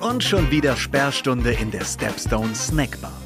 Und 0.00 0.22
schon 0.22 0.50
wieder 0.50 0.76
Sperrstunde 0.76 1.52
in 1.52 1.70
der 1.70 1.84
Stepstone 1.84 2.54
Snackbar. 2.54 3.25